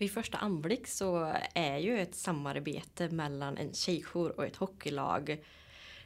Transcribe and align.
Vid 0.00 0.12
första 0.12 0.38
anblick 0.38 0.86
så 0.86 1.34
är 1.54 1.78
ju 1.78 2.00
ett 2.00 2.14
samarbete 2.14 3.08
mellan 3.08 3.56
en 3.56 3.74
tjejjour 3.74 4.30
och 4.36 4.46
ett 4.46 4.56
hockeylag 4.56 5.44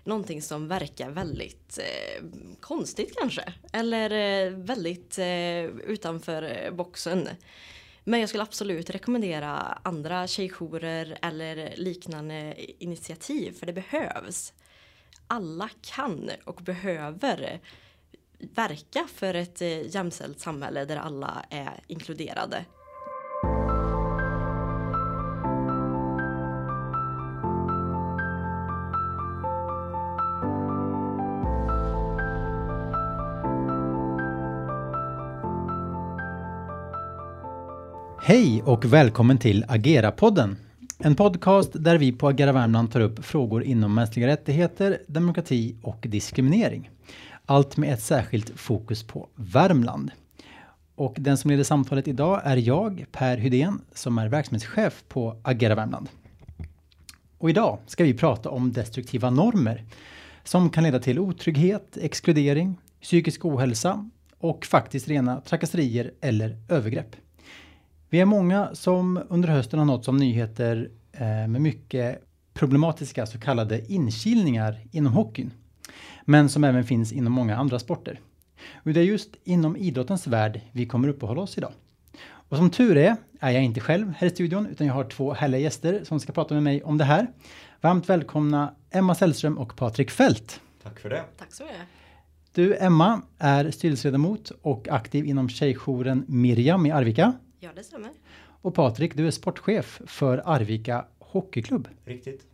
någonting 0.05 0.43
som 0.43 0.69
verkar 0.69 1.11
väldigt 1.11 1.79
eh, 1.79 2.25
konstigt 2.61 3.17
kanske. 3.19 3.53
Eller 3.72 4.11
eh, 4.11 4.51
väldigt 4.53 5.19
eh, 5.19 5.65
utanför 5.65 6.43
eh, 6.43 6.71
boxen. 6.71 7.29
Men 8.04 8.21
jag 8.21 8.29
skulle 8.29 8.43
absolut 8.43 8.91
rekommendera 8.91 9.53
andra 9.82 10.26
tjejjourer 10.26 11.18
eller 11.22 11.74
liknande 11.76 12.54
initiativ 12.79 13.52
för 13.52 13.66
det 13.66 13.72
behövs. 13.72 14.52
Alla 15.26 15.70
kan 15.80 16.30
och 16.45 16.61
behöver 16.62 17.61
verka 18.38 19.08
för 19.14 19.34
ett 19.34 19.62
eh, 19.62 19.95
jämställt 19.95 20.40
samhälle 20.40 20.84
där 20.84 20.96
alla 20.96 21.45
är 21.50 21.82
inkluderade. 21.86 22.64
Hej 38.27 38.62
och 38.62 38.84
välkommen 38.84 39.39
till 39.39 39.64
Agera-podden. 39.69 40.56
En 40.98 41.14
podcast 41.14 41.70
där 41.75 41.98
vi 41.98 42.12
på 42.12 42.28
Agera 42.28 42.53
Värmland 42.53 42.92
tar 42.92 43.00
upp 43.00 43.25
frågor 43.25 43.62
inom 43.64 43.95
mänskliga 43.95 44.27
rättigheter, 44.27 44.98
demokrati 45.06 45.77
och 45.83 46.06
diskriminering. 46.09 46.91
Allt 47.47 47.77
med 47.77 47.92
ett 47.95 48.03
särskilt 48.03 48.50
fokus 48.50 49.03
på 49.03 49.28
Värmland. 49.34 50.11
Och 50.95 51.14
den 51.19 51.39
som 51.39 51.50
leder 51.50 51.64
samtalet 51.64 52.09
idag 52.09 52.41
är 52.45 52.56
jag, 52.56 53.06
Per 53.12 53.37
Hydén, 53.37 53.81
som 53.95 54.19
är 54.19 54.28
verksamhetschef 54.28 55.05
på 55.09 55.41
Agera 55.42 55.75
Värmland. 55.75 56.09
Och 57.39 57.50
idag 57.50 57.78
ska 57.86 58.05
vi 58.05 58.14
prata 58.14 58.50
om 58.50 58.72
destruktiva 58.72 59.31
normer 59.31 59.84
som 60.44 60.70
kan 60.70 60.84
leda 60.84 60.98
till 60.98 61.19
otrygghet, 61.19 61.98
exkludering, 62.00 62.77
psykisk 63.03 63.44
ohälsa 63.44 64.11
och 64.38 64.66
faktiskt 64.66 65.09
rena 65.09 65.41
trakasserier 65.41 66.12
eller 66.20 66.56
övergrepp. 66.69 67.16
Vi 68.14 68.20
är 68.20 68.24
många 68.24 68.74
som 68.74 69.20
under 69.28 69.48
hösten 69.48 69.78
har 69.78 69.86
nåtts 69.86 70.08
om 70.08 70.16
nyheter 70.16 70.90
eh, 71.12 71.20
med 71.26 71.60
mycket 71.60 72.24
problematiska 72.52 73.26
så 73.26 73.38
kallade 73.38 73.92
inkilningar 73.92 74.80
inom 74.90 75.12
hockeyn. 75.12 75.50
Men 76.24 76.48
som 76.48 76.64
även 76.64 76.84
finns 76.84 77.12
inom 77.12 77.32
många 77.32 77.56
andra 77.56 77.78
sporter. 77.78 78.20
Och 78.74 78.92
det 78.92 79.00
är 79.00 79.04
just 79.04 79.30
inom 79.44 79.76
idrottens 79.76 80.26
värld 80.26 80.60
vi 80.72 80.86
kommer 80.86 81.08
uppehålla 81.08 81.40
oss 81.40 81.58
idag. 81.58 81.72
Och 82.26 82.56
som 82.56 82.70
tur 82.70 82.96
är, 82.96 83.16
är 83.40 83.50
jag 83.50 83.64
inte 83.64 83.80
själv 83.80 84.12
här 84.18 84.26
i 84.26 84.30
studion 84.30 84.66
utan 84.66 84.86
jag 84.86 84.94
har 84.94 85.04
två 85.04 85.32
härliga 85.32 85.60
gäster 85.60 86.00
som 86.04 86.20
ska 86.20 86.32
prata 86.32 86.54
med 86.54 86.62
mig 86.62 86.82
om 86.82 86.98
det 86.98 87.04
här. 87.04 87.26
Varmt 87.80 88.08
välkomna 88.08 88.74
Emma 88.90 89.14
Sällström 89.14 89.58
och 89.58 89.76
Patrik 89.76 90.10
Fält. 90.10 90.60
Tack 90.82 91.00
för 91.00 91.10
det. 91.10 91.22
Tack 91.38 91.52
så 91.54 91.62
mycket. 91.62 91.78
Du 92.52 92.76
Emma 92.76 93.22
är 93.38 93.70
styrelseledamot 93.70 94.52
och 94.62 94.88
aktiv 94.88 95.26
inom 95.26 95.48
tjejjouren 95.48 96.24
Miriam 96.28 96.86
i 96.86 96.90
Arvika. 96.90 97.32
Ja, 97.64 97.70
det 97.74 97.84
stämmer. 97.84 98.10
Och 98.62 98.74
Patrik, 98.74 99.16
du 99.16 99.26
är 99.26 99.30
sportchef 99.30 100.00
för 100.06 100.42
Arvika 100.44 101.04
Hockeyklubb. 101.18 101.88
Riktigt. 102.04 102.46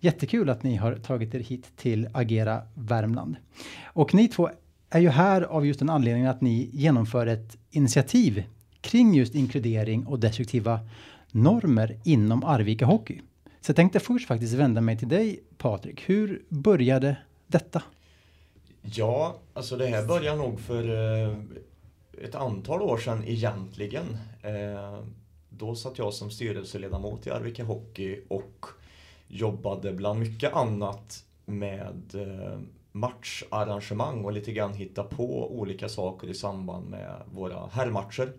Jättekul 0.00 0.50
att 0.50 0.62
ni 0.62 0.76
har 0.76 0.94
tagit 0.94 1.34
er 1.34 1.40
hit 1.40 1.76
till 1.76 2.08
Agera 2.14 2.62
Värmland. 2.74 3.36
Och 3.84 4.14
ni 4.14 4.28
två 4.28 4.50
är 4.90 5.00
ju 5.00 5.08
här 5.08 5.42
av 5.42 5.66
just 5.66 5.78
den 5.78 5.90
anledningen 5.90 6.30
att 6.30 6.40
ni 6.40 6.70
genomför 6.72 7.26
ett 7.26 7.56
initiativ 7.70 8.44
kring 8.80 9.14
just 9.14 9.34
inkludering 9.34 10.06
och 10.06 10.18
destruktiva 10.20 10.80
normer 11.30 12.00
inom 12.04 12.44
Arvika 12.44 12.86
Hockey. 12.86 13.20
Så 13.60 13.70
jag 13.70 13.76
tänkte 13.76 14.00
först 14.00 14.28
faktiskt 14.28 14.54
vända 14.54 14.80
mig 14.80 14.98
till 14.98 15.08
dig 15.08 15.40
Patrik. 15.58 16.08
Hur 16.08 16.42
började 16.48 17.16
detta? 17.46 17.82
Ja, 18.82 19.36
alltså 19.54 19.76
det 19.76 19.86
här 19.86 20.06
började 20.06 20.38
nog 20.38 20.60
för 20.60 20.84
eh, 20.84 21.36
ett 22.22 22.34
antal 22.34 22.82
år 22.82 22.98
sedan 22.98 23.24
egentligen. 23.26 24.18
Eh, 24.42 25.00
då 25.48 25.74
satt 25.74 25.98
jag 25.98 26.14
som 26.14 26.30
styrelseledamot 26.30 27.26
i 27.26 27.30
Arvika 27.30 27.64
Hockey 27.64 28.20
och 28.28 28.66
jobbade 29.28 29.92
bland 29.92 30.20
mycket 30.20 30.52
annat 30.52 31.24
med 31.44 32.14
eh, 32.14 32.58
matcharrangemang 32.92 34.24
och 34.24 34.32
lite 34.32 34.52
grann 34.52 34.74
hitta 34.74 35.02
på 35.02 35.58
olika 35.58 35.88
saker 35.88 36.28
i 36.28 36.34
samband 36.34 36.90
med 36.90 37.22
våra 37.32 37.66
herrmatcher. 37.72 38.32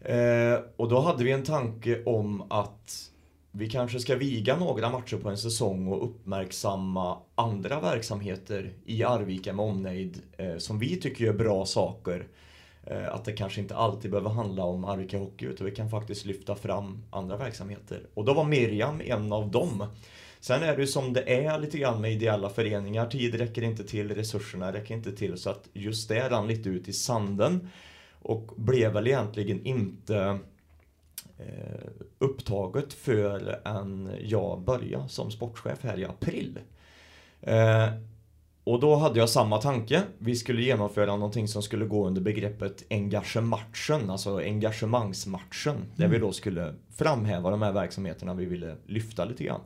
Eh, 0.00 0.60
och 0.76 0.88
då 0.88 1.00
hade 1.00 1.24
vi 1.24 1.32
en 1.32 1.44
tanke 1.44 2.04
om 2.04 2.42
att 2.50 3.12
vi 3.50 3.70
kanske 3.70 4.00
ska 4.00 4.16
viga 4.16 4.56
några 4.56 4.90
matcher 4.90 5.16
på 5.16 5.28
en 5.28 5.38
säsong 5.38 5.88
och 5.88 6.04
uppmärksamma 6.04 7.18
andra 7.34 7.80
verksamheter 7.80 8.72
i 8.84 9.04
Arvika 9.04 9.52
med 9.52 9.64
omnejd 9.64 10.22
eh, 10.36 10.56
som 10.56 10.78
vi 10.78 11.00
tycker 11.00 11.24
gör 11.24 11.32
bra 11.32 11.66
saker. 11.66 12.26
Eh, 12.86 13.14
att 13.14 13.24
det 13.24 13.32
kanske 13.32 13.60
inte 13.60 13.76
alltid 13.76 14.10
behöver 14.10 14.30
handla 14.30 14.64
om 14.64 14.84
Arvika 14.84 15.18
Hockey 15.18 15.46
utan 15.46 15.66
vi 15.66 15.74
kan 15.74 15.90
faktiskt 15.90 16.24
lyfta 16.24 16.54
fram 16.54 17.02
andra 17.10 17.36
verksamheter. 17.36 18.06
Och 18.14 18.24
då 18.24 18.34
var 18.34 18.44
Miriam 18.44 19.00
en 19.04 19.32
av 19.32 19.50
dem. 19.50 19.86
Sen 20.40 20.62
är 20.62 20.76
det 20.76 20.80
ju 20.80 20.86
som 20.86 21.12
det 21.12 21.44
är 21.44 21.58
lite 21.58 21.78
grann 21.78 22.00
med 22.00 22.12
ideella 22.12 22.48
föreningar. 22.50 23.06
Tid 23.06 23.34
räcker 23.34 23.62
inte 23.62 23.84
till, 23.84 24.14
resurserna 24.14 24.72
räcker 24.72 24.94
inte 24.94 25.12
till. 25.12 25.38
Så 25.38 25.50
att 25.50 25.68
just 25.72 26.08
det 26.08 26.28
rann 26.28 26.46
lite 26.46 26.68
ut 26.68 26.88
i 26.88 26.92
sanden. 26.92 27.68
Och 28.22 28.52
blev 28.56 28.92
väl 28.92 29.06
egentligen 29.06 29.66
inte 29.66 30.38
eh, 31.38 31.88
upptaget 32.18 32.92
förrän 32.92 34.10
jag 34.20 34.60
började 34.60 35.08
som 35.08 35.30
sportchef 35.30 35.78
här 35.82 35.98
i 35.98 36.04
april. 36.04 36.58
Eh, 37.40 37.88
och 38.64 38.80
då 38.80 38.94
hade 38.94 39.18
jag 39.18 39.28
samma 39.28 39.58
tanke. 39.58 40.02
Vi 40.18 40.36
skulle 40.36 40.62
genomföra 40.62 41.16
någonting 41.16 41.48
som 41.48 41.62
skulle 41.62 41.84
gå 41.84 42.06
under 42.06 42.20
begreppet 42.20 42.84
engagematchen, 42.90 44.10
alltså 44.10 44.36
engagemangsmatchen. 44.36 45.76
Mm. 45.76 45.88
Där 45.96 46.08
vi 46.08 46.18
då 46.18 46.32
skulle 46.32 46.74
framhäva 46.96 47.50
de 47.50 47.62
här 47.62 47.72
verksamheterna 47.72 48.34
vi 48.34 48.44
ville 48.44 48.76
lyfta 48.86 49.24
lite 49.24 49.44
grann. 49.44 49.60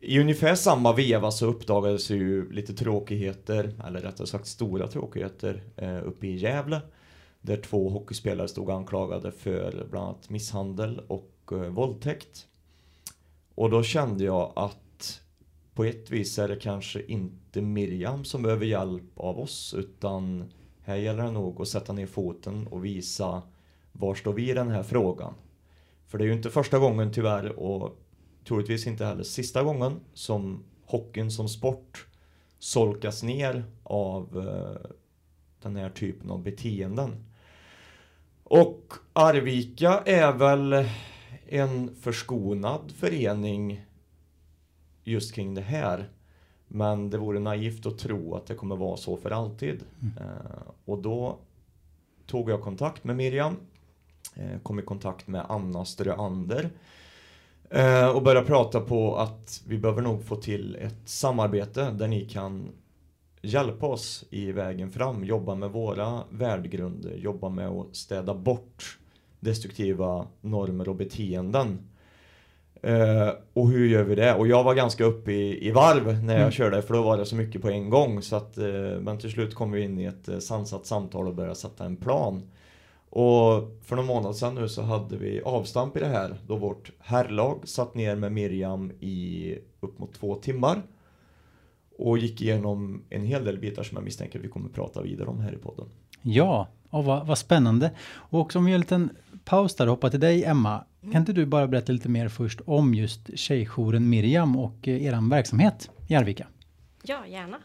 I 0.00 0.20
ungefär 0.20 0.54
samma 0.54 0.92
veva 0.92 1.30
så 1.30 1.46
uppdagades 1.46 2.10
ju 2.10 2.52
lite 2.52 2.74
tråkigheter, 2.74 3.74
eller 3.86 4.00
rättare 4.00 4.26
sagt 4.26 4.46
stora 4.46 4.86
tråkigheter, 4.86 5.62
eh, 5.76 6.06
uppe 6.06 6.26
i 6.26 6.36
Gävle. 6.36 6.80
Där 7.40 7.56
två 7.56 7.88
hockeyspelare 7.88 8.48
stod 8.48 8.70
anklagade 8.70 9.32
för 9.32 9.86
bland 9.90 10.06
annat 10.06 10.30
misshandel 10.30 11.00
och 11.08 11.32
eh, 11.52 11.58
våldtäkt. 11.58 12.46
Och 13.54 13.70
då 13.70 13.82
kände 13.82 14.24
jag 14.24 14.52
att 14.56 15.20
på 15.74 15.84
ett 15.84 16.10
vis 16.10 16.38
är 16.38 16.48
det 16.48 16.56
kanske 16.56 17.02
inte 17.02 17.43
inte 17.56 17.66
Miriam 17.66 18.24
som 18.24 18.42
behöver 18.42 18.66
hjälp 18.66 19.18
av 19.18 19.38
oss 19.38 19.74
utan 19.74 20.52
här 20.82 20.96
gäller 20.96 21.22
det 21.22 21.30
nog 21.30 21.60
att 21.60 21.68
sätta 21.68 21.92
ner 21.92 22.06
foten 22.06 22.66
och 22.66 22.84
visa 22.84 23.42
var 23.92 24.14
står 24.14 24.32
vi 24.32 24.50
i 24.50 24.54
den 24.54 24.70
här 24.70 24.82
frågan. 24.82 25.34
För 26.06 26.18
det 26.18 26.24
är 26.24 26.26
ju 26.26 26.32
inte 26.32 26.50
första 26.50 26.78
gången 26.78 27.12
tyvärr 27.12 27.58
och 27.58 27.98
troligtvis 28.48 28.86
inte 28.86 29.04
heller 29.04 29.22
sista 29.22 29.62
gången 29.62 30.00
som 30.14 30.64
hockeyn 30.86 31.30
som 31.30 31.48
sport 31.48 32.06
solkas 32.58 33.22
ner 33.22 33.64
av 33.82 34.38
eh, 34.38 34.90
den 35.62 35.76
här 35.76 35.90
typen 35.90 36.30
av 36.30 36.42
beteenden. 36.42 37.24
Och 38.44 38.92
Arvika 39.12 40.02
är 40.06 40.32
väl 40.32 40.88
en 41.48 41.96
förskonad 41.96 42.92
förening 42.96 43.84
just 45.04 45.34
kring 45.34 45.54
det 45.54 45.60
här. 45.60 46.08
Men 46.74 47.10
det 47.10 47.18
vore 47.18 47.38
naivt 47.38 47.86
att 47.86 47.98
tro 47.98 48.34
att 48.34 48.46
det 48.46 48.54
kommer 48.54 48.76
vara 48.76 48.96
så 48.96 49.16
för 49.16 49.30
alltid. 49.30 49.84
Mm. 50.02 50.14
Eh, 50.16 50.62
och 50.84 51.02
då 51.02 51.38
tog 52.26 52.50
jag 52.50 52.62
kontakt 52.62 53.04
med 53.04 53.16
Miriam, 53.16 53.56
eh, 54.34 54.58
kom 54.62 54.78
i 54.78 54.82
kontakt 54.82 55.26
med 55.26 55.46
Anna 55.48 55.84
Ströander 55.84 56.70
eh, 57.70 58.08
och 58.08 58.22
började 58.22 58.46
prata 58.46 58.80
på 58.80 59.16
att 59.16 59.62
vi 59.66 59.78
behöver 59.78 60.02
nog 60.02 60.24
få 60.24 60.36
till 60.36 60.76
ett 60.76 61.08
samarbete 61.08 61.90
där 61.90 62.08
ni 62.08 62.28
kan 62.28 62.68
hjälpa 63.42 63.86
oss 63.86 64.24
i 64.30 64.52
vägen 64.52 64.90
fram, 64.90 65.24
jobba 65.24 65.54
med 65.54 65.70
våra 65.70 66.20
värdegrunder, 66.30 67.16
jobba 67.16 67.48
med 67.48 67.68
att 67.68 67.96
städa 67.96 68.34
bort 68.34 68.98
destruktiva 69.40 70.26
normer 70.40 70.88
och 70.88 70.96
beteenden 70.96 71.78
Uh, 72.86 73.32
och 73.52 73.68
hur 73.68 73.86
gör 73.86 74.04
vi 74.04 74.14
det? 74.14 74.34
Och 74.34 74.46
jag 74.46 74.64
var 74.64 74.74
ganska 74.74 75.04
uppe 75.04 75.32
i, 75.32 75.68
i 75.68 75.70
varv 75.70 76.24
när 76.24 76.34
jag 76.34 76.40
mm. 76.40 76.52
körde 76.52 76.82
för 76.82 76.94
då 76.94 77.02
var 77.02 77.16
det 77.16 77.26
så 77.26 77.36
mycket 77.36 77.62
på 77.62 77.68
en 77.68 77.90
gång. 77.90 78.22
Så 78.22 78.36
att, 78.36 78.58
uh, 78.58 79.00
men 79.00 79.18
till 79.18 79.30
slut 79.30 79.54
kom 79.54 79.72
vi 79.72 79.82
in 79.82 80.00
i 80.00 80.04
ett 80.04 80.28
uh, 80.28 80.38
sansat 80.38 80.86
samtal 80.86 81.28
och 81.28 81.34
började 81.34 81.54
sätta 81.54 81.84
en 81.84 81.96
plan. 81.96 82.42
Och 83.10 83.78
för 83.82 83.96
någon 83.96 84.06
månad 84.06 84.36
sedan 84.36 84.54
nu 84.54 84.68
så 84.68 84.82
hade 84.82 85.16
vi 85.16 85.42
avstamp 85.42 85.96
i 85.96 86.00
det 86.00 86.06
här 86.06 86.36
då 86.46 86.56
vårt 86.56 86.90
herrlag 86.98 87.60
satt 87.64 87.94
ner 87.94 88.16
med 88.16 88.32
Miriam 88.32 88.92
i 89.00 89.58
upp 89.80 89.98
mot 89.98 90.14
två 90.14 90.34
timmar. 90.34 90.82
Och 91.98 92.18
gick 92.18 92.40
igenom 92.40 93.04
en 93.10 93.24
hel 93.24 93.44
del 93.44 93.58
bitar 93.58 93.82
som 93.82 93.96
jag 93.96 94.04
misstänker 94.04 94.38
vi 94.38 94.48
kommer 94.48 94.68
prata 94.68 95.02
vidare 95.02 95.28
om 95.28 95.40
här 95.40 95.52
i 95.52 95.56
podden. 95.56 95.86
Ja, 96.22 96.68
och 96.90 97.04
vad, 97.04 97.26
vad 97.26 97.38
spännande. 97.38 97.90
Och 98.12 98.40
också 98.40 98.58
om 98.58 98.64
vi 98.64 98.70
gör 98.70 98.76
en 98.76 98.80
liten 98.80 99.10
paus 99.44 99.74
där 99.74 99.86
och 99.86 99.90
hoppa 99.90 100.10
till 100.10 100.20
dig 100.20 100.44
Emma. 100.44 100.84
Kan 101.12 101.20
inte 101.20 101.32
du 101.32 101.46
bara 101.46 101.66
berätta 101.66 101.92
lite 101.92 102.08
mer 102.08 102.28
först 102.28 102.60
om 102.66 102.94
just 102.94 103.38
Tjejjouren 103.38 104.08
Miriam 104.10 104.56
och 104.56 104.88
eh, 104.88 105.02
er 105.02 105.30
verksamhet 105.30 105.90
i 106.08 106.14
Arvika? 106.14 106.46
Ja, 107.02 107.26
gärna. 107.26 107.60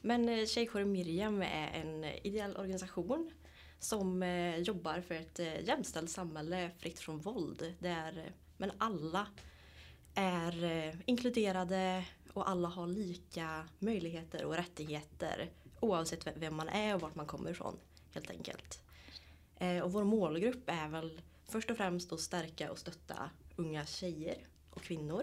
Men 0.00 0.28
eh, 0.28 0.46
Tjejjouren 0.46 0.92
Miriam 0.92 1.42
är 1.42 1.70
en 1.74 2.04
ideell 2.04 2.56
organisation 2.56 3.30
som 3.78 4.22
eh, 4.22 4.56
jobbar 4.56 5.00
för 5.00 5.14
ett 5.14 5.40
jämställt 5.66 6.10
samhälle 6.10 6.70
fritt 6.78 6.98
från 6.98 7.18
våld. 7.18 7.74
Där 7.78 8.32
men 8.56 8.70
alla 8.78 9.26
är 10.14 10.92
inkluderade 11.04 12.04
och 12.32 12.50
alla 12.50 12.68
har 12.68 12.86
lika 12.86 13.68
möjligheter 13.78 14.44
och 14.44 14.54
rättigheter 14.54 15.50
oavsett 15.80 16.26
vem 16.36 16.56
man 16.56 16.68
är 16.68 16.94
och 16.94 17.00
vart 17.00 17.14
man 17.14 17.26
kommer 17.26 17.50
ifrån 17.50 17.76
helt 18.14 18.30
enkelt. 18.30 18.82
Och 19.84 19.92
vår 19.92 20.04
målgrupp 20.04 20.62
är 20.66 20.88
väl 20.88 21.20
först 21.48 21.70
och 21.70 21.76
främst 21.76 22.12
att 22.12 22.20
stärka 22.20 22.72
och 22.72 22.78
stötta 22.78 23.30
unga 23.56 23.86
tjejer 23.86 24.36
och 24.70 24.82
kvinnor. 24.82 25.22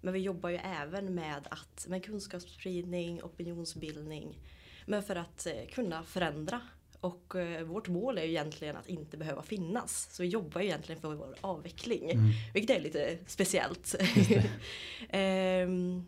Men 0.00 0.14
vi 0.14 0.20
jobbar 0.20 0.50
ju 0.50 0.56
även 0.56 1.14
med, 1.14 1.48
att, 1.50 1.86
med 1.88 2.04
kunskapsspridning, 2.04 3.22
opinionsbildning. 3.22 4.38
Men 4.86 5.02
för 5.02 5.16
att 5.16 5.46
eh, 5.46 5.66
kunna 5.72 6.02
förändra. 6.02 6.60
Och 7.00 7.34
eh, 7.34 7.62
vårt 7.62 7.88
mål 7.88 8.18
är 8.18 8.22
ju 8.22 8.28
egentligen 8.28 8.76
att 8.76 8.88
inte 8.88 9.16
behöva 9.16 9.42
finnas. 9.42 10.08
Så 10.10 10.22
vi 10.22 10.28
jobbar 10.28 10.60
ju 10.60 10.66
egentligen 10.66 11.00
för 11.00 11.14
vår 11.14 11.34
avveckling. 11.40 12.10
Mm. 12.10 12.30
Vilket 12.54 12.76
är 12.76 12.80
lite 12.80 13.18
speciellt. 13.26 13.94
Ehm, 15.08 16.06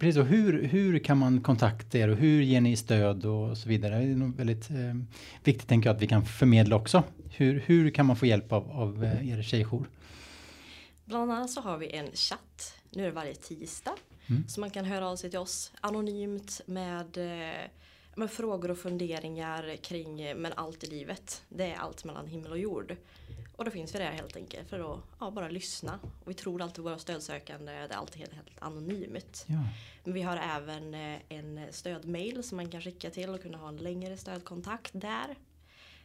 Precis, 0.00 0.16
och 0.16 0.26
hur, 0.26 0.62
hur 0.62 0.98
kan 0.98 1.18
man 1.18 1.40
kontakta 1.40 1.98
er 1.98 2.08
och 2.08 2.16
hur 2.16 2.42
ger 2.42 2.60
ni 2.60 2.76
stöd 2.76 3.24
och 3.24 3.58
så 3.58 3.68
vidare? 3.68 3.98
Det 3.98 4.02
är 4.04 4.16
nog 4.16 4.36
väldigt 4.36 4.70
eh, 4.70 4.94
viktigt 5.44 5.68
tänker 5.68 5.88
jag 5.88 5.96
att 5.96 6.02
vi 6.02 6.06
kan 6.06 6.24
förmedla 6.24 6.76
också. 6.76 7.02
Hur, 7.30 7.60
hur 7.66 7.90
kan 7.90 8.06
man 8.06 8.16
få 8.16 8.26
hjälp 8.26 8.52
av, 8.52 8.70
av 8.70 9.04
eh, 9.04 9.28
er 9.28 9.42
tjejjour? 9.42 9.88
Bland 11.04 11.32
annat 11.32 11.50
så 11.50 11.60
har 11.60 11.78
vi 11.78 11.90
en 11.90 12.10
chatt. 12.12 12.74
Nu 12.90 13.02
är 13.02 13.06
det 13.06 13.12
varje 13.12 13.34
tisdag. 13.34 13.94
Mm. 14.26 14.48
Så 14.48 14.60
man 14.60 14.70
kan 14.70 14.84
höra 14.84 15.08
av 15.08 15.16
sig 15.16 15.30
till 15.30 15.38
oss 15.38 15.72
anonymt 15.80 16.60
med, 16.66 17.16
eh, 17.16 17.68
med 18.16 18.30
frågor 18.30 18.70
och 18.70 18.78
funderingar 18.78 19.76
kring 19.82 20.20
eh, 20.20 20.36
men 20.36 20.52
allt 20.56 20.84
i 20.84 20.86
livet. 20.86 21.42
Det 21.48 21.72
är 21.72 21.76
allt 21.76 22.04
mellan 22.04 22.26
himmel 22.26 22.52
och 22.52 22.58
jord. 22.58 22.96
Och 23.56 23.64
då 23.64 23.70
finns 23.70 23.94
vi 23.94 23.98
där 23.98 24.10
helt 24.10 24.36
enkelt 24.36 24.68
för 24.68 24.94
att 24.94 25.00
ja, 25.20 25.30
bara 25.30 25.48
lyssna. 25.48 25.98
Och 26.24 26.30
vi 26.30 26.34
tror 26.34 26.62
alltid 26.62 26.84
våra 26.84 26.98
stödsökande, 26.98 27.72
det 27.72 27.94
är 27.94 27.98
alltid 27.98 28.18
helt, 28.18 28.34
helt 28.34 28.62
anonymt. 28.62 29.44
Ja. 29.48 29.64
Men 30.04 30.14
vi 30.14 30.22
har 30.22 30.36
även 30.36 30.94
eh, 30.94 31.18
en 31.28 31.66
stödmail 31.70 32.42
som 32.42 32.56
man 32.56 32.70
kan 32.70 32.80
skicka 32.80 33.10
till 33.10 33.30
och 33.30 33.42
kunna 33.42 33.58
ha 33.58 33.68
en 33.68 33.76
längre 33.76 34.16
stödkontakt 34.16 34.90
där. 34.94 35.36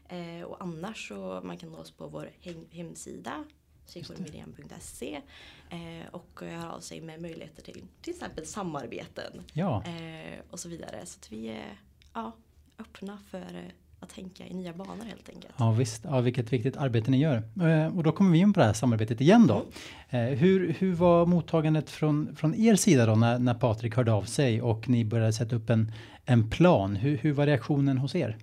Eh, 0.07 0.43
och 0.43 0.57
annars 0.63 1.07
så 1.07 1.41
man 1.43 1.57
kan 1.57 1.69
nå 1.69 1.77
oss 1.77 1.91
på 1.91 2.07
vår 2.07 2.29
hem 2.41 2.65
hemsida 2.71 3.45
tjejjourmiriam.se 3.85 5.21
eh, 5.69 6.07
och 6.11 6.41
höra 6.41 6.73
av 6.73 6.79
sig 6.79 7.01
med 7.01 7.21
möjligheter 7.21 7.61
till 7.61 7.87
till 8.01 8.13
exempel 8.13 8.45
samarbeten 8.45 9.43
ja, 9.53 9.83
eh, 9.85 10.39
och 10.49 10.59
så 10.59 10.69
vidare. 10.69 11.05
Så 11.05 11.17
att 11.17 11.31
vi 11.31 11.47
är 11.47 11.77
ja, 12.13 12.31
öppna 12.77 13.17
för 13.29 13.55
eh, 13.55 13.71
att 14.01 14.09
tänka 14.09 14.47
i 14.47 14.53
nya 14.53 14.73
banor 14.73 15.05
helt 15.05 15.29
enkelt. 15.29 15.53
ja 15.57 15.71
visst, 15.71 16.03
ja, 16.03 16.21
vilket 16.21 16.53
viktigt 16.53 16.77
arbete 16.77 17.11
ni 17.11 17.17
gör. 17.17 17.43
Eh, 17.61 17.97
och 17.97 18.03
då 18.03 18.11
kommer 18.11 18.31
vi 18.31 18.37
in 18.37 18.53
på 18.53 18.59
det 18.59 18.65
här 18.65 18.73
samarbetet 18.73 19.21
igen 19.21 19.47
då. 19.47 19.65
Eh, 20.09 20.19
hur, 20.21 20.75
hur 20.79 20.93
var 20.93 21.25
mottagandet 21.25 21.89
från, 21.89 22.35
från 22.35 22.55
er 22.55 22.75
sida 22.75 23.05
då 23.05 23.15
när, 23.15 23.39
när 23.39 23.53
Patrik 23.53 23.95
hörde 23.95 24.13
av 24.13 24.23
sig 24.23 24.61
och 24.61 24.89
ni 24.89 25.05
började 25.05 25.33
sätta 25.33 25.55
upp 25.55 25.69
en, 25.69 25.91
en 26.25 26.49
plan? 26.49 26.95
Hur, 26.95 27.17
hur 27.17 27.33
var 27.33 27.45
reaktionen 27.45 27.97
hos 27.97 28.15
er? 28.15 28.37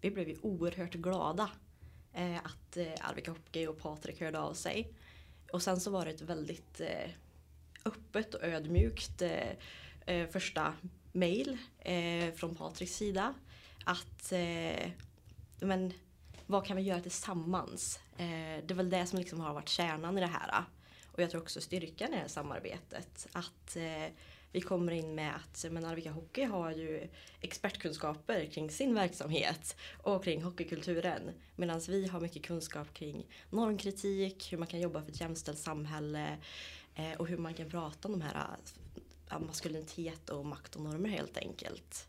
Vi 0.00 0.10
blev 0.10 0.28
ju 0.28 0.36
oerhört 0.42 0.94
glada 0.94 1.50
eh, 2.12 2.36
att 2.36 2.76
eh, 2.76 3.10
Arvika 3.10 3.30
Hoppge 3.30 3.68
och 3.68 3.78
Patrik 3.78 4.20
hörde 4.20 4.38
av 4.38 4.54
sig. 4.54 4.92
Och 5.52 5.62
sen 5.62 5.80
så 5.80 5.90
var 5.90 6.04
det 6.04 6.10
ett 6.10 6.22
väldigt 6.22 6.80
eh, 6.80 7.10
öppet 7.84 8.34
och 8.34 8.44
ödmjukt 8.44 9.22
eh, 10.06 10.26
första 10.30 10.72
eh, 11.78 12.34
från 12.34 12.54
Patriks 12.54 12.96
sida. 12.96 13.34
Att 13.84 14.32
eh, 14.32 14.90
men 15.60 15.92
vad 16.46 16.66
kan 16.66 16.76
vi 16.76 16.82
göra 16.82 17.00
tillsammans? 17.00 18.00
Eh, 18.16 18.64
det 18.66 18.70
är 18.70 18.74
väl 18.74 18.90
det 18.90 19.06
som 19.06 19.18
liksom 19.18 19.40
har 19.40 19.54
varit 19.54 19.68
kärnan 19.68 20.18
i 20.18 20.20
det 20.20 20.26
här. 20.26 20.64
Och 21.12 21.22
jag 21.22 21.30
tror 21.30 21.40
också 21.40 21.60
styrkan 21.60 22.08
i 22.08 22.10
det 22.10 22.20
här 22.20 22.28
samarbetet. 22.28 23.26
Att 23.32 23.76
eh, 23.76 24.12
vi 24.52 24.60
kommer 24.60 24.92
in 24.92 25.14
med 25.14 25.34
att 25.36 25.64
men 25.70 25.84
Arvika 25.84 26.10
Hockey 26.10 26.44
har 26.44 26.70
ju 26.70 27.08
expertkunskaper 27.40 28.46
kring 28.46 28.70
sin 28.70 28.94
verksamhet 28.94 29.76
och 30.02 30.24
kring 30.24 30.42
hockeykulturen. 30.42 31.30
Medan 31.56 31.80
vi 31.88 32.06
har 32.06 32.20
mycket 32.20 32.42
kunskap 32.42 32.94
kring 32.94 33.26
normkritik, 33.50 34.52
hur 34.52 34.58
man 34.58 34.66
kan 34.66 34.80
jobba 34.80 35.02
för 35.02 35.10
ett 35.10 35.20
jämställt 35.20 35.58
samhälle 35.58 36.38
eh, 36.94 37.12
och 37.12 37.26
hur 37.26 37.38
man 37.38 37.54
kan 37.54 37.70
prata 37.70 38.08
om 38.08 38.12
de 38.18 38.24
här 38.24 38.46
ah, 39.28 39.38
maskulinitet 39.38 40.30
och 40.30 40.46
makt 40.46 40.76
och 40.76 40.82
normer 40.82 41.08
helt 41.08 41.36
enkelt. 41.36 42.08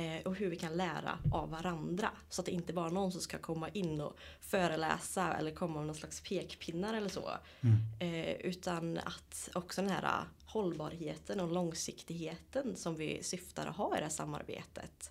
Eh, 0.00 0.22
och 0.24 0.36
hur 0.36 0.50
vi 0.50 0.56
kan 0.56 0.76
lära 0.76 1.18
av 1.32 1.50
varandra. 1.50 2.10
Så 2.28 2.42
att 2.42 2.46
det 2.46 2.52
inte 2.52 2.72
bara 2.72 2.86
är 2.86 2.90
någon 2.90 3.12
som 3.12 3.20
ska 3.20 3.38
komma 3.38 3.68
in 3.68 4.00
och 4.00 4.16
föreläsa 4.40 5.34
eller 5.34 5.50
komma 5.50 5.78
med 5.78 5.86
någon 5.86 5.94
slags 5.94 6.20
pekpinnar 6.20 6.94
eller 6.94 7.08
så. 7.08 7.30
Mm. 7.60 7.76
Eh, 7.98 8.34
utan 8.34 8.98
att 8.98 9.48
också 9.54 9.82
den 9.82 9.90
här 9.90 10.24
hållbarheten 10.44 11.40
och 11.40 11.52
långsiktigheten 11.52 12.76
som 12.76 12.96
vi 12.96 13.22
syftar 13.22 13.66
att 13.66 13.76
ha 13.76 13.96
i 13.96 13.98
det 13.98 14.04
här 14.04 14.10
samarbetet 14.10 15.10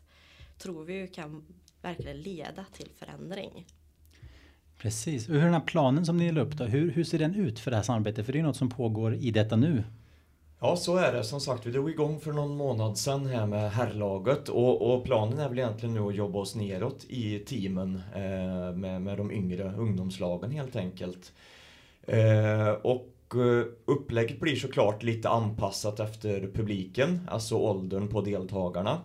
tror 0.58 0.84
vi 0.84 1.08
kan 1.08 1.46
verkligen 1.82 2.22
leda 2.22 2.66
till 2.74 2.90
förändring. 2.98 3.66
Precis, 4.78 5.28
och 5.28 5.34
hur 5.34 5.42
är 5.42 5.46
den 5.46 5.54
här 5.54 5.62
planen 5.62 6.06
som 6.06 6.18
ni 6.18 6.32
la 6.32 6.42
upp 6.42 6.58
då? 6.58 6.64
Hur, 6.64 6.92
hur 6.92 7.04
ser 7.04 7.20
den 7.20 7.36
ut 7.36 7.60
för 7.60 7.72
det 7.72 7.78
här 7.78 7.84
samarbetet? 7.84 8.26
För 8.26 8.34
det 8.34 8.40
är 8.40 8.44
något 8.44 8.58
som 8.58 8.70
pågår 8.70 9.16
i 9.16 9.32
detta 9.32 9.56
nu. 9.56 9.84
Ja, 10.62 10.76
så 10.76 10.96
är 10.96 11.14
det. 11.14 11.24
Som 11.24 11.42
sagt, 11.42 11.66
vi 11.66 11.72
drog 11.72 11.90
igång 11.90 12.20
för 12.20 12.32
någon 12.32 12.58
månad 12.58 12.98
sedan 12.98 13.26
här 13.26 13.46
med 13.46 13.72
herrlaget 13.72 14.50
och, 14.50 14.94
och 14.94 15.04
planen 15.04 15.40
är 15.40 15.50
väl 15.50 15.60
egentligen 15.60 15.96
nu 15.96 16.02
att 16.02 16.16
jobba 16.16 16.40
oss 16.40 16.56
neråt 16.56 17.06
i 17.10 17.40
teamen 17.40 18.02
eh, 18.16 18.76
med, 18.76 19.02
med 19.02 19.18
de 19.18 19.32
yngre 19.32 19.74
ungdomslagen 19.78 20.52
helt 20.52 20.76
enkelt. 20.76 21.34
Eh, 22.08 22.70
och 22.70 23.36
eh, 23.36 23.66
upplägget 23.86 24.40
blir 24.40 24.56
såklart 24.56 25.04
lite 25.04 25.30
anpassat 25.30 26.00
efter 26.00 26.50
publiken, 26.54 27.20
alltså 27.32 27.56
åldern 27.56 28.08
på 28.08 28.22
deltagarna. 28.22 28.98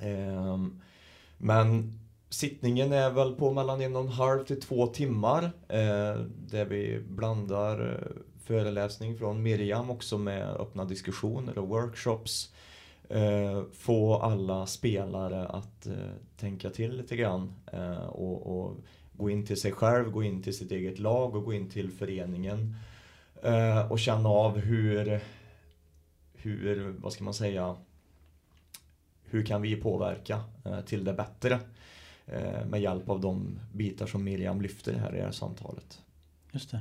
Eh, 0.00 0.58
men 1.38 1.98
sittningen 2.28 2.92
är 2.92 3.10
väl 3.10 3.32
på 3.32 3.52
mellan 3.52 3.80
en 3.80 3.96
och 3.96 4.02
en 4.02 4.08
halv 4.08 4.44
till 4.44 4.60
två 4.60 4.86
timmar 4.86 5.44
eh, 5.68 6.20
där 6.50 6.64
vi 6.64 7.00
blandar 7.08 7.92
eh, 7.92 8.22
föreläsning 8.46 9.18
från 9.18 9.42
Miriam 9.42 9.90
också 9.90 10.18
med 10.18 10.48
öppna 10.48 10.84
diskussioner 10.84 11.58
och 11.58 11.68
workshops. 11.68 12.54
Eh, 13.08 13.62
få 13.72 14.14
alla 14.14 14.66
spelare 14.66 15.46
att 15.46 15.86
eh, 15.86 15.92
tänka 16.36 16.70
till 16.70 16.96
lite 16.96 17.16
grann 17.16 17.52
eh, 17.72 18.06
och, 18.06 18.58
och 18.58 18.76
gå 19.12 19.30
in 19.30 19.46
till 19.46 19.60
sig 19.60 19.72
själv, 19.72 20.10
gå 20.10 20.22
in 20.22 20.42
till 20.42 20.56
sitt 20.56 20.70
eget 20.70 20.98
lag 20.98 21.36
och 21.36 21.44
gå 21.44 21.52
in 21.52 21.70
till 21.70 21.90
föreningen 21.90 22.76
eh, 23.42 23.92
och 23.92 23.98
känna 23.98 24.28
av 24.28 24.58
hur, 24.58 25.20
hur, 26.34 26.94
vad 26.98 27.12
ska 27.12 27.24
man 27.24 27.34
säga, 27.34 27.76
hur 29.24 29.46
kan 29.46 29.62
vi 29.62 29.76
påverka 29.76 30.44
eh, 30.64 30.80
till 30.80 31.04
det 31.04 31.12
bättre 31.12 31.60
eh, 32.26 32.66
med 32.66 32.80
hjälp 32.80 33.08
av 33.08 33.20
de 33.20 33.58
bitar 33.72 34.06
som 34.06 34.24
Miriam 34.24 34.60
lyfter 34.60 34.94
här 34.94 35.14
i 35.14 35.16
det 35.16 35.24
här 35.24 35.32
samtalet. 35.32 36.00
Just 36.52 36.70
det. 36.70 36.80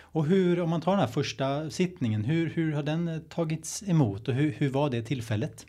Och 0.00 0.26
hur, 0.26 0.60
om 0.60 0.70
man 0.70 0.80
tar 0.80 0.92
den 0.92 1.00
här 1.00 1.06
första 1.06 1.70
sittningen, 1.70 2.24
hur, 2.24 2.50
hur 2.50 2.72
har 2.72 2.82
den 2.82 3.08
eh, 3.08 3.18
tagits 3.18 3.82
emot 3.88 4.28
och 4.28 4.34
hur, 4.34 4.54
hur 4.58 4.68
var 4.68 4.90
det 4.90 5.02
tillfället? 5.02 5.66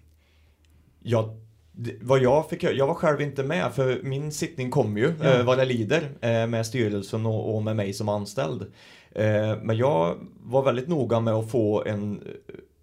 Ja, 1.04 1.36
det- 1.72 1.96
vad 2.02 2.20
jag 2.22 2.50
fick 2.50 2.64
jag 2.64 2.88
var 2.88 2.94
själv 2.94 3.22
inte 3.22 3.44
med 3.44 3.72
för 3.74 4.00
min 4.04 4.32
sittning 4.32 4.72
kom 4.72 4.98
ju 4.98 5.14
Ja. 5.24 5.34
eh, 5.40 5.46
vad 5.46 5.58
det 5.58 5.66
lider 5.66 6.10
eh, 6.22 6.48
med 6.48 6.66
styrelsen 6.66 7.26
och, 7.26 7.56
och 7.56 7.64
med 7.64 7.76
mig 7.76 7.94
som 7.94 8.10
anställd. 8.10 8.62
Eh, 9.12 9.58
men 9.64 9.78
jag 9.78 10.18
var 10.44 10.64
väldigt 10.64 10.88
noga 10.88 11.20
med 11.20 11.34
att 11.34 11.52
få 11.52 11.84
en 11.86 12.24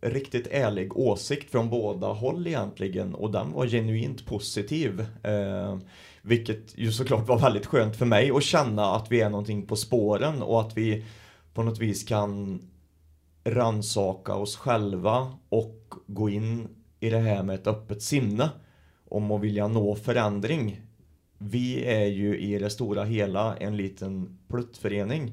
riktigt 0.00 0.46
ärlig 0.50 0.96
åsikt 0.96 1.50
från 1.50 1.70
båda 1.70 2.06
håll 2.06 2.46
egentligen 2.46 3.14
och 3.14 3.30
den 3.30 3.52
var 3.52 3.66
genuint 3.66 4.26
positiv. 4.26 5.06
Vilket 6.26 6.78
ju 6.78 6.92
såklart 6.92 7.28
var 7.28 7.38
väldigt 7.38 7.66
skönt 7.66 7.96
för 7.96 8.06
mig 8.06 8.30
att 8.30 8.42
känna 8.42 8.94
att 8.94 9.12
vi 9.12 9.20
är 9.20 9.30
någonting 9.30 9.66
på 9.66 9.76
spåren 9.76 10.42
och 10.42 10.60
att 10.60 10.76
vi 10.76 11.04
på 11.54 11.62
något 11.62 11.78
vis 11.78 12.04
kan 12.04 12.60
ransaka 13.44 14.34
oss 14.34 14.56
själva 14.56 15.32
och 15.48 15.94
gå 16.06 16.30
in 16.30 16.68
i 17.00 17.10
det 17.10 17.18
här 17.18 17.42
med 17.42 17.54
ett 17.54 17.66
öppet 17.66 18.02
sinne 18.02 18.50
om 19.08 19.30
att 19.30 19.40
vilja 19.40 19.68
nå 19.68 19.94
förändring. 19.94 20.80
Vi 21.38 21.84
är 21.84 22.06
ju 22.06 22.38
i 22.38 22.58
det 22.58 22.70
stora 22.70 23.04
hela 23.04 23.56
en 23.56 23.76
liten 23.76 24.38
pluttförening. 24.48 25.32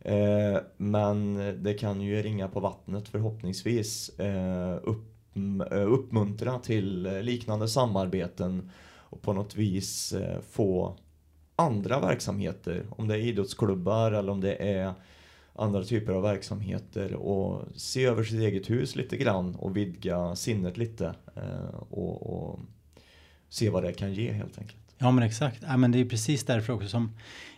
Eh, 0.00 0.58
men 0.76 1.34
det 1.62 1.74
kan 1.74 2.00
ju 2.00 2.22
ringa 2.22 2.48
på 2.48 2.60
vattnet 2.60 3.08
förhoppningsvis. 3.08 4.18
Eh, 4.18 4.78
upp, 4.82 5.36
eh, 5.70 5.92
uppmuntra 5.92 6.58
till 6.58 7.02
liknande 7.22 7.68
samarbeten 7.68 8.70
och 9.14 9.22
på 9.22 9.32
något 9.32 9.56
vis 9.56 10.12
eh, 10.12 10.40
få 10.50 10.96
andra 11.56 12.00
verksamheter, 12.00 12.86
om 12.90 13.08
det 13.08 13.14
är 13.14 13.18
idrottsklubbar 13.18 14.12
eller 14.12 14.32
om 14.32 14.40
det 14.40 14.54
är 14.54 14.92
andra 15.54 15.84
typer 15.84 16.12
av 16.12 16.22
verksamheter 16.22 17.14
och 17.14 17.62
se 17.76 18.04
över 18.04 18.24
sitt 18.24 18.40
eget 18.40 18.70
hus 18.70 18.96
lite 18.96 19.16
grann 19.16 19.54
och 19.54 19.76
vidga 19.76 20.36
sinnet 20.36 20.76
lite 20.76 21.14
eh, 21.36 21.80
och, 21.90 22.22
och, 22.22 22.60
se 23.48 23.70
vad 23.70 23.82
det 23.82 23.92
kan 23.92 24.14
ge 24.14 24.32
helt 24.32 24.58
enkelt. 24.58 24.80
Ja 24.98 25.10
men 25.10 25.24
exakt, 25.24 25.62
ja, 25.66 25.76
men 25.76 25.92
det 25.92 26.00
är 26.00 26.04
precis 26.04 26.44
därför 26.44 26.72
också 26.72 26.88
som 26.88 27.10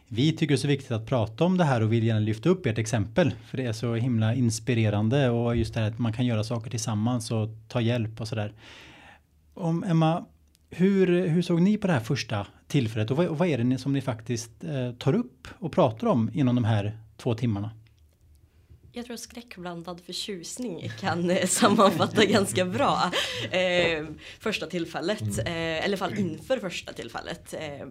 vi 0.08 0.32
tycker 0.32 0.46
det 0.46 0.54
är 0.54 0.56
så 0.56 0.68
viktigt 0.68 0.90
att 0.90 1.06
prata 1.06 1.44
om 1.44 1.56
det 1.56 1.64
här 1.64 1.82
och 1.82 1.92
vill 1.92 2.04
gärna 2.04 2.20
lyfta 2.20 2.48
upp 2.48 2.66
ert 2.66 2.78
exempel. 2.78 3.34
För 3.46 3.56
det 3.56 3.64
är 3.64 3.72
så 3.72 3.94
himla 3.94 4.34
inspirerande 4.34 5.30
och 5.30 5.56
just 5.56 5.74
det 5.74 5.80
här 5.80 5.88
att 5.88 5.98
man 5.98 6.12
kan 6.12 6.26
göra 6.26 6.44
saker 6.44 6.70
tillsammans 6.70 7.30
och 7.30 7.48
ta 7.68 7.80
hjälp 7.80 8.20
och 8.20 8.28
sådär. 8.28 8.52
Om 9.54 9.84
Emma, 9.84 10.24
hur, 10.70 11.28
hur 11.28 11.42
såg 11.42 11.60
ni 11.62 11.76
på 11.76 11.86
det 11.86 11.92
här 11.92 12.00
första 12.00 12.46
tillfället 12.66 13.10
och 13.10 13.16
vad, 13.16 13.26
vad 13.26 13.48
är 13.48 13.58
det 13.58 13.78
som 13.78 13.92
ni 13.92 14.00
faktiskt 14.00 14.64
eh, 14.64 14.92
tar 14.92 15.14
upp 15.14 15.48
och 15.58 15.72
pratar 15.72 16.06
om 16.06 16.30
inom 16.34 16.54
de 16.54 16.64
här 16.64 16.98
två 17.16 17.34
timmarna? 17.34 17.70
Jag 18.96 19.06
tror 19.06 19.16
skräckblandad 19.16 20.00
förtjusning 20.00 20.90
kan 21.00 21.30
eh, 21.30 21.46
sammanfatta 21.46 22.24
ganska 22.26 22.64
bra 22.64 23.10
eh, 23.50 24.06
första 24.40 24.66
tillfället. 24.66 25.38
Mm. 25.38 25.46
Eh, 25.46 25.84
eller 25.84 25.96
i 25.96 25.98
fall 25.98 26.18
inför 26.18 26.58
första 26.58 26.92
tillfället. 26.92 27.54
Eh, 27.54 27.86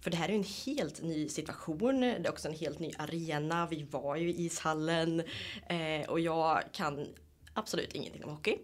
för 0.00 0.10
det 0.10 0.16
här 0.16 0.28
är 0.28 0.34
en 0.34 0.44
helt 0.66 1.02
ny 1.02 1.28
situation. 1.28 2.00
Det 2.00 2.06
är 2.06 2.30
också 2.30 2.48
en 2.48 2.54
helt 2.54 2.78
ny 2.78 2.90
arena. 2.98 3.66
Vi 3.70 3.86
var 3.90 4.16
ju 4.16 4.30
i 4.30 4.44
ishallen 4.44 5.22
eh, 5.68 6.08
och 6.08 6.20
jag 6.20 6.62
kan 6.72 7.06
absolut 7.54 7.92
ingenting 7.92 8.24
om 8.24 8.30
hockey. 8.30 8.56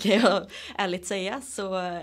Kan 0.00 0.20
jag 0.20 0.46
ärligt 0.78 1.06
säga. 1.06 1.40
Så 1.40 2.00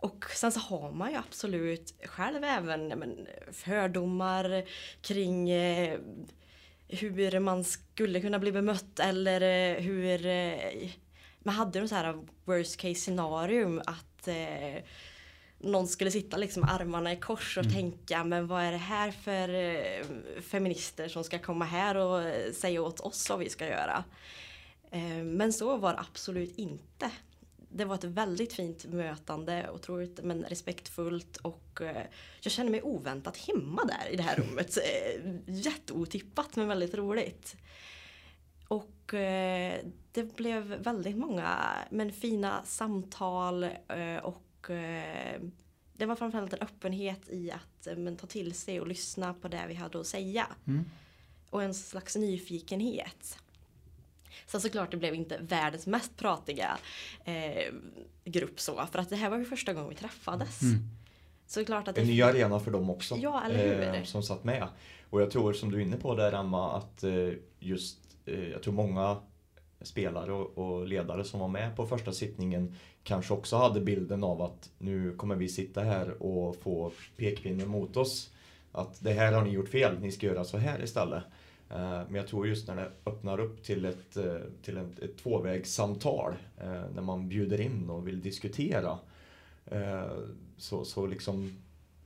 och 0.00 0.24
sen 0.34 0.52
så 0.52 0.60
har 0.60 0.92
man 0.92 1.10
ju 1.10 1.16
absolut 1.16 1.94
själv 2.04 2.44
även 2.44 2.88
men, 2.88 3.26
fördomar 3.52 4.64
kring 5.00 5.50
eh, 5.50 5.98
hur 6.88 7.40
man 7.40 7.64
skulle 7.64 8.20
kunna 8.20 8.38
bli 8.38 8.52
bemött 8.52 9.00
eller 9.00 9.40
eh, 9.40 9.82
hur 9.82 10.26
eh, 10.26 10.90
man 11.38 11.54
hade 11.54 11.80
något 11.80 11.88
så 11.88 11.94
här 11.94 12.24
worst 12.44 12.76
case 12.76 12.94
scenario 12.94 13.80
att 13.86 14.28
eh, 14.28 14.84
någon 15.58 15.88
skulle 15.88 16.10
sitta 16.10 16.36
liksom 16.36 16.64
armarna 16.64 17.12
i 17.12 17.16
kors 17.16 17.58
och 17.58 17.64
mm. 17.64 17.74
tänka 17.74 18.24
men 18.24 18.46
vad 18.46 18.62
är 18.62 18.72
det 18.72 18.78
här 18.78 19.10
för 19.10 19.48
eh, 19.54 20.06
feminister 20.40 21.08
som 21.08 21.24
ska 21.24 21.38
komma 21.38 21.64
här 21.64 21.96
och 21.96 22.54
säga 22.54 22.82
åt 22.82 23.00
oss 23.00 23.30
vad 23.30 23.38
vi 23.38 23.48
ska 23.48 23.66
göra. 23.66 24.04
Eh, 24.90 25.24
men 25.24 25.52
så 25.52 25.76
var 25.76 25.92
det 25.92 26.00
absolut 26.00 26.58
inte 26.58 27.10
det 27.68 27.84
var 27.84 27.94
ett 27.94 28.04
väldigt 28.04 28.52
fint 28.52 28.84
mötande, 28.84 29.70
otroligt 29.70 30.20
men 30.22 30.44
respektfullt 30.44 31.36
och 31.36 31.80
eh, 31.80 32.06
jag 32.40 32.52
känner 32.52 32.70
mig 32.70 32.82
oväntat 32.82 33.36
hemma 33.36 33.84
där 33.84 34.12
i 34.12 34.16
det 34.16 34.22
här 34.22 34.36
rummet. 34.36 34.78
Eh, 34.88 35.34
jätteotippat 35.46 36.56
men 36.56 36.68
väldigt 36.68 36.94
roligt. 36.94 37.56
Och 38.68 39.14
eh, 39.14 39.78
det 40.12 40.36
blev 40.36 40.62
väldigt 40.62 41.16
många 41.16 41.58
men 41.90 42.12
fina 42.12 42.62
samtal 42.64 43.68
och 44.22 44.44
det 45.92 46.06
var 46.06 46.16
framförallt 46.16 46.52
en 46.52 46.62
öppenhet 46.62 47.28
i 47.28 47.50
att 47.50 47.88
men, 47.96 48.16
ta 48.16 48.26
till 48.26 48.54
sig 48.54 48.80
och 48.80 48.86
lyssna 48.86 49.34
på 49.34 49.48
det 49.48 49.64
vi 49.68 49.74
hade 49.74 50.00
att 50.00 50.06
säga. 50.06 50.46
Mm. 50.66 50.84
Och 51.50 51.62
en 51.62 51.74
slags 51.74 52.16
nyfikenhet. 52.16 53.38
Sen 54.46 54.60
såklart 54.60 54.90
det 54.90 54.96
blev 54.96 55.14
inte 55.14 55.38
världens 55.38 55.86
mest 55.86 56.16
pratiga 56.16 56.78
eh, 57.24 57.72
grupp 58.24 58.60
så. 58.60 58.86
För 58.92 58.98
att 58.98 59.10
det 59.10 59.16
här 59.16 59.30
var 59.30 59.38
ju 59.38 59.44
första 59.44 59.72
gången 59.72 59.88
vi 59.88 59.94
träffades. 59.94 60.62
Mm. 60.62 60.78
Så 61.46 61.64
klart 61.64 61.88
att 61.88 61.94
det 61.94 62.00
en 62.00 62.06
ny 62.06 62.22
arena 62.22 62.60
för 62.60 62.70
dem 62.70 62.90
också. 62.90 63.16
Ja, 63.16 63.42
eller 63.44 63.76
hur? 63.76 63.94
Eh, 63.94 64.04
som 64.04 64.22
satt 64.22 64.44
med. 64.44 64.68
Och 65.10 65.22
jag 65.22 65.30
tror 65.30 65.52
som 65.52 65.70
du 65.70 65.76
är 65.76 65.80
inne 65.80 65.96
på 65.96 66.14
där 66.14 66.32
Emma 66.32 66.76
att 66.76 67.04
eh, 67.04 67.32
just, 67.58 67.98
eh, 68.26 68.48
jag 68.48 68.62
tror 68.62 68.74
många 68.74 69.16
spelare 69.80 70.32
och, 70.32 70.58
och, 70.58 70.86
ledare 70.86 71.24
som 71.24 71.40
var 71.40 71.48
med 71.48 71.76
på 71.76 71.86
första 71.86 72.12
sittningen 72.12 72.74
kanske 73.02 73.34
också 73.34 73.56
hade 73.56 73.80
bilden 73.80 74.24
av 74.24 74.42
att 74.42 74.70
nu 74.78 75.16
kommer 75.16 75.36
vi 75.36 75.48
sitta 75.48 75.82
här 75.82 76.22
och 76.22 76.56
få 76.56 76.92
pekpinnen 77.16 77.68
mot 77.68 77.96
oss. 77.96 78.30
Att 78.72 79.04
det 79.04 79.12
här 79.12 79.32
har 79.32 79.42
ni 79.42 79.50
gjort 79.50 79.68
fel, 79.68 80.00
ni 80.00 80.12
ska 80.12 80.26
göra 80.26 80.44
så 80.44 80.58
här 80.58 80.82
istället. 80.82 81.22
Eh, 81.70 82.02
men 82.08 82.14
jag 82.14 82.26
tror 82.26 82.46
just 82.46 82.68
när 82.68 82.76
det 82.76 82.90
öppnar 83.06 83.40
upp 83.40 83.62
till 83.62 83.84
ett, 83.84 84.16
eh, 84.16 84.36
till 84.62 84.76
ett, 84.76 84.98
ett 84.98 85.16
tvåvägssamtal, 85.16 86.34
eh, 86.58 86.82
när 86.94 87.02
man 87.02 87.28
bjuder 87.28 87.60
in 87.60 87.90
och 87.90 88.08
vill 88.08 88.20
diskutera, 88.20 88.98
så, 90.56 90.84
så 90.84 91.06
liksom 91.06 91.56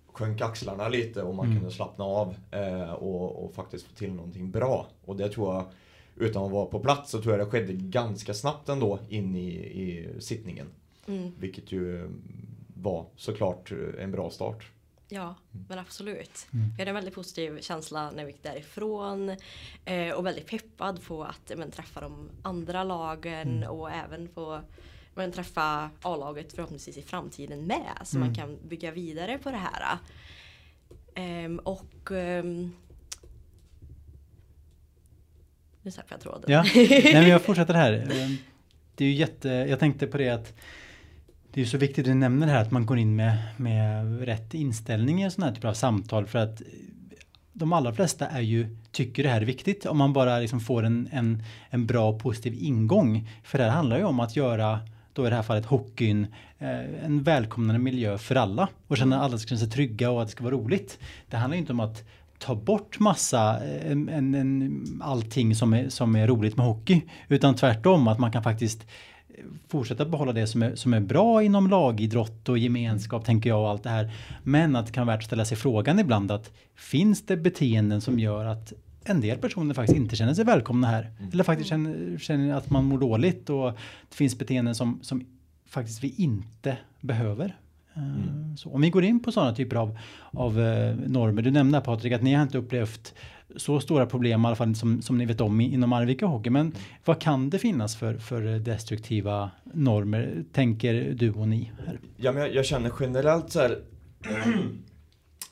sjönk 0.06 0.40
axlarna 0.40 0.88
lite 0.88 1.22
och 1.22 1.34
man 1.34 1.46
mm. 1.46 1.58
kunde 1.58 1.74
slappna 1.74 2.04
av 2.04 2.34
och, 2.98 3.44
och, 3.44 3.54
faktiskt 3.54 3.86
få 3.86 3.94
till 3.94 4.12
någonting 4.12 4.50
bra. 4.50 4.86
Och 5.04 5.16
det 5.16 5.28
tror 5.28 5.54
jag, 5.54 5.64
utan 6.16 6.44
att 6.44 6.50
vara 6.50 6.66
på 6.66 6.80
plats, 6.80 7.10
så 7.10 7.22
tror 7.22 7.38
jag 7.38 7.46
det 7.46 7.50
skedde 7.50 7.72
ganska 7.72 8.34
snabbt 8.34 8.68
ändå 8.68 8.98
in 9.08 9.36
i, 9.36 9.48
i 9.56 10.08
sittningen. 10.18 10.66
Mm. 11.06 11.32
Vilket 11.38 11.72
ju 11.72 12.10
var 12.74 13.06
såklart 13.16 13.72
en 13.98 14.10
bra 14.10 14.30
start. 14.30 14.70
Ja, 15.12 15.34
mm. 15.54 15.66
men 15.68 15.78
absolut. 15.78 16.46
Mm. 16.52 16.66
Jag 16.70 16.78
hade 16.78 16.90
en 16.90 16.94
väldigt 16.94 17.14
positiv 17.14 17.60
känsla 17.60 18.10
när 18.10 18.24
vi 18.24 18.32
gick 18.32 18.42
därifrån. 18.42 19.36
Eh, 19.84 20.10
och 20.14 20.26
väldigt 20.26 20.46
peppad 20.46 21.02
på 21.04 21.24
att 21.24 21.52
men, 21.56 21.70
träffa 21.70 22.00
de 22.00 22.30
andra 22.42 22.84
lagen 22.84 23.48
mm. 23.48 23.70
och 23.70 23.90
även 23.90 24.28
få 24.28 24.60
men, 25.14 25.32
träffa 25.32 25.90
A-laget 26.02 26.52
förhoppningsvis 26.52 26.96
i 26.96 27.02
framtiden 27.02 27.66
med. 27.66 27.98
Så 28.04 28.18
man 28.18 28.28
mm. 28.28 28.34
kan 28.34 28.58
bygga 28.68 28.90
vidare 28.90 29.38
på 29.38 29.50
det 29.50 29.56
här. 29.56 29.98
Eh, 31.14 31.56
och 31.56 32.12
eh, 32.12 32.44
nu 35.82 35.90
släpper 35.90 36.14
jag 36.14 36.20
tråden. 36.20 36.44
Ja, 36.46 36.64
Nej, 36.74 37.14
men 37.14 37.28
jag 37.28 37.42
fortsätter 37.44 37.74
här. 37.74 37.92
Ehm, 37.92 38.36
det 38.94 39.04
är 39.04 39.08
ju 39.08 39.14
jätte, 39.14 39.48
jag 39.48 39.78
tänkte 39.78 40.06
på 40.06 40.18
det 40.18 40.28
att 40.28 40.54
det 41.54 41.60
är 41.60 41.64
så 41.64 41.78
viktigt 41.78 42.08
att 42.08 42.16
nämna 42.16 42.46
det 42.46 42.52
här 42.52 42.62
att 42.62 42.70
man 42.70 42.86
går 42.86 42.98
in 42.98 43.16
med, 43.16 43.38
med 43.56 44.20
rätt 44.24 44.54
inställning 44.54 45.24
i 45.24 45.30
sådana 45.30 45.46
här 45.46 45.54
typer 45.54 45.68
av 45.68 45.74
samtal 45.74 46.26
för 46.26 46.38
att 46.38 46.62
de 47.52 47.72
allra 47.72 47.92
flesta 47.92 48.26
är 48.26 48.40
ju, 48.40 48.76
tycker 48.90 49.22
det 49.22 49.28
här 49.28 49.40
är 49.40 49.44
viktigt 49.44 49.86
om 49.86 49.98
man 49.98 50.12
bara 50.12 50.38
liksom 50.38 50.60
får 50.60 50.82
en, 50.82 51.08
en, 51.12 51.42
en 51.70 51.86
bra 51.86 52.18
positiv 52.18 52.54
ingång. 52.54 53.28
För 53.44 53.58
det 53.58 53.64
här 53.64 53.70
handlar 53.70 53.98
ju 53.98 54.04
om 54.04 54.20
att 54.20 54.36
göra 54.36 54.80
då 55.12 55.26
i 55.26 55.30
det 55.30 55.36
här 55.36 55.42
fallet 55.42 55.66
hockeyn, 55.66 56.26
eh, 56.58 57.04
en 57.04 57.22
välkomnande 57.22 57.78
miljö 57.78 58.18
för 58.18 58.34
alla 58.34 58.68
och 58.86 58.96
känna 58.96 59.16
att 59.16 59.22
alla 59.22 59.38
ska 59.38 59.48
känna 59.48 59.58
sig 59.58 59.70
trygga 59.70 60.10
och 60.10 60.22
att 60.22 60.28
det 60.28 60.32
ska 60.32 60.44
vara 60.44 60.54
roligt. 60.54 60.98
Det 61.30 61.36
handlar 61.36 61.58
inte 61.58 61.72
om 61.72 61.80
att 61.80 62.04
ta 62.38 62.54
bort 62.54 62.98
massa, 62.98 63.64
eh, 63.64 63.92
en, 63.92 64.08
en, 64.34 65.00
allting 65.04 65.54
som 65.54 65.72
är, 65.72 65.88
som 65.88 66.16
är 66.16 66.26
roligt 66.26 66.56
med 66.56 66.66
hockey, 66.66 67.02
utan 67.28 67.54
tvärtom 67.54 68.08
att 68.08 68.18
man 68.18 68.32
kan 68.32 68.42
faktiskt 68.42 68.86
fortsätta 69.68 70.04
behålla 70.04 70.32
det 70.32 70.46
som 70.46 70.62
är, 70.62 70.74
som 70.74 70.94
är 70.94 71.00
bra 71.00 71.42
inom 71.42 71.68
lagidrott 71.68 72.48
och 72.48 72.58
gemenskap 72.58 73.24
tänker 73.24 73.50
jag 73.50 73.60
och 73.60 73.70
allt 73.70 73.82
det 73.82 73.90
här. 73.90 74.12
Men 74.42 74.76
att 74.76 74.86
det 74.86 74.92
kan 74.92 75.06
vara 75.06 75.16
värt 75.16 75.22
att 75.22 75.26
ställa 75.26 75.44
sig 75.44 75.56
frågan 75.56 75.98
ibland 75.98 76.30
att 76.30 76.52
finns 76.74 77.26
det 77.26 77.36
beteenden 77.36 78.00
som 78.00 78.18
gör 78.18 78.44
att 78.44 78.72
en 79.04 79.20
del 79.20 79.38
personer 79.38 79.74
faktiskt 79.74 79.98
inte 79.98 80.16
känner 80.16 80.34
sig 80.34 80.44
välkomna 80.44 80.86
här. 80.86 81.10
Mm. 81.18 81.30
Eller 81.32 81.44
faktiskt 81.44 81.70
känner, 81.70 82.18
känner, 82.18 82.54
att 82.54 82.70
man 82.70 82.84
mår 82.84 82.98
dåligt 82.98 83.50
och 83.50 83.72
det 84.08 84.16
finns 84.16 84.38
beteenden 84.38 84.74
som, 84.74 84.98
som 85.02 85.26
faktiskt 85.66 86.04
vi 86.04 86.14
inte 86.16 86.76
behöver. 87.00 87.56
Eh, 87.94 88.02
mm. 88.02 88.56
Så 88.56 88.70
om 88.70 88.80
vi 88.80 88.90
går 88.90 89.04
in 89.04 89.22
på 89.22 89.32
sådana 89.32 89.54
typer 89.54 89.76
av, 89.76 89.98
av 90.30 90.60
eh, 90.60 90.96
normer. 91.06 91.42
Du 91.42 91.50
nämnde 91.50 91.80
Patrik 91.80 92.12
att 92.12 92.22
ni 92.22 92.34
har 92.34 92.42
inte 92.42 92.58
upplevt 92.58 93.14
så 93.56 93.80
stora 93.80 94.06
problem 94.06 94.44
i 94.44 94.46
alla 94.46 94.56
fall 94.56 94.74
som, 94.74 95.02
som 95.02 95.18
ni 95.18 95.26
vet 95.26 95.40
om 95.40 95.60
inom 95.60 95.92
Arvika 95.92 96.26
Hockey. 96.26 96.50
Men 96.50 96.74
vad 97.04 97.20
kan 97.20 97.50
det 97.50 97.58
finnas 97.58 97.96
för, 97.96 98.14
för 98.14 98.58
destruktiva 98.58 99.50
normer, 99.64 100.44
tänker 100.52 101.14
du 101.16 101.32
och 101.32 101.48
ni? 101.48 101.72
Här? 101.86 102.00
Ja, 102.16 102.32
men 102.32 102.42
jag, 102.42 102.54
jag 102.54 102.64
känner 102.64 102.92
generellt 103.00 103.52
så 103.52 103.60
här 103.60 103.78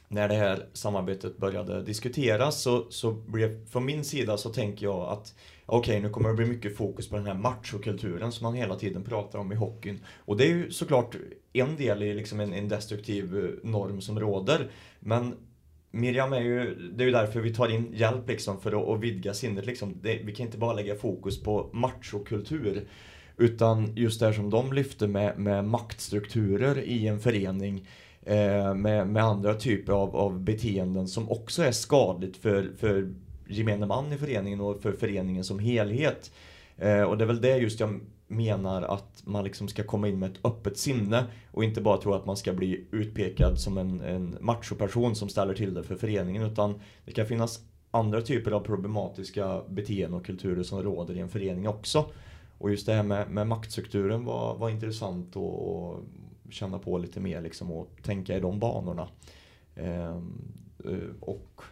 när 0.08 0.28
det 0.28 0.34
här 0.34 0.66
samarbetet 0.72 1.38
började 1.38 1.82
diskuteras 1.82 2.62
så, 2.62 2.86
så 2.90 3.12
blev, 3.12 3.66
från 3.66 3.84
min 3.84 4.04
sida 4.04 4.36
så 4.36 4.50
tänker 4.50 4.86
jag 4.86 5.08
att 5.08 5.34
okej, 5.66 5.92
okay, 5.92 6.02
nu 6.02 6.10
kommer 6.10 6.28
det 6.28 6.34
bli 6.34 6.46
mycket 6.46 6.76
fokus 6.76 7.08
på 7.08 7.16
den 7.16 7.26
här 7.26 7.34
machokulturen 7.34 8.32
som 8.32 8.44
man 8.44 8.54
hela 8.54 8.74
tiden 8.74 9.04
pratar 9.04 9.38
om 9.38 9.52
i 9.52 9.54
hockeyn. 9.54 10.04
Och 10.24 10.36
det 10.36 10.44
är 10.44 10.48
ju 10.48 10.70
såklart 10.70 11.16
en 11.52 11.76
del 11.76 12.02
i 12.02 12.14
liksom 12.14 12.40
en, 12.40 12.52
en 12.52 12.68
destruktiv 12.68 13.38
eh, 13.38 13.70
norm 13.70 14.00
som 14.00 14.20
råder. 14.20 14.70
Men 15.00 15.36
Miriam 15.90 16.32
är 16.32 16.40
ju, 16.40 16.74
det 16.74 17.04
är 17.04 17.06
ju 17.06 17.12
därför 17.12 17.40
vi 17.40 17.54
tar 17.54 17.68
in 17.68 17.92
hjälp 17.94 18.28
liksom 18.28 18.60
för 18.60 18.82
att, 18.82 18.88
att 18.88 19.00
vidga 19.00 19.34
sinnet 19.34 19.66
liksom. 19.66 19.94
Det, 20.02 20.20
vi 20.24 20.34
kan 20.34 20.46
inte 20.46 20.58
bara 20.58 20.72
lägga 20.72 20.94
fokus 20.94 21.42
på 21.42 21.70
machokultur. 21.72 22.88
Utan 23.36 23.96
just 23.96 24.20
det 24.20 24.26
här 24.26 24.32
som 24.32 24.50
de 24.50 24.72
lyfte 24.72 25.06
med, 25.06 25.38
med 25.38 25.64
maktstrukturer 25.64 26.82
i 26.82 27.06
en 27.06 27.20
förening. 27.20 27.88
Eh, 28.22 28.74
med, 28.74 29.08
med 29.08 29.24
andra 29.24 29.54
typer 29.54 29.92
av, 29.92 30.16
av 30.16 30.40
beteenden 30.40 31.08
som 31.08 31.30
också 31.30 31.62
är 31.62 31.72
skadligt 31.72 32.36
för, 32.36 32.70
för 32.78 33.12
gemene 33.48 33.86
man 33.86 34.12
i 34.12 34.16
föreningen 34.18 34.60
och 34.60 34.82
för 34.82 34.92
föreningen 34.92 35.44
som 35.44 35.58
helhet. 35.58 36.32
Eh, 36.76 37.02
och 37.02 37.18
det 37.18 37.24
är 37.24 37.26
väl 37.26 37.40
det 37.40 37.56
just 37.56 37.80
jag 37.80 38.00
menar 38.30 38.82
att 38.82 39.22
man 39.24 39.44
liksom 39.44 39.68
ska 39.68 39.82
komma 39.82 40.08
in 40.08 40.18
med 40.18 40.30
ett 40.30 40.44
öppet 40.44 40.78
sinne 40.78 41.24
och 41.50 41.64
inte 41.64 41.80
bara 41.80 41.96
tro 41.96 42.14
att 42.14 42.26
man 42.26 42.36
ska 42.36 42.52
bli 42.52 42.84
utpekad 42.90 43.58
som 43.58 43.78
en, 43.78 44.00
en 44.00 44.36
machoperson 44.40 45.16
som 45.16 45.28
ställer 45.28 45.54
till 45.54 45.74
det 45.74 45.82
för 45.82 45.96
föreningen 45.96 46.42
utan 46.42 46.80
det 47.04 47.12
kan 47.12 47.26
finnas 47.26 47.60
andra 47.90 48.22
typer 48.22 48.50
av 48.50 48.60
problematiska 48.60 49.62
beteenden 49.68 50.20
och 50.20 50.26
kulturer 50.26 50.62
som 50.62 50.82
råder 50.82 51.16
i 51.16 51.20
en 51.20 51.28
förening 51.28 51.68
också. 51.68 52.06
Och 52.58 52.70
just 52.70 52.86
det 52.86 52.92
här 52.92 53.02
med, 53.02 53.30
med 53.30 53.46
maktstrukturen 53.46 54.24
var, 54.24 54.56
var 54.56 54.70
intressant 54.70 55.36
att 55.36 56.00
känna 56.50 56.78
på 56.78 56.98
lite 56.98 57.20
mer 57.20 57.40
liksom 57.40 57.72
och 57.72 57.90
tänka 58.02 58.36
i 58.36 58.40
de 58.40 58.58
banorna. 58.58 59.08
Ehm, 59.76 60.52
eh, 60.84 61.14
och 61.20 61.62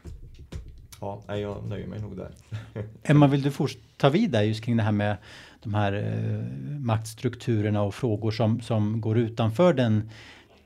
ja, 1.01 1.37
jag 1.37 1.67
nöjer 1.67 1.87
mig 1.87 2.01
nog 2.01 2.17
där. 2.17 2.31
Emma, 3.03 3.27
vill 3.27 3.43
du 3.43 3.53
ta 3.97 4.09
vid 4.09 4.31
där 4.31 4.43
just 4.43 4.65
kring 4.65 4.77
det 4.77 4.83
här 4.83 4.93
med 4.93 5.17
de 5.63 5.75
här 5.75 5.93
eh, 5.93 6.79
maktstrukturerna 6.81 7.83
och 7.83 7.95
frågor 7.95 8.31
som, 8.31 8.61
som 8.61 9.01
går 9.01 9.19
utanför 9.19 9.73
den 9.73 10.11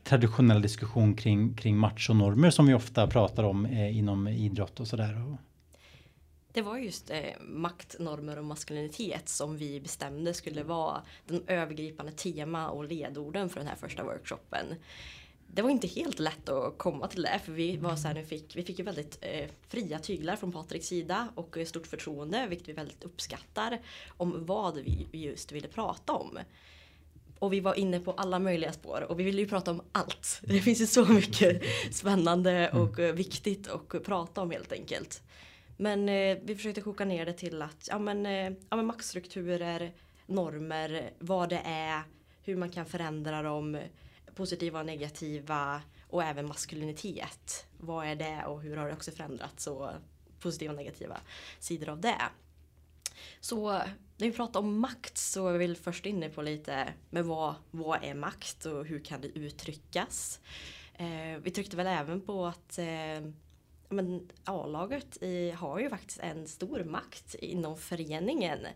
traditionella 0.05 0.61
diskussion 0.61 1.17
kring, 1.17 1.55
kring 1.55 1.77
machonormer 1.77 2.51
som 2.51 2.67
vi 2.67 2.75
ofta 2.75 3.07
pratar 3.07 3.45
om 3.45 3.67
eh, 3.67 3.99
inom 3.99 4.29
idrott 4.29 4.81
och 4.81 4.89
sådär. 4.89 5.37
Det 6.53 6.63
var 6.63 6.79
just 6.79 7.11
eh, 7.11 7.19
maktnormer 7.41 8.39
och 8.39 8.45
maskulinitet 8.45 9.29
som 9.29 9.57
vi 9.57 9.81
bestämde 9.81 10.35
skulle 10.35 10.63
vara 10.63 11.03
den 11.27 11.43
övergripande 11.47 12.13
tema 12.13 12.69
och 12.69 12.85
ledorden 12.85 13.49
för 13.49 13.61
den 13.61 13.69
här 13.69 13.77
första 13.77 14.05
workshopen. 14.05 14.67
Det 15.55 15.63
var 15.63 15.71
inte 15.71 15.87
helt 15.87 16.19
lätt 16.19 16.49
att 16.49 16.79
komma 16.79 17.09
till 17.09 17.23
det 17.23 17.41
för 17.45 17.53
vi 17.53 17.77
var 17.77 17.97
så 17.97 18.09
här, 18.09 18.15
nu 18.15 18.25
fick, 18.25 18.57
vi 18.57 18.63
fick 18.63 18.79
ju 18.79 18.85
väldigt 18.85 19.19
eh, 19.21 19.51
fria 19.69 19.99
tyglar 19.99 20.37
från 20.37 20.53
Patriks 20.53 20.87
sida 20.87 21.29
och 21.35 21.59
stort 21.67 21.87
förtroende 21.87 22.47
vilket 22.49 22.69
vi 22.69 22.73
väldigt 22.73 23.05
uppskattar 23.05 23.81
om 24.17 24.47
vad 24.47 24.77
vi 24.77 25.07
just 25.13 25.53
ville 25.53 25.69
prata 25.69 26.13
om. 26.13 26.39
Och 27.39 27.53
vi 27.53 27.61
var 27.61 27.75
inne 27.75 28.01
på 28.01 28.13
alla 28.13 28.39
möjliga 28.39 28.73
spår 28.73 29.07
och 29.09 29.21
vi 29.21 29.25
ville 29.25 29.43
ju 29.43 29.49
prata 29.49 29.71
om 29.71 29.83
allt. 29.93 30.41
Det 30.47 30.61
finns 30.61 30.81
ju 30.81 30.87
så 30.87 31.05
mycket 31.07 31.63
spännande 31.91 32.71
och 32.71 32.99
mm. 32.99 33.17
viktigt 33.17 33.69
att 33.69 34.05
prata 34.05 34.43
om 34.43 34.51
helt 34.51 34.73
enkelt. 34.73 35.23
Men 35.77 36.09
eh, 36.09 36.39
vi 36.45 36.57
försökte 36.57 36.81
koka 36.81 37.05
ner 37.05 37.27
det 37.27 37.33
till 37.33 37.63
att 37.63 37.89
ja, 37.91 37.99
men, 37.99 38.27
eh, 38.27 38.53
ja, 38.71 38.77
men 38.77 38.87
maktstrukturer, 38.87 39.93
normer, 40.27 41.11
vad 41.19 41.49
det 41.49 41.63
är, 41.65 42.03
hur 42.43 42.57
man 42.57 42.71
kan 42.71 42.87
förändra 42.87 43.43
dem, 43.43 43.79
positiva 44.35 44.81
och 44.81 44.87
negativa 44.87 45.83
och 46.09 46.23
även 46.23 46.49
maskulinitet. 46.49 47.67
Vad 47.79 48.07
är 48.07 48.17
det 48.17 48.45
och 48.47 48.63
hur 48.63 48.77
har 48.77 48.87
det 48.87 48.93
också 48.93 49.11
förändrats 49.11 49.67
och 49.67 49.91
positiva 50.41 50.73
och 50.73 50.77
negativa 50.77 51.21
sidor 51.59 51.89
av 51.89 52.01
det. 52.01 52.23
Så 53.41 53.73
när 54.17 54.27
vi 54.27 54.33
pratar 54.33 54.61
om 54.61 54.79
makt 54.81 55.19
så 55.19 55.49
är 55.49 55.59
vi 55.59 55.75
först 55.75 56.07
inne 56.07 56.29
på 56.29 56.43
lite 56.43 56.93
med 57.11 57.25
vad, 57.25 57.55
vad 57.71 58.05
är 58.05 58.15
makt 58.15 58.67
och 58.67 58.87
hur 58.87 59.05
kan 59.05 59.21
det 59.21 59.29
uttryckas. 59.29 60.41
Eh, 60.95 61.39
vi 61.43 61.51
tryckte 61.51 61.77
väl 61.77 61.87
även 61.87 62.21
på 62.21 62.47
att 62.47 62.79
eh, 62.79 63.33
men 63.89 64.31
A-laget 64.45 65.19
har 65.57 65.79
ju 65.79 65.91
faktiskt 65.91 66.19
en 66.19 66.49
stor 66.49 66.85
makt 66.85 67.35
inom 67.35 67.79
föreningen 67.79 68.67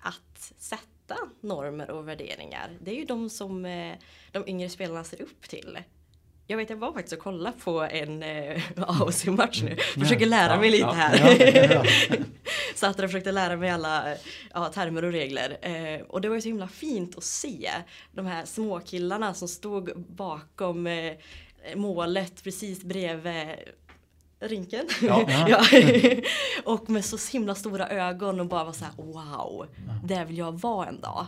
att 0.00 0.52
sätta 0.58 0.99
normer 1.40 1.90
och 1.90 2.08
värderingar. 2.08 2.78
Det 2.80 2.90
är 2.90 2.94
ju 2.94 3.04
de 3.04 3.30
som 3.30 3.64
eh, 3.64 3.94
de 4.32 4.48
yngre 4.48 4.68
spelarna 4.68 5.04
ser 5.04 5.22
upp 5.22 5.48
till. 5.48 5.78
Jag 6.46 6.56
vet, 6.56 6.70
jag 6.70 6.76
var 6.76 6.92
faktiskt 6.92 7.12
och 7.12 7.18
kollade 7.18 7.56
på 7.64 7.80
en 7.80 8.22
eh, 8.22 8.62
AOC-match 8.76 9.62
nu. 9.62 9.76
Försöker 9.76 10.26
lära 10.26 10.60
mig 10.60 10.70
lite 10.70 10.86
här. 10.86 11.16
så 12.74 12.86
att 12.86 12.98
jag 12.98 13.10
försökte 13.10 13.32
lära 13.32 13.56
mig 13.56 13.70
alla 13.70 14.14
ja, 14.54 14.68
termer 14.68 15.04
och 15.04 15.12
regler. 15.12 15.58
Eh, 15.62 16.00
och 16.00 16.20
det 16.20 16.28
var 16.28 16.36
ju 16.36 16.42
så 16.42 16.48
himla 16.48 16.68
fint 16.68 17.18
att 17.18 17.24
se 17.24 17.70
de 18.12 18.26
här 18.26 18.44
småkillarna 18.44 19.34
som 19.34 19.48
stod 19.48 20.00
bakom 20.00 20.86
eh, 20.86 21.14
målet 21.74 22.44
precis 22.44 22.82
bredvid 22.82 23.48
rinken. 24.40 24.86
Ja. 25.02 25.26
ja. 25.48 25.64
och 26.64 26.90
med 26.90 27.04
så 27.04 27.32
himla 27.32 27.54
stora 27.54 27.88
ögon 27.88 28.40
och 28.40 28.46
bara 28.46 28.64
var 28.64 28.72
så 28.72 28.84
här 28.84 28.94
wow, 28.96 29.66
där 30.04 30.24
vill 30.24 30.38
jag 30.38 30.60
vara 30.60 30.88
en 30.88 31.00
dag. 31.00 31.26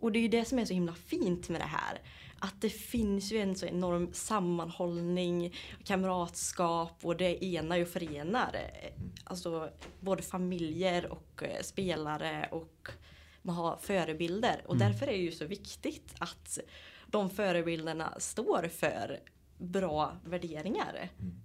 Och 0.00 0.12
det 0.12 0.18
är 0.18 0.20
ju 0.20 0.28
det 0.28 0.44
som 0.44 0.58
är 0.58 0.64
så 0.64 0.74
himla 0.74 0.94
fint 0.94 1.48
med 1.48 1.60
det 1.60 1.66
här. 1.66 2.00
Att 2.38 2.60
det 2.60 2.70
finns 2.70 3.32
ju 3.32 3.38
en 3.38 3.56
så 3.56 3.66
enorm 3.66 4.12
sammanhållning, 4.12 5.54
kamratskap 5.84 6.98
och 7.02 7.16
det 7.16 7.44
enar 7.44 7.82
och 7.82 7.88
förenar. 7.88 8.56
Alltså 9.24 9.70
både 10.00 10.22
familjer 10.22 11.06
och 11.06 11.42
eh, 11.42 11.62
spelare 11.62 12.48
och 12.50 12.88
man 13.42 13.56
har 13.56 13.76
förebilder. 13.76 14.62
Och 14.66 14.74
mm. 14.74 14.88
därför 14.88 15.06
är 15.06 15.12
det 15.12 15.18
ju 15.18 15.32
så 15.32 15.44
viktigt 15.44 16.14
att 16.18 16.58
de 17.06 17.30
förebilderna 17.30 18.14
står 18.18 18.68
för 18.68 19.20
bra 19.58 20.16
värderingar. 20.24 21.08
Mm. 21.20 21.43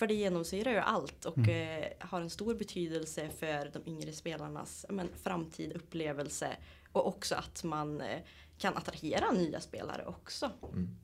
För 0.00 0.06
det 0.06 0.14
genomsyrar 0.14 0.72
ju 0.72 0.78
allt 0.78 1.24
och 1.24 1.38
mm. 1.38 1.82
eh, 1.82 1.88
har 1.98 2.20
en 2.20 2.30
stor 2.30 2.54
betydelse 2.54 3.28
för 3.38 3.70
de 3.72 3.90
yngre 3.90 4.12
spelarnas 4.12 4.86
men, 4.88 5.08
framtid, 5.22 5.72
upplevelse 5.72 6.56
och 6.92 7.06
också 7.06 7.34
att 7.34 7.64
man 7.64 8.00
eh, 8.00 8.18
kan 8.58 8.76
attrahera 8.76 9.30
nya 9.32 9.60
spelare 9.60 10.04
också. 10.06 10.50
Mm. 10.72 10.96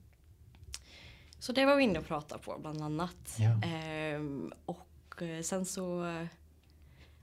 Så 1.39 1.51
det 1.51 1.65
var 1.65 1.75
vi 1.75 1.83
inne 1.83 1.99
och 1.99 2.05
pratade 2.05 2.43
på 2.43 2.57
bland 2.61 2.81
annat. 2.81 3.37
Ja. 3.39 3.67
Ehm, 3.67 4.53
och 4.65 5.21
eh, 5.21 5.41
sen 5.41 5.65
så 5.65 6.05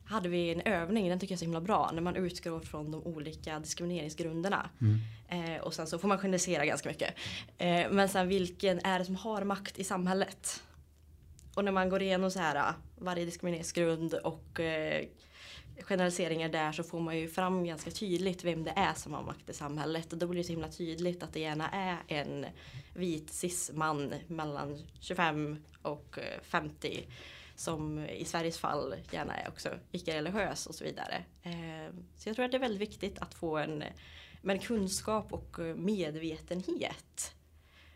hade 0.04 0.28
vi 0.28 0.52
en 0.52 0.60
övning, 0.60 1.08
den 1.08 1.20
tycker 1.20 1.32
jag 1.32 1.36
är 1.36 1.38
så 1.38 1.44
himla 1.44 1.60
bra, 1.60 1.90
när 1.94 2.02
man 2.02 2.16
utgår 2.16 2.60
från 2.60 2.90
de 2.90 3.02
olika 3.02 3.58
diskrimineringsgrunderna. 3.58 4.70
Mm. 4.80 5.00
Eh, 5.28 5.62
och 5.62 5.74
sen 5.74 5.86
så 5.86 5.98
får 5.98 6.08
man 6.08 6.18
generalisera 6.18 6.66
ganska 6.66 6.88
mycket. 6.88 7.14
Eh, 7.58 7.90
men 7.90 8.08
sen 8.08 8.28
vilken 8.28 8.80
är 8.84 8.98
det 8.98 9.04
som 9.04 9.16
har 9.16 9.44
makt 9.44 9.78
i 9.78 9.84
samhället? 9.84 10.62
Och 11.54 11.64
när 11.64 11.72
man 11.72 11.88
går 11.88 12.02
igenom 12.02 12.30
så 12.30 12.38
här 12.38 12.74
varje 12.96 13.24
diskrimineringsgrund 13.24 14.14
och 14.14 14.60
eh, 14.60 15.06
generaliseringar 15.80 16.48
där 16.48 16.72
så 16.72 16.82
får 16.82 17.00
man 17.00 17.18
ju 17.18 17.28
fram 17.28 17.64
ganska 17.64 17.90
tydligt 17.90 18.44
vem 18.44 18.64
det 18.64 18.72
är 18.76 18.94
som 18.94 19.14
har 19.14 19.22
makt 19.22 19.50
i 19.50 19.52
samhället. 19.52 20.12
Och 20.12 20.18
då 20.18 20.26
blir 20.26 20.40
det 20.40 20.44
så 20.44 20.52
himla 20.52 20.68
tydligt 20.68 21.22
att 21.22 21.32
det 21.32 21.40
gärna 21.40 21.70
är 21.70 21.96
en 22.08 22.46
vit 22.94 23.32
cis-man 23.32 24.14
mellan 24.26 24.86
25 25.00 25.64
och 25.82 26.18
eh, 26.18 26.40
50 26.42 27.06
som 27.56 27.98
i 27.98 28.24
Sveriges 28.24 28.58
fall 28.58 28.94
gärna 29.10 29.36
är 29.36 29.48
också 29.48 29.68
icke-religiös 29.92 30.66
och 30.66 30.74
så 30.74 30.84
vidare. 30.84 31.24
Eh, 31.42 31.94
så 32.16 32.28
jag 32.28 32.36
tror 32.36 32.44
att 32.44 32.50
det 32.50 32.56
är 32.56 32.60
väldigt 32.60 32.80
viktigt 32.80 33.18
att 33.18 33.34
få 33.34 33.56
en 33.56 33.84
men 34.42 34.58
kunskap 34.58 35.32
och 35.32 35.58
eh, 35.58 35.74
medvetenhet 35.74 37.34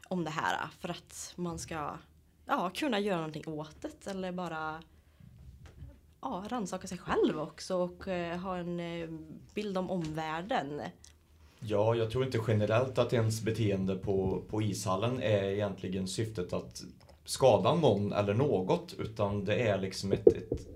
om 0.08 0.24
det 0.24 0.30
här 0.30 0.68
för 0.80 0.88
att 0.88 1.32
man 1.36 1.58
ska 1.58 1.98
ja, 2.48 2.70
kunna 2.74 3.00
göra 3.00 3.16
någonting 3.16 3.48
åt 3.48 3.76
det 3.80 4.10
eller 4.10 4.32
bara 4.32 4.82
ja, 6.20 6.44
rannsaka 6.48 6.86
sig 6.86 6.98
själv 6.98 7.40
också 7.40 7.76
och 7.76 8.08
eh, 8.08 8.38
ha 8.38 8.56
en 8.56 8.80
eh, 8.80 9.08
bild 9.54 9.78
om 9.78 9.90
omvärlden. 9.90 10.80
Ja, 11.60 11.94
jag 11.94 12.10
tror 12.10 12.24
inte 12.24 12.40
generellt 12.48 12.98
att 12.98 13.12
ens 13.12 13.42
beteende 13.42 13.96
på, 13.96 14.42
på 14.50 14.62
ishallen 14.62 15.22
är 15.22 15.44
egentligen 15.44 16.08
syftet 16.08 16.52
att 16.52 16.82
skada 17.24 17.74
någon 17.74 18.12
eller 18.12 18.34
något 18.34 18.94
utan 18.98 19.44
det 19.44 19.54
är 19.54 19.78
liksom 19.78 20.12
ett, 20.12 20.26
ett 20.26 20.66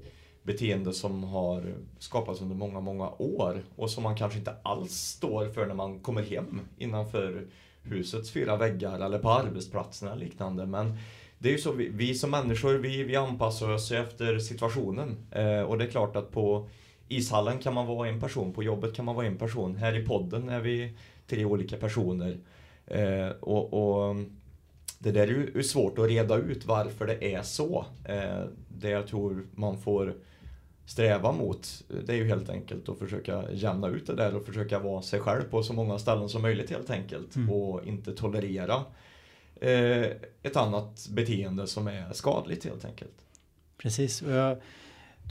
beteende 0.43 0.93
som 0.93 1.25
har 1.25 1.75
skapats 1.99 2.41
under 2.41 2.57
många, 2.57 2.81
många 2.81 3.11
år 3.11 3.63
och 3.77 3.91
som 3.91 4.03
man 4.03 4.17
kanske 4.17 4.39
inte 4.39 4.55
alls 4.63 4.93
står 4.93 5.49
för 5.49 5.67
när 5.67 5.75
man 5.75 6.01
kommer 6.01 6.23
hem 6.23 6.61
innanför 6.79 7.47
husets 7.83 8.31
fyra 8.31 8.57
väggar 8.57 9.01
eller 9.01 9.19
på 9.19 9.31
arbetsplatsen 9.31 10.09
eller 10.09 10.25
liknande. 10.25 10.67
Men 10.67 10.99
det 11.43 11.49
är 11.49 11.53
ju 11.53 11.59
så, 11.59 11.73
vi, 11.73 11.89
vi 11.89 12.15
som 12.15 12.31
människor, 12.31 12.75
vi, 12.75 13.03
vi 13.03 13.17
anpassar 13.17 13.71
oss 13.71 13.93
efter 13.93 14.39
situationen. 14.39 15.17
Eh, 15.31 15.61
och 15.61 15.79
det 15.79 15.85
är 15.85 15.89
klart 15.91 16.17
att 16.17 16.31
på 16.31 16.69
ishallen 17.09 17.59
kan 17.59 17.75
man 17.75 17.87
vara 17.87 18.09
en 18.09 18.21
person, 18.21 18.53
på 18.53 18.63
jobbet 18.63 18.95
kan 18.95 19.05
man 19.05 19.15
vara 19.15 19.27
en 19.27 19.39
person. 19.39 19.77
Här 19.77 19.99
i 19.99 20.07
podden 20.07 20.49
är 20.49 20.61
vi 20.61 20.97
tre 21.27 21.45
olika 21.45 21.77
personer. 21.77 22.39
Eh, 22.87 23.29
och, 23.41 23.73
och, 23.73 24.17
Det 24.99 25.11
där 25.11 25.23
är 25.23 25.51
ju 25.57 25.63
svårt 25.63 25.99
att 25.99 26.09
reda 26.09 26.37
ut 26.37 26.67
varför 26.67 27.07
det 27.07 27.35
är 27.35 27.43
så. 27.43 27.85
Eh, 28.05 28.45
det 28.69 28.91
jag 28.91 29.07
tror 29.07 29.47
man 29.55 29.79
får 29.79 30.15
sträva 30.87 31.33
mot, 31.33 31.85
det 32.07 32.13
är 32.13 32.17
ju 32.17 32.29
helt 32.29 32.51
enkelt 32.51 32.89
att 32.89 32.99
försöka 32.99 33.45
jämna 33.53 33.89
ut 33.89 34.07
det 34.07 34.15
där 34.15 34.37
och 34.37 34.45
försöka 34.45 34.79
vara 34.79 35.03
sig 35.03 35.21
själv 35.21 35.43
på 35.43 35.63
så 35.63 35.73
många 35.73 35.99
ställen 35.99 36.29
som 36.29 36.43
möjligt 36.43 36.71
helt 36.71 36.91
enkelt. 36.91 37.37
Mm. 37.37 37.51
Och 37.51 37.87
inte 37.87 38.13
tolerera 38.13 38.85
Eh, 39.63 40.07
ett 40.43 40.57
annat 40.57 41.09
beteende 41.11 41.67
som 41.67 41.87
är 41.87 42.13
skadligt 42.13 42.65
helt 42.65 42.85
enkelt. 42.85 43.15
Precis. 43.79 44.23
Och 44.23 44.33
jag 44.33 44.59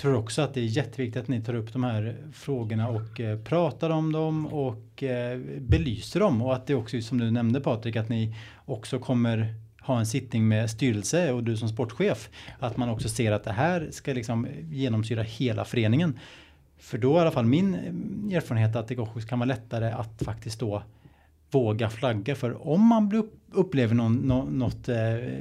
tror 0.01 0.15
också 0.15 0.41
att 0.41 0.53
det 0.53 0.59
är 0.59 0.65
jätteviktigt 0.65 1.21
att 1.21 1.27
ni 1.27 1.41
tar 1.41 1.53
upp 1.53 1.73
de 1.73 1.83
här 1.83 2.17
frågorna 2.33 2.89
och 2.89 3.19
eh, 3.19 3.39
pratar 3.39 3.89
om 3.89 4.11
dem 4.11 4.47
och 4.47 5.03
eh, 5.03 5.39
belyser 5.59 6.19
dem 6.19 6.41
och 6.41 6.55
att 6.55 6.67
det 6.67 6.75
också 6.75 7.01
som 7.01 7.17
du 7.17 7.31
nämnde 7.31 7.61
Patrik 7.61 7.95
att 7.95 8.09
ni 8.09 8.35
också 8.65 8.99
kommer 8.99 9.55
ha 9.81 9.99
en 9.99 10.05
sittning 10.05 10.47
med 10.47 10.69
styrelse 10.69 11.31
och 11.31 11.43
du 11.43 11.57
som 11.57 11.69
sportchef 11.69 12.29
att 12.59 12.77
man 12.77 12.89
också 12.89 13.09
ser 13.09 13.31
att 13.31 13.43
det 13.43 13.51
här 13.51 13.87
ska 13.91 14.13
liksom 14.13 14.47
genomsyra 14.69 15.23
hela 15.23 15.65
föreningen. 15.65 16.19
För 16.77 16.97
då 16.97 17.13
är 17.13 17.17
i 17.17 17.21
alla 17.21 17.31
fall 17.31 17.45
min 17.45 17.75
eh, 17.75 18.37
erfarenhet 18.37 18.75
att 18.75 18.87
det 18.87 18.95
kan 19.29 19.39
vara 19.39 19.47
lättare 19.47 19.91
att 19.91 20.21
faktiskt 20.25 20.59
då 20.59 20.83
våga 21.51 21.89
flagga 21.89 22.35
för 22.35 22.67
om 22.67 22.87
man 22.87 23.29
upplever 23.51 23.95
någon, 23.95 24.17
något 24.57 24.89
eh, 24.89 24.95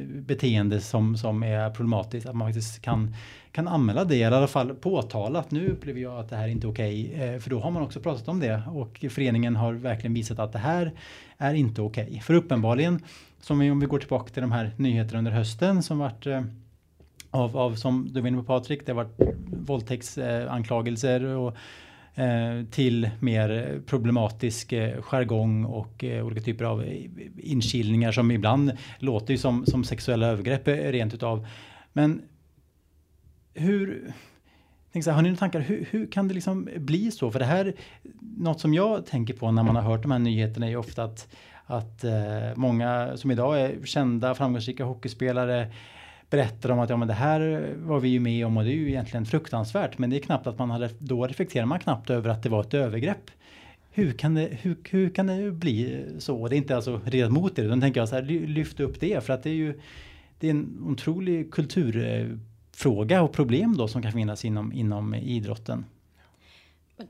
beteende 0.07 0.81
som, 0.81 1.16
som 1.16 1.42
är 1.42 1.70
problematiskt, 1.70 2.27
att 2.27 2.37
man 2.37 2.49
faktiskt 2.49 2.83
kan, 2.83 3.14
kan 3.53 3.68
anmäla 3.68 4.05
det, 4.05 4.23
eller 4.23 4.37
i 4.37 4.38
alla 4.38 4.46
fall 4.46 4.75
påtala 4.75 5.38
att 5.38 5.51
nu 5.51 5.68
upplever 5.68 6.01
jag 6.01 6.18
att 6.18 6.29
det 6.29 6.37
här 6.37 6.44
är 6.44 6.49
inte 6.49 6.66
är 6.66 6.70
okej. 6.70 7.12
Okay. 7.14 7.29
Eh, 7.29 7.40
för 7.40 7.51
då 7.51 7.61
har 7.61 7.70
man 7.70 7.83
också 7.83 8.01
pratat 8.01 8.29
om 8.29 8.40
det 8.40 8.62
och 8.68 9.05
föreningen 9.11 9.57
har 9.57 9.73
verkligen 9.73 10.14
visat 10.14 10.38
att 10.38 10.53
det 10.53 10.59
här 10.59 10.92
är 11.38 11.55
inte 11.55 11.83
okej. 11.83 12.07
Okay. 12.09 12.20
För 12.20 12.35
uppenbarligen, 12.35 13.05
som 13.40 13.59
vi, 13.59 13.70
om 13.70 13.81
vi 13.81 13.87
går 13.87 13.99
tillbaka 13.99 14.33
till 14.33 14.42
de 14.42 14.53
här 14.53 14.70
nyheterna 14.77 15.18
under 15.18 15.33
hösten 15.33 15.83
som 15.83 15.99
varit 15.99 16.27
eh, 16.27 16.42
av, 17.31 17.57
av, 17.57 17.75
som 17.75 18.09
du 18.12 18.20
var 18.20 18.29
inne 18.29 18.38
på 18.38 18.44
Patrik, 18.44 18.87
det 18.87 18.92
har 18.92 19.05
varit 19.05 19.37
våldtäktsanklagelser 19.66 21.25
och 21.25 21.57
Eh, 22.14 22.64
till 22.70 23.11
mer 23.20 23.81
problematisk 23.87 24.73
eh, 24.73 25.03
jargong 25.03 25.64
och 25.64 26.05
eh, 26.05 26.27
olika 26.27 26.40
typer 26.40 26.64
av 26.64 26.85
inkilningar 27.37 28.12
som 28.12 28.31
ibland 28.31 28.73
låter 28.99 29.33
ju 29.35 29.38
som, 29.38 29.66
som 29.66 29.85
sexuella 29.85 30.27
övergrepp 30.27 30.68
rent 30.68 31.14
utav. 31.14 31.46
Men 31.92 32.23
hur, 33.55 34.12
så 34.92 35.11
här, 35.11 35.12
har 35.12 35.23
ni 35.23 35.29
några 35.29 35.38
tankar, 35.38 35.61
hur, 35.61 35.87
hur, 35.90 36.07
kan 36.07 36.29
det 36.29 36.35
liksom 36.35 36.68
bli 36.77 37.11
så? 37.11 37.31
För 37.31 37.38
det 37.38 37.44
här, 37.44 37.75
något 38.20 38.61
som 38.61 38.75
jag 38.75 39.07
tänker 39.07 39.35
på 39.35 39.51
när 39.51 39.62
man 39.62 39.77
har 39.77 39.83
hört 39.83 40.03
de 40.03 40.11
här 40.11 40.18
nyheterna 40.18 40.66
är 40.66 40.70
ju 40.70 40.77
ofta 40.77 41.05
att, 41.05 41.29
att 41.66 42.05
eh, 42.05 42.55
många 42.55 43.16
som 43.16 43.31
idag 43.31 43.61
är 43.61 43.87
kända 43.87 44.35
framgångsrika 44.35 44.85
hockeyspelare 44.85 45.73
berättar 46.31 46.71
om 46.71 46.79
att 46.79 46.90
ja, 46.90 46.97
men 46.97 47.09
det 47.09 47.14
här 47.14 47.73
var 47.77 48.01
vi 48.01 48.09
ju 48.09 48.21
med 48.21 48.47
om 48.47 48.57
och 48.57 48.64
det 48.64 48.71
är 48.71 48.75
ju 48.75 48.88
egentligen 48.88 49.27
fruktansvärt. 49.27 49.99
Men 49.99 50.11
det 50.11 50.16
är 50.16 50.21
knappt 50.21 50.47
att 50.47 50.59
man 50.59 50.71
hade, 50.71 50.90
då 50.99 51.27
reflekterar 51.27 51.66
man 51.66 51.81
knappt 51.81 52.11
över 52.11 52.31
att 52.31 52.43
det 52.43 52.49
var 52.49 52.61
ett 52.61 52.75
övergrepp. 52.75 53.31
Hur 53.90 54.12
kan 54.12 54.35
det, 54.35 54.49
hur, 54.62 54.77
hur 54.90 55.11
kan 55.11 55.27
det 55.27 55.51
bli 55.51 56.07
så? 56.19 56.40
Och 56.40 56.51
Det 56.51 56.57
är 56.57 56.59
inte 56.59 56.77
alltså 56.77 57.01
redan 57.05 57.33
mot 57.33 57.57
det, 57.57 57.62
utan 57.62 57.81
tänker 57.81 58.01
jag 58.01 58.09
så 58.09 58.14
här, 58.14 58.23
lyft 58.23 58.81
upp 58.81 59.01
det 59.01 59.25
för 59.25 59.33
att 59.33 59.43
det 59.43 59.51
är 59.51 59.55
ju 59.55 59.81
det 60.38 60.47
är 60.47 60.51
en 60.51 60.79
otrolig 60.87 61.53
kulturfråga 61.53 63.23
och 63.23 63.33
problem 63.33 63.77
då 63.77 63.88
som 63.88 64.03
kan 64.03 64.12
finnas 64.12 64.45
inom, 64.45 64.73
inom 64.73 65.14
idrotten. 65.14 65.85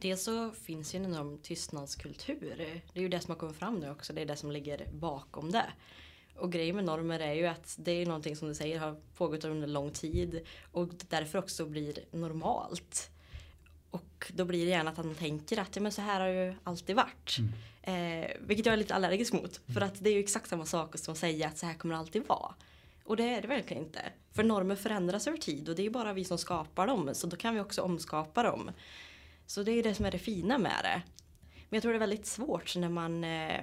Dels 0.01 0.25
så 0.25 0.51
finns 0.51 0.95
ju 0.95 0.99
en 0.99 1.05
enorm 1.05 1.39
tystnadskultur. 1.43 2.81
Det 2.93 3.01
är 3.01 3.03
ju 3.03 3.09
det 3.09 3.21
som 3.21 3.31
har 3.31 3.39
kommit 3.39 3.57
fram 3.57 3.75
nu 3.75 3.91
också. 3.91 4.13
Det 4.13 4.23
är 4.23 4.27
det 4.27 4.37
som 4.37 4.51
ligger 4.51 4.87
bakom 4.93 5.53
det. 5.53 5.67
Och 6.35 6.53
grejen 6.53 6.77
med 6.77 6.85
normer 6.85 7.21
är 7.21 7.35
ju 7.35 7.47
att 7.47 7.77
det 7.79 7.93
är 7.93 8.07
någonting 8.07 8.37
som 8.37 8.49
du 8.49 8.55
säger 8.55 8.79
har 8.79 8.97
pågått 9.17 9.45
under 9.45 9.69
lång 9.69 9.91
tid 9.91 10.41
och 10.73 10.91
därför 11.09 11.39
också 11.39 11.67
blir 11.67 11.99
normalt. 12.11 13.11
Och 13.91 14.33
då 14.35 14.45
blir 14.45 14.65
det 14.65 14.71
gärna 14.71 14.91
att 14.91 14.97
han 14.97 15.15
tänker 15.15 15.59
att 15.59 15.77
ja, 15.77 15.83
men 15.83 15.93
så 15.93 16.03
här 16.03 16.21
har 16.21 16.29
ju 16.29 16.55
alltid 16.65 16.97
varit. 16.97 17.37
Mm. 17.39 18.23
Eh, 18.23 18.31
vilket 18.41 18.67
jag 18.67 18.73
är 18.73 18.77
lite 18.77 18.95
allergisk 18.95 19.33
mot. 19.33 19.61
Mm. 19.67 19.75
För 19.75 19.81
att 19.81 20.05
det 20.05 20.11
är 20.11 20.15
ju 20.15 20.21
exakt 20.21 20.49
samma 20.49 20.67
sak 20.67 20.99
som 20.99 21.13
att 21.13 21.19
säga 21.19 21.49
att 21.49 21.59
så 21.59 21.67
här 21.67 21.75
kommer 21.75 21.95
det 21.95 21.99
alltid 21.99 22.27
vara. 22.27 22.55
Och 23.05 23.17
det 23.17 23.25
är 23.25 23.43
det 23.43 23.49
verkligen 23.49 23.83
inte. 23.85 24.01
För 24.33 24.45
normer 24.45 24.77
förändras 24.77 25.27
över 25.27 25.39
tid 25.39 25.69
och 25.69 25.77
det 25.77 25.87
är 25.87 25.91
bara 25.91 26.13
vi 26.13 26.25
som 26.25 26.39
skapar 26.39 26.87
dem. 26.87 27.11
Så 27.13 27.27
då 27.27 27.37
kan 27.37 27.55
vi 27.55 27.61
också 27.61 27.83
omskapa 27.83 28.43
dem. 28.43 28.71
Så 29.47 29.63
det 29.63 29.73
är 29.73 29.83
det 29.83 29.95
som 29.95 30.07
är 30.07 30.11
det 30.11 30.19
fina 30.19 30.59
med 30.59 30.81
det. 30.83 31.03
Men 31.69 31.77
jag 31.77 31.83
tror 31.83 31.93
det 31.93 31.97
är 31.97 32.01
väldigt 32.01 32.27
svårt 32.27 32.77
när 32.77 32.89
man 32.89 33.25
eh, 33.25 33.61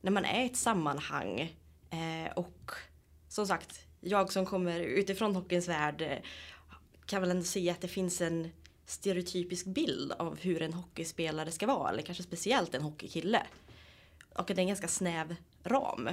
när 0.00 0.10
man 0.10 0.24
är 0.24 0.42
i 0.42 0.46
ett 0.46 0.56
sammanhang 0.56 1.56
eh, 1.90 2.32
och 2.36 2.72
som 3.28 3.46
sagt, 3.46 3.86
jag 4.00 4.32
som 4.32 4.46
kommer 4.46 4.80
utifrån 4.80 5.36
hockeyns 5.36 5.68
värld 5.68 6.02
eh, 6.02 6.18
kan 7.06 7.20
väl 7.20 7.30
ändå 7.30 7.44
se 7.44 7.70
att 7.70 7.80
det 7.80 7.88
finns 7.88 8.20
en 8.20 8.50
stereotypisk 8.86 9.66
bild 9.66 10.12
av 10.12 10.38
hur 10.38 10.62
en 10.62 10.72
hockeyspelare 10.72 11.50
ska 11.50 11.66
vara, 11.66 11.90
eller 11.90 12.02
kanske 12.02 12.22
speciellt 12.22 12.74
en 12.74 12.82
hockeykille. 12.82 13.42
Och 14.34 14.46
det 14.46 14.52
är 14.52 14.58
en 14.58 14.68
ganska 14.68 14.88
snäv 14.88 15.36
ram. 15.64 16.08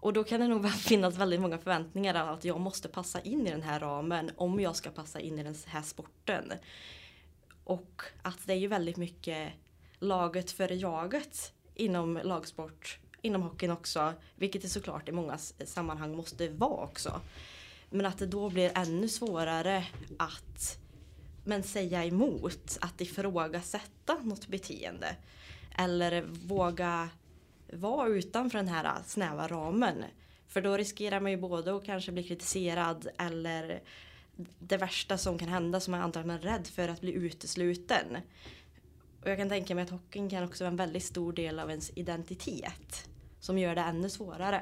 Och 0.00 0.12
då 0.12 0.24
kan 0.24 0.40
det 0.40 0.48
nog 0.48 0.72
finnas 0.72 1.16
väldigt 1.16 1.40
många 1.40 1.58
förväntningar 1.58 2.14
av 2.14 2.28
att 2.28 2.44
jag 2.44 2.60
måste 2.60 2.88
passa 2.88 3.20
in 3.20 3.46
i 3.46 3.50
den 3.50 3.62
här 3.62 3.80
ramen 3.80 4.30
om 4.36 4.60
jag 4.60 4.76
ska 4.76 4.90
passa 4.90 5.20
in 5.20 5.38
i 5.38 5.42
den 5.42 5.56
här 5.66 5.82
sporten. 5.82 6.52
Och 7.64 8.02
att 8.22 8.46
det 8.46 8.52
är 8.52 8.56
ju 8.56 8.66
väldigt 8.66 8.96
mycket 8.96 9.52
laget 9.98 10.50
före 10.50 10.74
jaget 10.74 11.52
inom 11.78 12.20
lagsport, 12.24 12.98
inom 13.22 13.42
hockeyn 13.42 13.70
också, 13.70 14.14
vilket 14.36 14.62
det 14.62 14.68
såklart 14.68 15.08
i 15.08 15.12
många 15.12 15.38
sammanhang 15.64 16.16
måste 16.16 16.48
vara 16.48 16.84
också. 16.84 17.20
Men 17.90 18.06
att 18.06 18.18
det 18.18 18.26
då 18.26 18.50
blir 18.50 18.72
ännu 18.74 19.08
svårare 19.08 19.86
att 20.18 20.78
men 21.44 21.62
säga 21.62 22.04
emot, 22.04 22.78
att 22.80 23.00
ifrågasätta 23.00 24.18
något 24.22 24.48
beteende. 24.48 25.16
Eller 25.78 26.22
våga 26.22 27.08
vara 27.72 28.08
utanför 28.08 28.58
den 28.58 28.68
här 28.68 28.96
snäva 29.06 29.48
ramen. 29.48 30.04
För 30.48 30.62
då 30.62 30.76
riskerar 30.76 31.20
man 31.20 31.30
ju 31.30 31.36
både 31.36 31.76
att 31.76 31.84
kanske 31.84 32.12
bli 32.12 32.22
kritiserad 32.22 33.08
eller 33.18 33.82
det 34.58 34.76
värsta 34.76 35.18
som 35.18 35.38
kan 35.38 35.48
hända 35.48 35.80
som 35.80 35.92
man 35.92 36.00
antar 36.00 36.20
att 36.20 36.26
man 36.26 36.36
är 36.36 36.40
rädd 36.42 36.66
för 36.66 36.88
att 36.88 37.00
bli 37.00 37.12
utesluten. 37.12 38.16
Och 39.22 39.30
jag 39.30 39.38
kan 39.38 39.48
tänka 39.48 39.74
mig 39.74 39.84
att 39.84 39.90
hockeyn 39.90 40.30
kan 40.30 40.44
också 40.44 40.64
vara 40.64 40.70
en 40.70 40.76
väldigt 40.76 41.04
stor 41.04 41.32
del 41.32 41.58
av 41.58 41.70
ens 41.70 41.90
identitet. 41.94 43.08
Som 43.40 43.58
gör 43.58 43.74
det 43.74 43.80
ännu 43.80 44.10
svårare. 44.10 44.60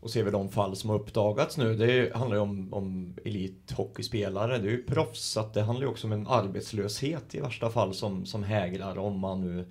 Och 0.00 0.10
ser 0.10 0.22
vi 0.22 0.30
de 0.30 0.48
fall 0.48 0.76
som 0.76 0.90
har 0.90 0.96
uppdagats 0.96 1.56
nu, 1.56 1.76
det 1.76 2.16
handlar 2.16 2.36
ju 2.36 2.42
om, 2.42 2.74
om 2.74 3.14
elithockeyspelare. 3.24 4.58
Det 4.58 4.68
är 4.68 4.70
ju 4.70 4.82
proffs, 4.82 5.24
så 5.24 5.40
att 5.40 5.54
det 5.54 5.62
handlar 5.62 5.86
ju 5.86 5.90
också 5.90 6.06
om 6.06 6.12
en 6.12 6.26
arbetslöshet 6.26 7.34
i 7.34 7.40
värsta 7.40 7.70
fall 7.70 7.94
som, 7.94 8.26
som 8.26 8.42
hägrar 8.42 8.98
om 8.98 9.18
man 9.18 9.40
nu 9.40 9.66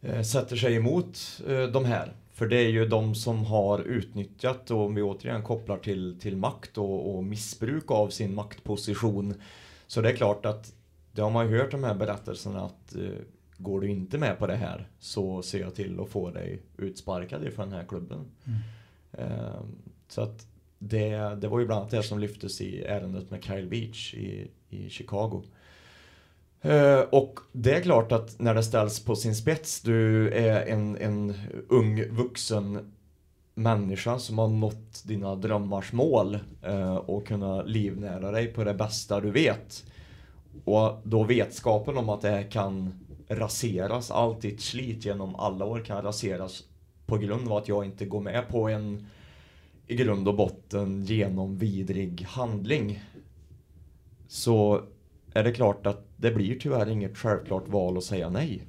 eh, 0.00 0.22
sätter 0.22 0.56
sig 0.56 0.76
emot 0.76 1.40
eh, 1.48 1.62
de 1.62 1.84
här. 1.84 2.12
För 2.32 2.46
det 2.46 2.56
är 2.56 2.68
ju 2.68 2.88
de 2.88 3.14
som 3.14 3.44
har 3.44 3.78
utnyttjat, 3.78 4.70
och 4.70 4.80
om 4.80 4.94
vi 4.94 5.02
återigen 5.02 5.42
kopplar 5.42 5.78
till, 5.78 6.18
till 6.20 6.36
makt 6.36 6.78
och, 6.78 7.14
och 7.14 7.24
missbruk 7.24 7.90
av 7.90 8.08
sin 8.08 8.34
maktposition. 8.34 9.34
Så 9.86 10.00
det 10.00 10.10
är 10.10 10.16
klart 10.16 10.46
att 10.46 10.72
det 11.12 11.22
har 11.22 11.30
man 11.30 11.50
ju 11.50 11.58
hört 11.58 11.70
de 11.70 11.84
här 11.84 11.94
berättelserna 11.94 12.64
att 12.64 12.94
eh, 12.94 13.10
går 13.58 13.80
du 13.80 13.88
inte 13.88 14.18
med 14.18 14.38
på 14.38 14.46
det 14.46 14.56
här 14.56 14.88
så 14.98 15.42
ser 15.42 15.60
jag 15.60 15.74
till 15.74 16.00
att 16.00 16.08
få 16.08 16.30
dig 16.30 16.62
utsparkad 16.76 17.44
ifrån 17.44 17.68
den 17.68 17.78
här 17.78 17.86
klubben. 17.86 18.30
Mm. 18.44 18.58
Eh, 19.12 19.60
så 20.08 20.22
att 20.22 20.46
det, 20.78 21.16
det 21.40 21.48
var 21.48 21.60
ju 21.60 21.66
bland 21.66 21.80
annat 21.80 21.90
det 21.90 22.02
som 22.02 22.18
lyftes 22.18 22.60
i 22.60 22.82
ärendet 22.82 23.30
med 23.30 23.44
Kyle 23.44 23.66
Beach 23.66 24.14
i, 24.14 24.50
i 24.68 24.90
Chicago. 24.90 25.42
Eh, 26.60 27.00
och 27.00 27.40
det 27.52 27.74
är 27.74 27.80
klart 27.80 28.12
att 28.12 28.38
när 28.38 28.54
det 28.54 28.62
ställs 28.62 29.04
på 29.04 29.16
sin 29.16 29.36
spets, 29.36 29.80
du 29.80 30.30
är 30.30 30.66
en, 30.66 30.96
en 30.96 31.34
ung 31.68 32.08
vuxen 32.10 32.92
människa 33.54 34.18
som 34.18 34.38
har 34.38 34.48
nått 34.48 35.02
dina 35.04 35.34
drömmars 35.34 35.92
mål 35.92 36.38
eh, 36.62 36.94
och 36.94 37.26
kunna 37.26 37.62
livnära 37.62 38.30
dig 38.30 38.46
på 38.46 38.64
det 38.64 38.74
bästa 38.74 39.20
du 39.20 39.30
vet. 39.30 39.84
Och 40.64 41.00
då 41.04 41.24
vetskapen 41.24 41.96
om 41.96 42.08
att 42.08 42.20
det 42.20 42.30
här 42.30 42.50
kan 42.50 42.94
raseras, 43.28 44.10
allt 44.10 44.40
ditt 44.40 44.60
slit 44.60 45.04
genom 45.04 45.34
alla 45.34 45.64
år 45.64 45.78
kan 45.78 46.02
raseras 46.02 46.64
på 47.06 47.18
grund 47.18 47.48
av 47.48 47.56
att 47.56 47.68
jag 47.68 47.84
inte 47.84 48.04
går 48.04 48.20
med 48.20 48.48
på 48.48 48.68
en 48.68 49.06
i 49.86 49.96
grund 49.96 50.28
och 50.28 50.36
botten 50.36 51.04
genomvidrig 51.04 52.26
handling. 52.28 53.02
Så 54.28 54.80
är 55.34 55.44
det 55.44 55.52
klart 55.52 55.86
att 55.86 56.06
det 56.16 56.30
blir 56.30 56.58
tyvärr 56.58 56.88
inget 56.88 57.18
självklart 57.18 57.68
val 57.68 57.98
att 57.98 58.04
säga 58.04 58.30
nej. 58.30 58.62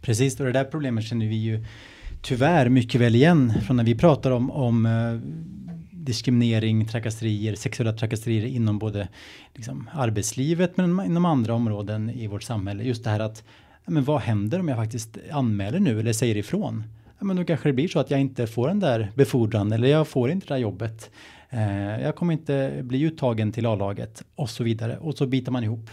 Precis, 0.00 0.40
och 0.40 0.46
det 0.46 0.52
där 0.52 0.64
problemet 0.64 1.04
känner 1.04 1.26
vi 1.26 1.36
ju 1.36 1.64
tyvärr 2.22 2.68
mycket 2.68 3.00
väl 3.00 3.14
igen 3.14 3.52
från 3.66 3.76
när 3.76 3.84
vi 3.84 3.94
pratar 3.94 4.30
om, 4.30 4.50
om 4.50 4.86
eh, 4.86 5.18
diskriminering, 6.06 6.86
trakasserier, 6.86 7.54
sexuella 7.54 7.92
trakasserier 7.92 8.46
inom 8.46 8.78
både 8.78 9.08
liksom, 9.54 9.90
arbetslivet 9.92 10.76
men 10.76 11.00
inom 11.04 11.24
andra 11.24 11.54
områden 11.54 12.10
i 12.10 12.26
vårt 12.26 12.42
samhälle. 12.42 12.84
Just 12.84 13.04
det 13.04 13.10
här 13.10 13.20
att 13.20 13.44
men 13.86 14.04
vad 14.04 14.20
händer 14.20 14.60
om 14.60 14.68
jag 14.68 14.76
faktiskt 14.76 15.18
anmäler 15.30 15.80
nu 15.80 16.00
eller 16.00 16.12
säger 16.12 16.36
ifrån? 16.36 16.84
Ja, 17.18 17.24
men 17.24 17.36
då 17.36 17.44
kanske 17.44 17.68
det 17.68 17.72
blir 17.72 17.88
så 17.88 17.98
att 17.98 18.10
jag 18.10 18.20
inte 18.20 18.46
får 18.46 18.68
den 18.68 18.80
där 18.80 19.12
befordran 19.14 19.72
eller 19.72 19.88
jag 19.88 20.08
får 20.08 20.30
inte 20.30 20.46
det 20.46 20.54
där 20.54 20.58
jobbet. 20.58 21.10
Eh, 21.50 22.00
jag 22.00 22.16
kommer 22.16 22.32
inte 22.32 22.80
bli 22.82 23.02
uttagen 23.02 23.52
till 23.52 23.66
A-laget 23.66 24.22
och 24.34 24.50
så 24.50 24.64
vidare 24.64 24.98
och 24.98 25.14
så 25.14 25.26
biter 25.26 25.52
man 25.52 25.64
ihop. 25.64 25.90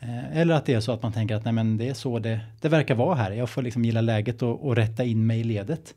Eh, 0.00 0.36
eller 0.36 0.54
att 0.54 0.66
det 0.66 0.74
är 0.74 0.80
så 0.80 0.92
att 0.92 1.02
man 1.02 1.12
tänker 1.12 1.34
att 1.34 1.44
nej 1.44 1.52
men 1.52 1.76
det 1.76 1.88
är 1.88 1.94
så 1.94 2.18
det, 2.18 2.40
det 2.60 2.68
verkar 2.68 2.94
vara 2.94 3.14
här. 3.14 3.30
Jag 3.30 3.50
får 3.50 3.62
liksom 3.62 3.84
gilla 3.84 4.00
läget 4.00 4.42
och, 4.42 4.66
och 4.66 4.76
rätta 4.76 5.04
in 5.04 5.26
mig 5.26 5.40
i 5.40 5.44
ledet. 5.44 5.94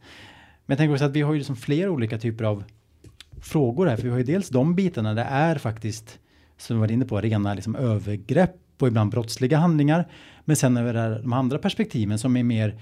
Men 0.65 0.73
jag 0.73 0.77
tänker 0.77 0.93
också 0.93 1.05
att 1.05 1.15
vi 1.15 1.21
har 1.21 1.33
ju 1.33 1.37
liksom 1.37 1.55
flera 1.55 1.91
olika 1.91 2.17
typer 2.17 2.43
av 2.43 2.63
frågor 3.43 3.87
här. 3.87 3.95
För 3.95 4.03
vi 4.03 4.09
har 4.09 4.17
ju 4.17 4.23
dels 4.23 4.49
de 4.49 4.75
bitarna 4.75 5.13
det 5.13 5.21
är 5.21 5.55
faktiskt, 5.55 6.19
som 6.57 6.75
vi 6.75 6.79
var 6.79 6.91
inne 6.91 7.05
på, 7.05 7.21
rena 7.21 7.53
liksom 7.53 7.75
övergrepp 7.75 8.55
och 8.79 8.87
ibland 8.87 9.11
brottsliga 9.11 9.57
handlingar. 9.57 10.07
Men 10.45 10.55
sen 10.55 10.77
är 10.77 10.93
det 10.93 11.19
de 11.21 11.33
andra 11.33 11.57
perspektiven 11.57 12.19
som 12.19 12.37
är 12.37 12.43
mer 12.43 12.75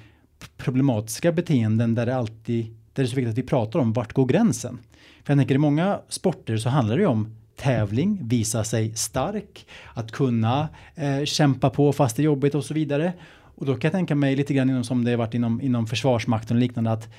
problematiska 0.57 1.31
beteenden 1.31 1.95
där 1.95 2.05
det 2.05 2.15
alltid 2.15 2.75
där 2.93 3.03
det 3.03 3.07
är 3.07 3.09
så 3.09 3.15
viktigt 3.15 3.31
att 3.31 3.37
vi 3.37 3.43
pratar 3.43 3.79
om 3.79 3.93
vart 3.93 4.13
går 4.13 4.25
gränsen. 4.25 4.79
För 5.23 5.33
jag 5.33 5.39
tänker 5.39 5.55
i 5.55 5.57
många 5.57 5.99
sporter 6.09 6.57
så 6.57 6.69
handlar 6.69 6.95
det 6.95 7.01
ju 7.01 7.07
om 7.07 7.35
tävling, 7.55 8.19
visa 8.21 8.63
sig 8.63 8.95
stark, 8.95 9.67
att 9.93 10.11
kunna 10.11 10.69
eh, 10.95 11.23
kämpa 11.25 11.69
på 11.69 11.93
fast 11.93 12.15
det 12.15 12.21
är 12.21 12.25
jobbigt 12.25 12.55
och 12.55 12.65
så 12.65 12.73
vidare. 12.73 13.13
Och 13.55 13.65
då 13.65 13.73
kan 13.73 13.87
jag 13.87 13.91
tänka 13.91 14.15
mig 14.15 14.35
lite 14.35 14.53
grann 14.53 14.69
inom, 14.69 14.83
som 14.83 15.03
det 15.03 15.11
har 15.11 15.17
varit 15.17 15.33
inom, 15.33 15.61
inom 15.61 15.87
Försvarsmakten 15.87 16.57
och 16.57 16.61
liknande 16.61 16.91
att 16.91 17.09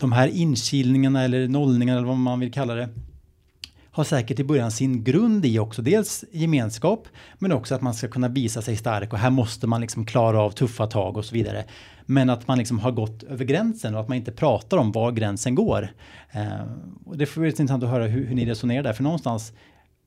de 0.00 0.12
här 0.12 0.28
inkilningarna 0.28 1.22
eller 1.22 1.48
nollningarna 1.48 1.98
eller 1.98 2.08
vad 2.08 2.16
man 2.16 2.40
vill 2.40 2.52
kalla 2.52 2.74
det 2.74 2.88
har 3.94 4.04
säkert 4.04 4.38
i 4.38 4.44
början 4.44 4.70
sin 4.70 5.04
grund 5.04 5.46
i 5.46 5.58
också 5.58 5.82
dels 5.82 6.24
gemenskap 6.32 7.08
men 7.38 7.52
också 7.52 7.74
att 7.74 7.82
man 7.82 7.94
ska 7.94 8.08
kunna 8.08 8.28
visa 8.28 8.62
sig 8.62 8.76
stark 8.76 9.12
och 9.12 9.18
här 9.18 9.30
måste 9.30 9.66
man 9.66 9.80
liksom 9.80 10.06
klara 10.06 10.40
av 10.40 10.50
tuffa 10.50 10.86
tag 10.86 11.16
och 11.16 11.24
så 11.24 11.34
vidare. 11.34 11.64
Men 12.06 12.30
att 12.30 12.48
man 12.48 12.58
liksom 12.58 12.78
har 12.78 12.90
gått 12.90 13.22
över 13.22 13.44
gränsen 13.44 13.94
och 13.94 14.00
att 14.00 14.08
man 14.08 14.16
inte 14.16 14.32
pratar 14.32 14.76
om 14.76 14.92
var 14.92 15.12
gränsen 15.12 15.54
går. 15.54 15.88
Eh, 16.30 16.44
och 17.04 17.18
det 17.18 17.26
får 17.26 17.40
bli 17.40 17.50
intressant 17.50 17.82
att 17.82 17.90
höra 17.90 18.06
hur, 18.06 18.26
hur 18.26 18.34
ni 18.34 18.46
resonerar 18.46 18.82
där 18.82 18.92
för 18.92 19.02
någonstans 19.02 19.52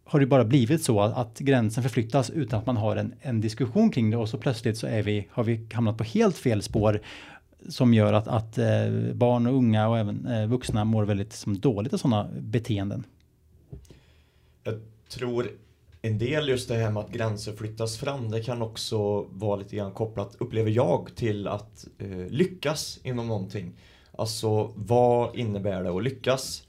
har 0.06 0.20
det 0.20 0.26
bara 0.26 0.46
blivit 0.46 0.84
så 0.84 1.02
att, 1.02 1.18
att 1.18 1.40
gränsen 1.40 1.84
förflyttas 1.84 2.30
utan 2.30 2.60
att 2.60 2.66
man 2.66 2.78
har 2.78 2.96
en, 2.96 3.14
en 3.22 3.42
diskussion 3.42 3.90
kring 3.90 4.10
det 4.10 4.18
och 4.18 4.30
så 4.30 4.38
plötsligt 4.38 4.78
så 4.78 4.88
är 4.88 5.04
vi, 5.04 5.28
har 5.32 5.44
vi 5.44 5.68
hamnat 5.74 5.98
på 5.98 6.04
helt 6.04 6.38
fel 6.38 6.62
spår 6.62 7.02
som 7.70 7.94
gör 7.94 8.14
att, 8.14 8.28
att 8.28 8.58
eh, 8.58 9.14
barn 9.14 9.48
och 9.48 9.54
unga 9.54 9.90
och 9.90 9.98
även 9.98 10.26
eh, 10.26 10.48
vuxna 10.48 10.86
mår 10.86 11.06
väldigt 11.06 11.34
som 11.34 11.60
dåligt 11.60 11.94
av 11.94 11.98
sådana 11.98 12.30
beteenden. 12.40 13.04
Jag 14.64 14.82
tror 15.10 15.52
en 16.02 16.18
del 16.18 16.50
just 16.50 16.70
det 16.70 16.76
här 16.76 16.92
med 16.92 17.04
att 17.04 17.12
gränser 17.12 17.54
flyttas 17.54 17.98
fram, 17.98 18.32
det 18.32 18.42
kan 18.42 18.62
också 18.62 19.22
vara 19.30 19.56
lite 19.56 19.76
grann 19.76 19.92
kopplat, 19.92 20.36
upplever 20.40 20.72
jag, 20.72 21.10
till 21.16 21.48
att 21.48 21.88
eh, 21.98 22.28
lyckas 22.30 23.00
inom 23.04 23.28
någonting. 23.28 23.74
Alltså 24.12 24.72
vad 24.76 25.36
innebär 25.36 25.84
det 25.84 25.90
att 25.90 26.04
lyckas? 26.04 26.64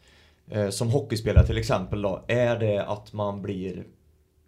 Eh, 0.51 0.69
som 0.69 0.91
hockeyspelare 0.91 1.47
till 1.47 1.59
exempel 1.59 2.03
då, 2.03 2.25
är 2.29 2.59
det 2.59 2.85
att 2.87 3.13
man 3.13 3.43
blir 3.43 3.85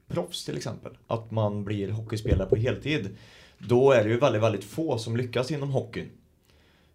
proffs 0.09 0.45
till 0.45 0.57
exempel? 0.57 0.93
Att 1.07 1.31
man 1.31 1.65
blir 1.65 1.91
hockeyspelare 1.91 2.49
på 2.49 2.57
heltid? 2.57 3.17
Då 3.59 3.93
är 3.93 4.05
det 4.05 4.11
ju 4.11 4.19
väldigt, 4.19 4.43
väldigt 4.43 4.65
få 4.65 4.99
som 4.99 5.17
lyckas 5.17 5.51
inom 5.51 5.71
hockeyn. 5.71 6.11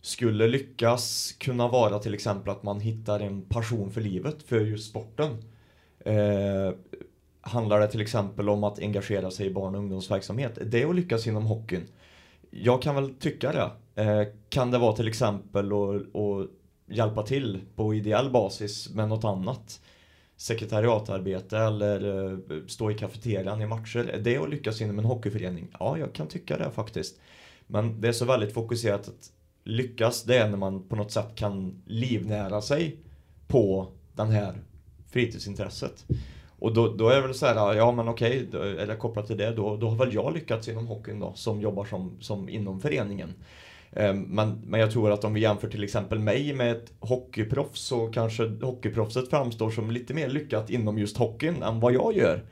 Skulle 0.06 0.48
lyckas 0.48 1.36
kunna 1.38 1.68
vara 1.68 2.00
till 2.00 2.14
exempel 2.14 2.50
att 2.50 2.64
man 2.64 2.80
hittar 2.80 3.20
en 3.20 3.42
passion 3.42 3.92
för 3.92 4.02
livet, 4.02 4.44
för 4.44 4.60
just 4.60 4.90
sporten. 4.90 5.30
Eh, 6.00 6.74
handlar 7.42 7.80
det 7.80 7.88
till 7.88 8.02
exempel 8.02 8.50
om 8.50 8.64
att 8.64 8.80
engagera 8.80 9.32
sig 9.32 9.48
i 9.48 9.54
barn 9.54 9.76
och 9.76 9.82
ungdomsverksamhet? 9.82 10.58
Det 10.66 10.82
är 10.82 10.90
att 10.90 10.96
lyckas 10.96 11.28
inom 11.28 11.46
hockeyn. 11.46 11.88
Jag 12.50 12.82
kan 12.82 12.96
väl 12.96 13.14
tycka 13.14 13.52
det. 13.52 14.02
Eh, 14.04 14.28
kan 14.50 14.72
det 14.72 14.78
vara 14.78 14.96
till 14.96 15.08
exempel 15.08 15.72
att 15.74 16.50
hjälpa 16.96 17.24
till 17.24 17.62
på 17.76 17.94
ideell 17.94 18.30
basis 18.30 18.90
med 18.90 19.10
något 19.10 19.24
annat? 19.24 19.82
Sekretariatarbete 20.38 21.58
eller 21.58 22.24
eh, 22.52 22.66
stå 22.68 22.92
i 22.92 22.98
kafeterian 22.98 23.62
i 23.62 23.68
matcher. 23.68 24.10
Är 24.10 24.20
det 24.20 24.38
att 24.38 24.50
lyckas 24.50 24.82
inom 24.82 25.00
en 25.00 25.06
hockeyförening? 25.06 25.68
Ja, 25.80 25.98
jag 25.98 26.14
kan 26.14 26.28
tycka 26.28 26.58
det 26.58 26.72
faktiskt. 26.72 27.20
Men 27.68 28.02
det 28.02 28.08
är 28.08 28.12
så 28.12 28.26
väldigt 28.26 28.54
fokuserat 28.54 29.08
att 29.08 29.32
lyckas, 29.66 30.24
det 30.24 30.38
är 30.38 30.50
när 30.50 30.58
man 30.58 30.84
på 30.84 30.96
något 30.96 31.12
sätt 31.12 31.36
kan 31.36 31.82
livnära 31.86 32.62
sig 32.62 32.98
på 33.48 33.88
den 34.14 34.30
här 34.30 34.54
fritidsintresset. 35.12 36.06
Och 36.60 36.74
då, 36.74 36.94
då 36.94 37.10
är 37.10 37.16
det 37.16 37.22
väl 37.22 37.34
så 37.34 37.46
här, 37.46 37.74
ja 37.74 37.92
men 37.92 38.08
okej, 38.08 38.48
okay, 38.48 38.78
eller 38.78 38.96
kopplat 38.96 39.28
till 39.28 39.38
det, 39.38 39.52
då, 39.52 39.78
då 39.78 39.90
har 39.90 39.98
väl 39.98 40.14
jag 40.14 40.34
lyckats 40.34 40.68
inom 40.68 40.88
hockeyn 40.88 41.20
då, 41.20 41.34
som 41.36 41.62
jobbar 41.62 41.86
som, 41.86 42.18
som 42.20 42.50
inom 42.50 42.80
föreningen. 42.80 43.34
Ehm, 43.92 44.22
men, 44.22 44.62
men 44.66 44.80
jag 44.80 44.92
tror 44.92 45.12
att 45.12 45.24
om 45.24 45.34
vi 45.34 45.42
jämför 45.42 45.68
till 45.68 45.84
exempel 45.84 46.20
mig 46.20 46.54
med 46.54 46.72
ett 46.72 46.94
hockeyproffs 47.00 47.82
så 47.82 48.08
kanske 48.08 48.48
hockeyproffset 48.62 49.30
framstår 49.30 49.72
som 49.72 49.92
lite 49.92 50.14
mer 50.14 50.30
lyckat 50.30 50.70
inom 50.70 50.98
just 50.98 51.18
hockeyn 51.18 51.64
än 51.64 51.80
vad 51.80 51.94
jag 51.94 52.16
gör. 52.16 52.44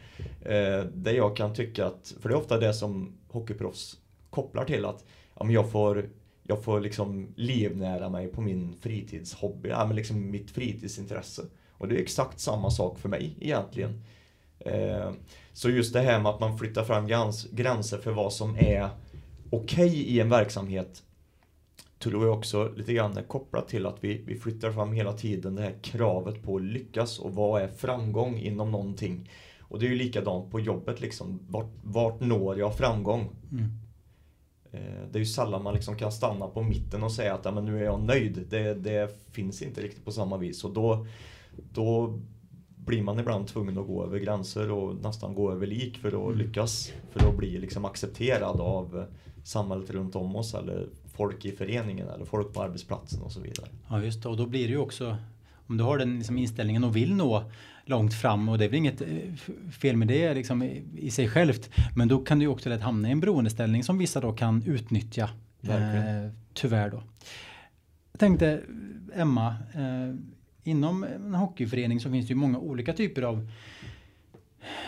Ehm, 0.46 0.88
det 0.94 1.12
jag 1.12 1.36
kan 1.36 1.54
tycka 1.54 1.86
att, 1.86 2.14
för 2.22 2.30
det 2.30 2.36
är 2.36 2.40
ofta 2.40 2.60
det 2.60 2.74
som 2.74 3.18
hockeyproffs 3.30 3.98
kopplar 4.30 4.66
till 4.66 4.86
att 4.86 5.06
ja, 5.36 5.44
men 5.44 5.54
jag 5.54 5.72
får 5.72 6.10
jag 6.44 6.64
får 6.64 6.80
liksom 6.80 7.34
livnära 7.36 8.10
mig 8.10 8.28
på 8.28 8.42
min 8.42 8.76
fritidshobby, 8.82 9.70
ja, 9.70 9.86
men 9.86 9.96
liksom 9.96 10.32
mitt 10.32 10.52
fritidsintresse. 10.52 11.42
Och 11.72 11.88
det 11.88 11.96
är 11.96 12.02
exakt 12.02 12.40
samma 12.40 12.72
sak 12.72 13.00
för 13.00 13.10
mig 13.10 13.36
egentligen. 13.40 14.04
Eh, 14.60 15.12
så 15.54 15.70
just 15.70 15.94
det 15.94 16.02
här 16.02 16.20
med 16.20 16.32
att 16.32 16.40
man 16.40 16.58
flyttar 16.58 16.84
fram 16.84 17.08
gränser 17.52 17.98
för 17.98 18.12
vad 18.12 18.34
som 18.34 18.56
är 18.56 18.90
okej 19.50 19.88
okay 19.88 20.02
i 20.02 20.20
en 20.20 20.30
verksamhet 20.30 21.04
tror 22.04 22.26
jag 22.26 22.38
också 22.38 22.72
lite 22.76 22.94
grann 22.94 23.18
är 23.18 23.24
kopplat 23.24 23.68
till 23.68 23.86
att 23.86 23.98
vi, 24.02 24.24
vi 24.26 24.40
flyttar 24.40 24.72
fram 24.72 24.92
hela 24.92 25.14
tiden 25.14 25.56
det 25.56 25.62
här 25.62 25.76
kravet 25.82 26.44
på 26.44 26.56
att 26.56 26.62
lyckas 26.62 27.20
och 27.20 27.36
vad 27.36 27.62
är 27.62 27.68
framgång 27.68 28.38
inom 28.38 28.72
någonting. 28.72 29.30
Och 29.60 29.80
det 29.80 29.86
är 29.86 29.90
ju 29.90 29.96
likadant 29.96 30.52
på 30.52 30.60
jobbet 30.60 31.02
liksom. 31.02 31.40
Vart, 31.50 31.72
vart 31.84 32.20
når 32.20 32.60
jag 32.60 32.78
framgång? 32.78 33.30
Mm. 33.52 33.72
Eh, 34.74 35.08
det 35.12 35.18
är 35.18 35.20
ju 35.20 35.26
sällan 35.26 35.64
man 35.64 35.74
liksom 35.74 35.96
kan 35.96 36.12
stanna 36.12 36.48
på 36.48 36.64
mitten 36.64 37.04
och 37.04 37.12
säga 37.12 37.34
att 37.34 37.46
ja, 37.46 37.52
men 37.52 37.66
nu 37.66 37.80
är 37.80 37.84
jag 37.84 38.02
nöjd. 38.02 38.46
Det, 38.50 38.74
det 38.74 39.16
finns 39.32 39.62
inte 39.62 39.82
riktigt 39.82 40.06
på 40.06 40.12
samma 40.12 40.38
vis. 40.38 40.64
Och 40.64 40.74
då, 40.74 41.08
då 41.74 42.20
blir 42.76 43.04
man 43.04 43.20
ibland 43.20 43.48
tvungen 43.48 43.78
att 43.78 43.88
gå 43.88 44.04
över 44.04 44.20
gränser 44.20 44.72
och 44.72 44.96
nästan 44.96 45.36
gå 45.36 45.52
över 45.52 45.68
lik 45.68 45.98
för 45.98 46.08
att 46.08 46.34
mm. 46.34 46.38
lyckas. 46.38 46.92
För 47.12 47.30
att 47.30 47.38
bli 47.38 47.58
liksom 47.58 47.86
accepterad 47.86 48.62
av 48.62 49.06
samhället 49.44 49.90
runt 49.90 50.16
om 50.16 50.36
oss 50.36 50.54
eller 50.54 50.88
folk 51.14 51.46
i 51.46 51.52
föreningen 51.52 52.08
eller 52.08 52.26
folk 52.26 52.54
på 52.54 52.62
arbetsplatsen 52.62 53.22
och 53.22 53.32
så 53.32 53.40
vidare. 53.40 53.68
Ja 53.90 54.04
just 54.04 54.24
det 54.24 54.30
och 54.30 54.38
då 54.38 54.46
blir 54.46 54.64
det 54.64 54.72
ju 54.72 54.78
också 54.78 55.18
om 55.68 55.78
du 55.78 55.84
har 55.84 55.98
den 55.98 56.18
liksom 56.18 56.38
inställningen 56.38 56.84
och 56.84 56.96
vill 56.96 57.16
nå 57.16 57.44
långt 57.86 58.14
fram 58.14 58.50
och 58.50 58.58
det 58.58 58.66
är 58.66 58.70
väl 58.70 58.78
inget 58.78 59.02
eh, 59.02 59.08
fel 59.72 59.98
med 59.98 60.08
det 60.08 60.34
liksom 60.34 60.64
i 60.98 61.12
sig 61.12 61.30
självt. 61.30 61.70
Men 61.96 62.08
då 62.08 62.20
kan 62.20 62.40
du 62.40 62.48
också 62.48 62.70
lätt 62.70 62.82
hamna 62.82 63.08
i 63.08 63.12
en 63.12 63.20
beroendeställning 63.20 63.84
som 63.84 63.98
vissa 63.98 64.22
då 64.22 64.34
kan 64.34 64.64
utnyttja. 64.64 65.30
Eh, 65.64 66.32
tyvärr 66.54 66.90
då. 66.90 67.04
Jag 68.12 68.20
tänkte 68.20 68.62
Emma, 69.16 69.48
eh, 69.74 70.16
inom 70.64 71.04
en 71.04 71.36
hockeyförening 71.36 72.00
så 72.00 72.12
finns 72.12 72.28
det 72.28 72.34
ju 72.34 72.36
många 72.36 72.58
olika 72.58 72.94
typer 72.94 73.22
av 73.22 73.50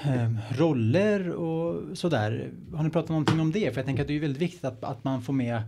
eh, 0.03 0.33
roller 0.57 1.29
och 1.29 1.97
sådär. 1.97 2.51
Har 2.73 2.83
ni 2.83 2.89
pratat 2.89 3.09
någonting 3.09 3.39
om 3.39 3.51
det? 3.51 3.71
För 3.73 3.79
jag 3.79 3.85
tänker 3.85 4.01
att 4.01 4.07
det 4.07 4.15
är 4.15 4.19
väldigt 4.19 4.41
viktigt 4.41 4.65
att, 4.65 4.83
att 4.83 5.03
man 5.03 5.21
får 5.21 5.33
med 5.33 5.61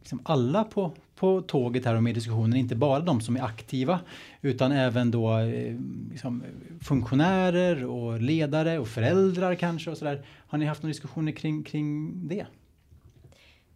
liksom 0.00 0.20
alla 0.22 0.64
på, 0.64 0.92
på 1.14 1.42
tåget 1.42 1.84
här 1.84 1.94
och 1.94 2.02
med 2.02 2.10
i 2.10 2.14
diskussionen, 2.14 2.58
inte 2.58 2.76
bara 2.76 3.00
de 3.00 3.20
som 3.20 3.36
är 3.36 3.42
aktiva 3.42 4.00
utan 4.40 4.72
även 4.72 5.10
då 5.10 5.38
eh, 5.38 5.76
liksom, 6.10 6.44
funktionärer 6.82 7.84
och 7.84 8.20
ledare 8.20 8.78
och 8.78 8.88
föräldrar 8.88 9.54
kanske 9.54 9.90
och 9.90 9.98
sådär. 9.98 10.26
Har 10.46 10.58
ni 10.58 10.64
haft 10.64 10.82
några 10.82 10.90
diskussioner 10.90 11.32
kring, 11.32 11.62
kring 11.62 12.12
det? 12.28 12.46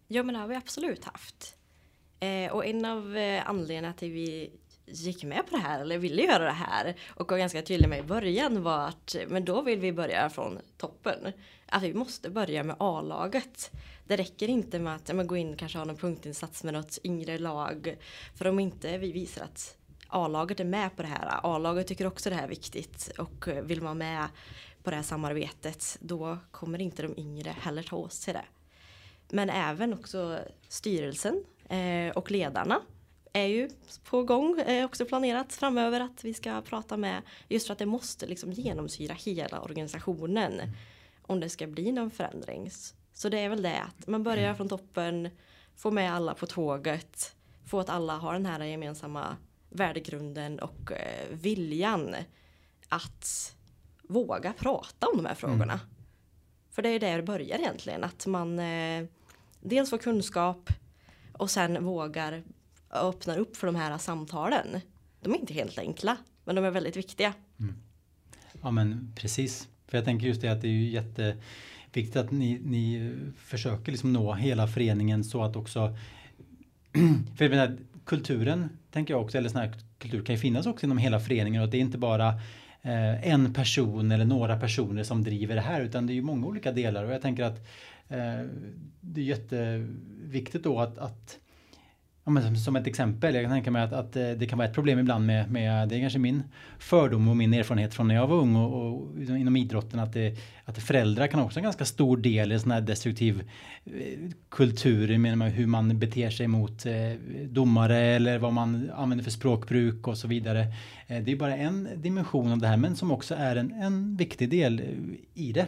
Ja 0.08 0.22
men 0.22 0.34
det 0.34 0.40
har 0.40 0.48
vi 0.48 0.54
absolut 0.54 1.04
haft. 1.04 1.56
Eh, 2.20 2.52
och 2.52 2.66
en 2.66 2.84
av 2.84 3.16
eh, 3.16 3.48
anledningarna 3.48 3.92
till 3.92 4.12
vi 4.12 4.50
gick 4.86 5.24
med 5.24 5.46
på 5.46 5.56
det 5.56 5.62
här 5.62 5.80
eller 5.80 5.98
ville 5.98 6.22
göra 6.22 6.44
det 6.44 6.50
här 6.50 6.94
och 7.14 7.30
var 7.30 7.38
ganska 7.38 7.62
tydlig 7.62 7.88
med 7.88 7.98
i 7.98 8.02
början 8.02 8.62
var 8.62 8.88
att 8.88 9.16
men 9.28 9.44
då 9.44 9.62
vill 9.62 9.80
vi 9.80 9.92
börja 9.92 10.30
från 10.30 10.58
toppen. 10.76 11.32
Att 11.66 11.82
vi 11.82 11.94
måste 11.94 12.30
börja 12.30 12.62
med 12.62 12.76
A-laget. 12.78 13.70
Det 14.06 14.16
räcker 14.16 14.48
inte 14.48 14.78
med 14.78 14.94
att 14.94 15.14
men, 15.14 15.26
gå 15.26 15.36
in 15.36 15.52
och 15.52 15.58
kanske 15.58 15.78
ha 15.78 15.84
någon 15.84 15.96
punktinsats 15.96 16.64
med 16.64 16.74
något 16.74 16.98
yngre 17.04 17.38
lag. 17.38 17.96
För 18.34 18.46
om 18.46 18.60
inte 18.60 18.98
vi 18.98 19.12
visar 19.12 19.44
att 19.44 19.76
A-laget 20.08 20.60
är 20.60 20.64
med 20.64 20.96
på 20.96 21.02
det 21.02 21.08
här. 21.08 21.40
A-laget 21.42 21.86
tycker 21.86 22.06
också 22.06 22.30
det 22.30 22.36
här 22.36 22.44
är 22.44 22.48
viktigt 22.48 23.12
och 23.18 23.48
eh, 23.48 23.64
vill 23.64 23.80
vara 23.80 23.94
med 23.94 24.28
på 24.82 24.90
det 24.90 24.96
här 24.96 25.02
samarbetet. 25.02 25.98
Då 26.00 26.38
kommer 26.50 26.80
inte 26.80 27.02
de 27.02 27.18
yngre 27.20 27.54
heller 27.60 27.82
ta 27.82 27.96
åt 27.96 28.12
sig 28.12 28.34
det. 28.34 28.44
Men 29.28 29.50
även 29.50 29.94
också 29.94 30.38
styrelsen 30.68 31.44
eh, 31.68 32.16
och 32.16 32.30
ledarna 32.30 32.80
är 33.36 33.46
ju 33.46 33.70
på 34.04 34.22
gång, 34.22 34.60
är 34.66 34.84
också 34.84 35.04
planerat 35.04 35.52
framöver 35.52 36.00
att 36.00 36.24
vi 36.24 36.34
ska 36.34 36.62
prata 36.62 36.96
med 36.96 37.22
just 37.48 37.66
för 37.66 37.72
att 37.72 37.78
det 37.78 37.86
måste 37.86 38.26
liksom 38.26 38.52
genomsyra 38.52 39.14
hela 39.14 39.60
organisationen 39.60 40.60
om 41.22 41.40
det 41.40 41.48
ska 41.48 41.66
bli 41.66 41.92
någon 41.92 42.10
förändring. 42.10 42.70
Så 43.12 43.28
det 43.28 43.38
är 43.38 43.48
väl 43.48 43.62
det 43.62 43.80
att 43.80 44.06
man 44.06 44.22
börjar 44.22 44.44
mm. 44.44 44.56
från 44.56 44.68
toppen, 44.68 45.28
får 45.76 45.90
med 45.90 46.14
alla 46.14 46.34
på 46.34 46.46
tåget, 46.46 47.36
får 47.66 47.80
att 47.80 47.88
alla 47.88 48.16
har 48.16 48.32
den 48.32 48.46
här 48.46 48.64
gemensamma 48.64 49.36
värdegrunden 49.70 50.58
och 50.58 50.92
eh, 50.92 51.28
viljan 51.30 52.16
att 52.88 53.56
våga 54.02 54.52
prata 54.52 55.06
om 55.08 55.16
de 55.16 55.26
här 55.26 55.34
frågorna. 55.34 55.72
Mm. 55.72 55.86
För 56.70 56.82
det 56.82 56.88
är 56.88 57.00
där 57.00 57.16
det 57.16 57.22
börjar 57.22 57.58
egentligen, 57.58 58.04
att 58.04 58.26
man 58.26 58.58
eh, 58.58 59.04
dels 59.60 59.90
får 59.90 59.98
kunskap 59.98 60.70
och 61.32 61.50
sen 61.50 61.84
vågar 61.84 62.42
öppnar 62.94 63.38
upp 63.38 63.56
för 63.56 63.66
de 63.66 63.76
här 63.76 63.98
samtalen. 63.98 64.80
De 65.20 65.34
är 65.34 65.38
inte 65.38 65.54
helt 65.54 65.78
enkla, 65.78 66.16
men 66.44 66.56
de 66.56 66.64
är 66.64 66.70
väldigt 66.70 66.96
viktiga. 66.96 67.34
Mm. 67.60 67.74
Ja 68.62 68.70
men 68.70 69.12
precis, 69.16 69.68
för 69.86 69.98
jag 69.98 70.04
tänker 70.04 70.26
just 70.26 70.40
det 70.40 70.48
att 70.48 70.60
det 70.60 70.68
är 70.68 70.72
ju 70.72 70.88
jätteviktigt 70.88 72.16
att 72.16 72.30
ni, 72.30 72.60
ni 72.64 73.12
försöker 73.36 73.92
liksom 73.92 74.12
nå 74.12 74.34
hela 74.34 74.66
föreningen 74.66 75.24
så 75.24 75.44
att 75.44 75.56
också 75.56 75.96
för 77.36 77.48
menar, 77.48 77.76
kulturen 78.04 78.68
tänker 78.90 79.14
jag 79.14 79.22
också, 79.22 79.38
eller 79.38 79.48
sån 79.48 79.60
här 79.60 79.74
kultur 79.98 80.24
kan 80.24 80.34
ju 80.34 80.40
finnas 80.40 80.66
också 80.66 80.86
inom 80.86 80.98
hela 80.98 81.20
föreningen 81.20 81.62
och 81.62 81.68
det 81.68 81.76
är 81.76 81.80
inte 81.80 81.98
bara 81.98 82.28
eh, 82.82 83.28
en 83.28 83.54
person 83.54 84.12
eller 84.12 84.24
några 84.24 84.58
personer 84.58 85.02
som 85.02 85.24
driver 85.24 85.54
det 85.54 85.60
här 85.60 85.80
utan 85.80 86.06
det 86.06 86.12
är 86.12 86.14
ju 86.14 86.22
många 86.22 86.46
olika 86.46 86.72
delar 86.72 87.04
och 87.04 87.12
jag 87.12 87.22
tänker 87.22 87.44
att 87.44 87.58
eh, 88.08 88.46
det 89.00 89.20
är 89.20 89.24
jätteviktigt 89.24 90.62
då 90.62 90.80
att, 90.80 90.98
att 90.98 91.38
Ja, 92.26 92.30
men 92.30 92.56
som 92.56 92.76
ett 92.76 92.86
exempel, 92.86 93.34
jag 93.34 93.44
kan 93.44 93.52
tänka 93.52 93.70
mig 93.70 93.82
att, 93.82 93.92
att 93.92 94.16
eh, 94.16 94.30
det 94.30 94.46
kan 94.46 94.58
vara 94.58 94.68
ett 94.68 94.74
problem 94.74 94.98
ibland 94.98 95.26
med, 95.26 95.50
med, 95.50 95.88
det 95.88 95.96
är 95.96 96.00
kanske 96.00 96.18
min 96.18 96.42
fördom 96.78 97.28
och 97.28 97.36
min 97.36 97.54
erfarenhet 97.54 97.94
från 97.94 98.08
när 98.08 98.14
jag 98.14 98.26
var 98.26 98.36
ung 98.36 98.56
och, 98.56 98.86
och 98.86 99.18
liksom 99.18 99.36
inom 99.36 99.56
idrotten 99.56 100.00
att, 100.00 100.12
det, 100.12 100.36
att 100.64 100.78
föräldrar 100.78 101.26
kan 101.26 101.40
också 101.40 101.56
ha 101.56 101.60
en 101.60 101.64
ganska 101.64 101.84
stor 101.84 102.16
del 102.16 102.52
i 102.52 102.58
sån 102.58 102.70
här 102.70 102.80
destruktiv 102.80 103.50
eh, 103.84 104.30
kultur, 104.48 105.18
med 105.18 105.52
hur 105.52 105.66
man 105.66 105.98
beter 105.98 106.30
sig 106.30 106.48
mot 106.48 106.86
eh, 106.86 106.92
domare 107.48 107.98
eller 107.98 108.38
vad 108.38 108.52
man 108.52 108.90
använder 108.94 109.24
för 109.24 109.30
språkbruk 109.30 110.08
och 110.08 110.18
så 110.18 110.28
vidare. 110.28 110.66
Det 111.06 111.32
är 111.32 111.36
bara 111.36 111.56
en 111.56 111.88
dimension 111.96 112.52
av 112.52 112.58
det 112.58 112.68
här 112.68 112.76
men 112.76 112.96
som 112.96 113.10
också 113.10 113.34
är 113.34 113.56
en, 113.56 113.72
en 113.72 114.16
viktig 114.16 114.50
del 114.50 114.82
i 115.34 115.52
det. 115.52 115.66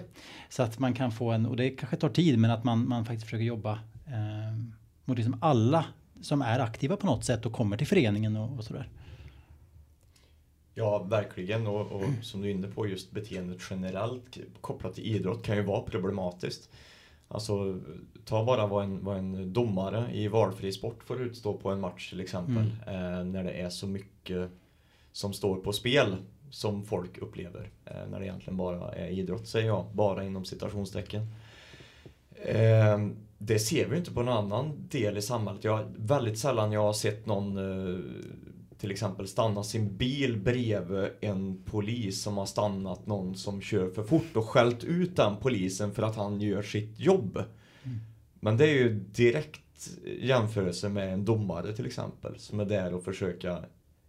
Så 0.49 0.63
att 0.63 0.79
man 0.79 0.95
kan 0.95 1.13
få 1.13 1.31
en, 1.33 1.47
och 1.47 1.57
det 1.57 1.71
kanske 1.71 1.97
tar 1.97 2.09
tid 2.09 2.39
men 2.39 2.51
att 2.51 2.65
man, 2.65 2.89
man 2.89 3.05
faktiskt 3.05 3.25
försöker 3.25 3.45
jobba 3.45 3.73
eh, 4.07 4.59
mot 5.05 5.17
liksom 5.17 5.39
alla 5.41 5.85
som 6.27 6.43
är 6.43 6.59
aktiva 6.59 6.97
på 6.97 7.07
något 7.07 7.25
sätt 7.25 7.47
och 7.47 7.53
kommer 7.53 7.77
till 7.77 7.87
föreningen 7.87 8.37
och, 8.37 8.59
och 8.59 8.65
sådär. 8.65 8.89
Ja, 10.75 10.99
verkligen. 10.99 11.67
Och, 11.67 11.93
och, 11.93 12.05
som 12.23 12.43
du 12.43 12.49
är 12.49 12.53
inne 12.53 12.69
på, 12.69 12.87
just 12.87 13.11
beteendet 13.11 13.59
generellt 13.71 14.39
kopplat 14.61 14.95
till 14.95 15.05
idrott 15.05 15.43
kan 15.43 15.57
ju 15.57 15.63
vara 15.63 15.81
problematiskt. 15.81 16.71
Alltså, 17.29 17.81
ta 18.25 18.45
bara 18.45 18.67
vad 18.67 18.85
en, 18.85 19.05
vad 19.05 19.19
en 19.19 19.53
domare 19.53 20.11
i 20.13 20.29
valfri 20.29 20.73
sport 20.73 21.05
får 21.05 21.23
utstå 21.23 21.55
på 21.55 21.71
en 21.71 21.81
match 21.81 22.11
till 22.11 22.21
exempel. 22.21 22.73
Mm. 22.87 23.19
Eh, 23.19 23.25
när 23.25 23.45
det 23.45 23.53
är 23.53 23.71
så 23.71 23.87
mycket 23.87 24.51
som 25.13 25.33
står 25.33 25.57
på 25.57 25.73
spel 25.73 26.17
som 26.51 26.85
folk 26.85 27.19
upplever. 27.19 27.71
Eh, 27.85 28.09
när 28.11 28.21
det 28.21 28.27
egentligen 28.27 28.57
bara 28.57 28.93
är 28.93 29.09
idrott, 29.09 29.47
säger 29.47 29.67
jag. 29.67 29.87
Bara 29.93 30.25
inom 30.25 30.45
citationstecken. 30.45 31.27
Eh, 32.45 32.99
det 33.39 33.59
ser 33.59 33.89
vi 33.89 33.97
inte 33.97 34.11
på 34.11 34.23
någon 34.23 34.53
annan 34.53 34.89
del 34.89 35.19
i 35.19 35.23
samhället. 35.23 35.65
Jag, 35.65 35.87
väldigt 35.97 36.39
sällan 36.39 36.73
jag 36.73 36.83
har 36.83 36.93
sett 36.93 37.27
någon 37.27 37.57
eh, 37.57 38.01
till 38.79 38.91
exempel 38.91 39.29
stanna 39.29 39.63
sin 39.63 39.97
bil 39.97 40.37
bredvid 40.37 41.09
en 41.21 41.63
polis 41.65 42.23
som 42.23 42.37
har 42.37 42.47
stannat 42.47 43.07
någon 43.07 43.35
som 43.35 43.61
kör 43.61 43.91
för 43.91 44.03
fort 44.03 44.37
och 44.37 44.49
skällt 44.49 44.85
ut 44.85 45.17
den 45.17 45.37
polisen 45.37 45.95
för 45.95 46.03
att 46.03 46.17
han 46.17 46.41
gör 46.41 46.63
sitt 46.63 47.01
jobb. 47.01 47.37
Mm. 47.83 47.99
Men 48.41 48.57
det 48.57 48.65
är 48.65 48.75
ju 48.75 49.01
direkt 49.01 49.91
jämförelse 50.21 50.89
med 50.89 51.13
en 51.13 51.25
domare 51.25 51.73
till 51.73 51.87
exempel 51.87 52.39
som 52.39 52.61
är 52.61 52.65
där 52.65 52.95
och 52.95 53.05
försöka 53.05 53.65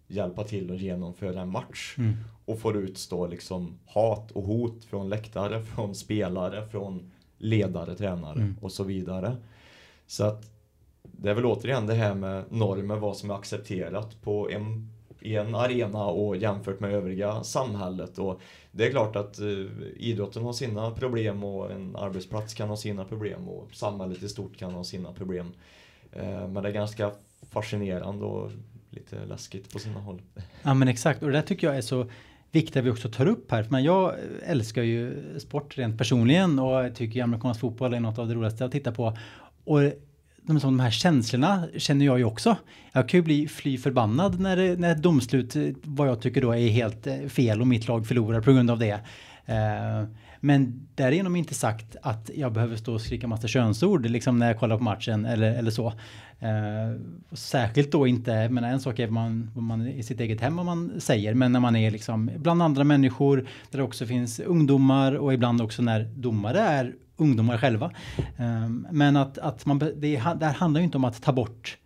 hjälpa 0.08 0.44
till 0.44 0.72
att 0.72 0.82
genomföra 0.82 1.42
en 1.42 1.52
match. 1.52 1.96
Mm. 1.98 2.14
Och 2.46 2.60
får 2.60 2.78
utstå 2.78 3.28
liksom 3.28 3.80
hat 3.86 4.32
och 4.32 4.44
hot 4.44 4.86
från 4.86 5.10
läktare, 5.10 5.64
från 5.64 5.96
spelare, 5.96 6.68
från 6.68 7.12
ledare, 7.38 7.96
tränare 7.96 8.40
mm. 8.40 8.56
och 8.62 8.72
så 8.72 8.84
vidare. 8.84 9.36
Så 10.08 10.24
att 10.24 10.52
det 11.04 11.30
är 11.30 11.34
väl 11.34 11.46
återigen 11.46 11.88
det 11.88 11.94
här 11.94 12.14
med 12.14 12.44
normer, 12.50 12.96
vad 12.96 13.18
som 13.18 13.30
är 13.30 13.36
accepterat 13.36 14.22
på 14.22 14.50
en, 14.50 14.90
i 15.22 15.36
en 15.36 15.56
arena 15.56 16.06
och 16.06 16.38
jämfört 16.38 16.80
med 16.80 16.94
övriga 16.94 17.44
samhället. 17.44 18.18
Och 18.18 18.42
det 18.72 18.88
är 18.88 18.92
klart 18.92 19.16
att 19.16 19.40
eh, 19.40 19.66
idrotten 19.96 20.44
har 20.44 20.54
sina 20.54 20.92
problem 20.92 21.44
och 21.44 21.72
en 21.72 21.96
arbetsplats 21.96 22.54
kan 22.54 22.70
ha 22.70 22.78
sina 22.78 23.06
problem 23.06 23.50
och 23.50 23.76
samhället 23.76 24.24
i 24.24 24.30
stort 24.30 24.58
kan 24.58 24.74
ha 24.74 24.84
sina 24.84 25.14
problem. 25.14 25.52
Eh, 26.12 26.48
men 26.48 26.64
det 26.64 26.70
är 26.70 26.74
ganska 26.74 27.12
fascinerande 27.50 28.26
och 28.26 28.52
lite 28.90 29.26
läskigt 29.26 29.74
på 29.74 29.80
sina 29.80 30.00
håll. 30.00 30.22
Ja 30.64 30.74
men 30.74 30.88
exakt 30.88 31.24
och 31.24 31.28
det 31.28 31.38
där 31.38 31.42
tycker 31.42 31.68
jag 31.68 31.78
är 31.78 31.82
så 31.82 32.06
Viktiga 32.52 32.82
vi 32.82 32.90
också 32.90 33.10
tar 33.10 33.26
upp 33.26 33.52
här. 33.52 33.68
Men 33.70 33.84
jag 33.84 34.14
älskar 34.46 34.84
ju 34.84 35.24
sport 35.40 35.78
rent 35.78 35.98
personligen 35.98 36.60
och 36.60 36.96
tycker 36.96 37.24
amerikansk 37.24 37.60
fotboll 37.60 37.94
är 37.94 38.00
något 38.00 38.20
av 38.20 38.28
det 38.28 38.34
roligaste 38.34 38.66
att 38.66 38.72
titta 38.72 38.92
på. 38.92 39.18
Och 39.64 39.80
de, 40.42 40.60
de 40.60 40.80
här 40.80 40.92
känslorna 40.92 41.68
känner 41.78 42.06
jag 42.06 42.18
ju 42.18 42.26
också. 42.26 42.56
Jag 42.92 43.10
kan 43.10 43.18
ju 43.18 43.24
bli 43.24 43.48
fly 43.48 43.78
förbannad 43.78 44.40
när, 44.40 44.78
när 44.78 44.92
ett 44.92 45.02
domslut, 45.02 45.56
vad 45.84 46.08
jag 46.08 46.22
tycker 46.22 46.42
då 46.42 46.52
är 46.52 46.70
helt 46.70 47.08
eh, 47.08 47.18
fel 47.28 47.62
och 47.62 47.68
mitt 47.68 47.88
lag 47.88 48.08
förlorar 48.08 48.42
på 48.42 48.52
grund 48.52 48.72
av 48.72 48.80
det. 48.80 48.94
Uh, 49.50 50.08
men 50.48 50.88
därigenom 50.96 51.36
inte 51.36 51.54
sagt 51.54 51.96
att 52.02 52.30
jag 52.36 52.54
behöver 52.54 52.76
stå 52.76 52.94
och 52.94 53.02
skrika 53.02 53.28
massa 53.28 53.48
könsord 53.48 54.06
liksom 54.06 54.40
när 54.40 54.48
jag 54.48 54.60
kollar 54.60 54.78
på 54.78 54.84
matchen 54.84 55.26
eller, 55.26 55.52
eller 55.52 55.72
så. 55.72 55.88
Eh, 56.40 57.02
särskilt 57.32 57.92
då 57.92 58.08
inte, 58.08 58.50
men 58.50 58.64
en 58.64 58.80
sak 58.80 59.00
är 59.00 59.06
vad 59.06 59.14
man, 59.14 59.52
vad 59.56 59.64
man 59.64 59.88
i 59.88 60.04
sitt 60.04 60.20
eget 60.20 60.42
hem 60.42 60.56
vad 60.56 60.66
man 60.66 61.02
säger, 61.02 61.34
men 61.34 61.52
när 61.52 61.60
man 61.60 61.76
är 61.76 61.92
liksom 61.92 62.32
bland 62.38 62.62
andra 62.62 62.84
människor 62.84 63.38
där 63.72 63.78
det 63.78 63.84
också 63.84 64.06
finns 64.06 64.40
ungdomar 64.40 65.12
och 65.16 65.34
ibland 65.34 65.62
också 65.62 65.82
när 65.82 66.04
domare 66.16 66.60
är 66.60 66.94
ungdomar 67.18 67.58
själva. 67.58 67.92
Eh, 68.18 68.70
men 68.92 69.16
att, 69.16 69.38
att 69.38 69.66
man, 69.66 69.80
det, 69.80 69.92
det 69.96 70.18
här 70.18 70.54
handlar 70.54 70.82
ju 70.82 70.86
inte 70.86 70.98
om 70.98 71.06
att 71.06 71.22
ta 71.22 71.34
bort 71.34 71.78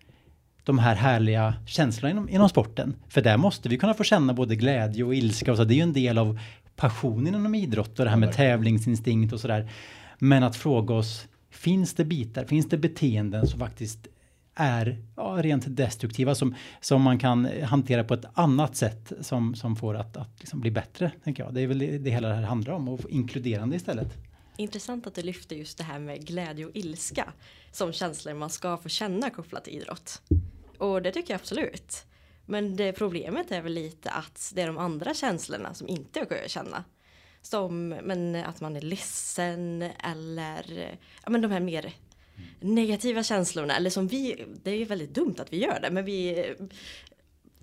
de 0.64 0.80
här 0.80 0.96
härliga 0.96 1.54
känslorna 1.66 2.12
inom, 2.12 2.30
inom 2.30 2.50
sporten. 2.50 2.96
För 3.10 3.22
där 3.22 3.38
måste 3.38 3.70
vi 3.70 3.78
kunna 3.78 3.94
få 3.94 4.04
känna 4.04 4.34
både 4.34 4.56
glädje 4.56 5.04
och 5.04 5.16
ilska 5.16 5.52
och 5.52 5.58
så. 5.58 5.64
Det 5.64 5.74
är 5.74 5.76
ju 5.76 5.82
en 5.82 5.94
del 5.94 6.18
av 6.18 6.40
passionen 6.76 7.36
inom 7.36 7.56
idrott 7.56 8.00
och 8.00 8.06
det 8.06 8.12
här 8.12 8.18
med 8.18 8.32
tävlingsinstinkt 8.32 9.34
och 9.34 9.40
sådär. 9.40 9.72
Men 10.20 10.44
att 10.44 10.56
fråga 10.56 10.94
oss, 10.94 11.28
finns 11.50 11.94
det 11.94 12.06
bitar, 12.06 12.46
finns 12.46 12.70
det 12.70 12.78
beteenden 12.78 13.48
som 13.48 13.60
faktiskt 13.60 14.08
är 14.56 15.04
ja, 15.16 15.38
rent 15.40 15.64
destruktiva 15.68 16.36
som, 16.36 16.56
som 16.82 17.02
man 17.02 17.20
kan 17.20 17.46
hantera 17.64 18.04
på 18.04 18.14
ett 18.14 18.26
annat 18.34 18.76
sätt 18.76 19.12
som, 19.22 19.56
som 19.56 19.76
får 19.76 19.96
att, 19.96 20.18
att 20.18 20.40
liksom 20.40 20.62
bli 20.62 20.72
bättre. 20.72 21.12
Tänker 21.24 21.44
jag. 21.44 21.54
Det 21.54 21.62
är 21.62 21.68
väl 21.68 21.80
det, 21.80 21.98
det 21.98 22.10
hela 22.10 22.28
det 22.28 22.36
här 22.36 22.44
handlar 22.44 22.74
om 22.74 22.90
och 22.90 23.10
inkluderande 23.10 23.76
istället. 23.76 24.18
Intressant 24.58 25.08
att 25.08 25.16
du 25.16 25.22
lyfter 25.22 25.56
just 25.56 25.78
det 25.78 25.84
här 25.84 26.00
med 26.00 26.28
glädje 26.28 26.66
och 26.66 26.72
ilska 26.74 27.34
som 27.72 27.94
känslor 27.94 28.34
man 28.34 28.50
ska 28.50 28.78
få 28.78 28.90
känna 28.90 29.30
kopplat 29.30 29.64
till 29.64 29.74
idrott. 29.74 30.22
Och 30.78 31.02
det 31.02 31.12
tycker 31.12 31.34
jag 31.34 31.40
absolut. 31.40 32.06
Men 32.46 32.76
det 32.76 32.94
problemet 32.94 33.52
är 33.52 33.62
väl 33.62 33.74
lite 33.74 34.10
att 34.10 34.52
det 34.56 34.62
är 34.62 34.68
de 34.68 34.78
andra 34.78 35.14
känslorna 35.14 35.74
som 35.74 35.88
inte 35.88 36.20
jag 36.20 36.30
kan 36.30 36.44
att 36.44 36.52
känna. 36.52 36.84
Som 37.42 37.90
men 37.90 38.36
att 38.36 38.62
man 38.62 38.76
är 38.76 38.82
ledsen 38.82 39.82
eller 39.82 40.98
ja, 41.24 41.30
men 41.30 41.42
de 41.42 41.52
här 41.52 41.60
mer 41.60 41.94
negativa 42.60 43.24
känslorna. 43.24 43.76
Eller 43.76 43.90
som 43.90 44.08
vi, 44.08 44.46
det 44.64 44.72
är 44.72 44.76
ju 44.76 44.86
väldigt 44.86 45.14
dumt 45.14 45.36
att 45.38 45.54
vi 45.54 45.58
gör 45.58 45.80
det, 45.82 45.92
men 45.92 46.06
vi 46.06 46.40
eh, 46.40 46.66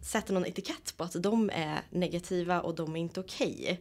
sätter 0.02 0.34
någon 0.34 0.46
etikett 0.46 0.96
på 0.96 1.04
att 1.04 1.22
de 1.22 1.50
är 1.54 1.80
negativa 1.90 2.60
och 2.60 2.74
de 2.74 2.96
är 2.96 3.00
inte 3.00 3.20
okej. 3.20 3.56
Okay. 3.62 3.76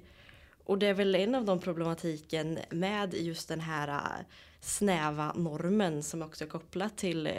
Och 0.67 0.77
det 0.77 0.87
är 0.87 0.93
väl 0.93 1.15
en 1.15 1.35
av 1.35 1.45
de 1.45 1.59
problematiken 1.59 2.59
med 2.69 3.13
just 3.13 3.49
den 3.49 3.59
här 3.59 3.87
äh, 3.87 4.25
snäva 4.61 5.33
normen 5.33 6.03
som 6.03 6.21
också 6.21 6.43
är 6.43 6.47
kopplat 6.47 6.97
till 6.97 7.27
äh, 7.27 7.33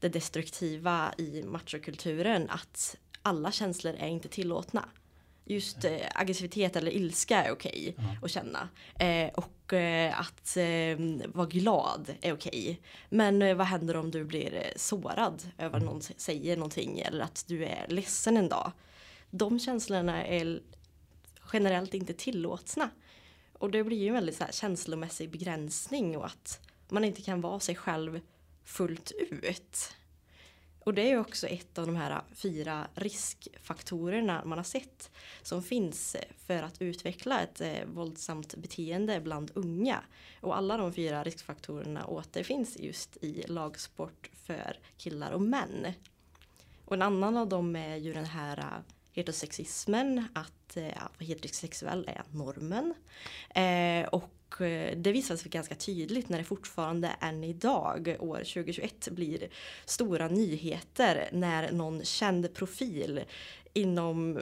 det 0.00 0.08
destruktiva 0.08 1.14
i 1.18 1.42
machokulturen 1.42 2.50
att 2.50 2.96
alla 3.22 3.52
känslor 3.52 3.94
är 3.98 4.08
inte 4.08 4.28
tillåtna. 4.28 4.88
Just 5.44 5.84
eh, 5.84 6.06
aggressivitet 6.14 6.76
eller 6.76 6.90
ilska 6.90 7.44
är 7.44 7.52
okej 7.52 7.94
okay 7.98 8.16
att 8.22 8.30
känna. 8.30 8.68
Och 9.34 9.72
att 10.12 10.56
eh, 10.56 11.26
vara 11.26 11.46
glad 11.46 12.14
är 12.20 12.32
okej. 12.32 12.62
Okay. 12.62 12.76
Men 13.08 13.56
vad 13.56 13.66
händer 13.66 13.96
om 13.96 14.10
du 14.10 14.24
blir 14.24 14.72
sårad 14.76 15.42
över 15.58 15.78
att 15.78 15.84
någon 15.84 16.00
säger 16.00 16.56
någonting 16.56 16.98
eller 16.98 17.24
att 17.24 17.44
du 17.46 17.64
är 17.64 17.86
ledsen 17.88 18.36
en 18.36 18.48
dag. 18.48 18.72
De 19.30 19.60
känslorna 19.60 20.26
är 20.26 20.60
generellt 21.56 21.94
inte 21.94 22.12
tillåtna. 22.12 22.90
Och 23.52 23.70
det 23.70 23.84
blir 23.84 23.96
ju 23.96 24.08
en 24.08 24.14
väldigt 24.14 24.36
så 24.36 24.44
här, 24.44 24.52
känslomässig 24.52 25.30
begränsning 25.30 26.16
och 26.16 26.26
att 26.26 26.60
man 26.88 27.04
inte 27.04 27.22
kan 27.22 27.40
vara 27.40 27.60
sig 27.60 27.74
själv 27.74 28.20
fullt 28.64 29.12
ut. 29.30 29.96
Och 30.80 30.94
det 30.94 31.02
är 31.02 31.08
ju 31.08 31.18
också 31.18 31.46
ett 31.46 31.78
av 31.78 31.86
de 31.86 31.96
här 31.96 32.22
fyra 32.34 32.88
riskfaktorerna 32.94 34.44
man 34.44 34.58
har 34.58 34.64
sett 34.64 35.10
som 35.42 35.62
finns 35.62 36.16
för 36.46 36.62
att 36.62 36.82
utveckla 36.82 37.42
ett 37.42 37.60
eh, 37.60 37.84
våldsamt 37.86 38.54
beteende 38.54 39.20
bland 39.20 39.50
unga. 39.54 40.02
Och 40.40 40.56
alla 40.56 40.76
de 40.76 40.92
fyra 40.92 41.24
riskfaktorerna 41.24 42.06
återfinns 42.06 42.76
just 42.78 43.16
i 43.16 43.44
lagsport 43.48 44.30
för 44.44 44.78
killar 44.96 45.30
och 45.30 45.42
män. 45.42 45.86
Och 46.84 46.94
en 46.94 47.02
annan 47.02 47.36
av 47.36 47.48
dem 47.48 47.76
är 47.76 47.96
ju 47.96 48.12
den 48.12 48.24
här 48.24 48.58
eh, 48.58 48.94
heterosexismen, 49.12 50.24
att 50.34 50.55
eh, 50.74 50.92
heterosexuell 51.18 52.08
är 52.08 52.22
normen. 52.30 52.94
Eh, 53.54 54.08
och 54.08 54.60
eh, 54.60 54.96
det 54.96 55.12
visar 55.12 55.36
sig 55.36 55.50
ganska 55.50 55.74
tydligt 55.74 56.28
när 56.28 56.38
det 56.38 56.44
fortfarande 56.44 57.08
än 57.20 57.44
idag, 57.44 58.16
år 58.18 58.36
2021, 58.36 59.08
blir 59.08 59.48
stora 59.84 60.28
nyheter 60.28 61.28
när 61.32 61.72
någon 61.72 62.04
känd 62.04 62.54
profil 62.54 63.20
inom 63.72 64.40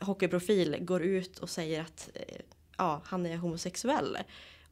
hockeyprofil 0.00 0.76
går 0.80 1.02
ut 1.02 1.38
och 1.38 1.50
säger 1.50 1.80
att 1.80 2.10
eh, 2.14 2.36
ja, 2.78 3.00
han 3.04 3.26
är 3.26 3.36
homosexuell. 3.36 4.18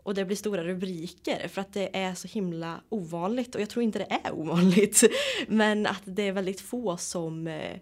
Och 0.03 0.15
det 0.15 0.25
blir 0.25 0.37
stora 0.37 0.65
rubriker 0.65 1.49
för 1.49 1.61
att 1.61 1.73
det 1.73 1.97
är 1.97 2.15
så 2.15 2.29
himla 2.29 2.81
ovanligt 2.89 3.55
och 3.55 3.61
jag 3.61 3.71
tror 3.71 3.83
inte 3.83 3.99
det 3.99 4.21
är 4.25 4.33
ovanligt. 4.33 5.03
Men 5.49 5.87
att 5.87 6.03
det 6.05 6.23
är 6.23 6.33
väldigt 6.33 6.61
få 6.61 6.97
som 6.97 7.47
eh, 7.47 7.79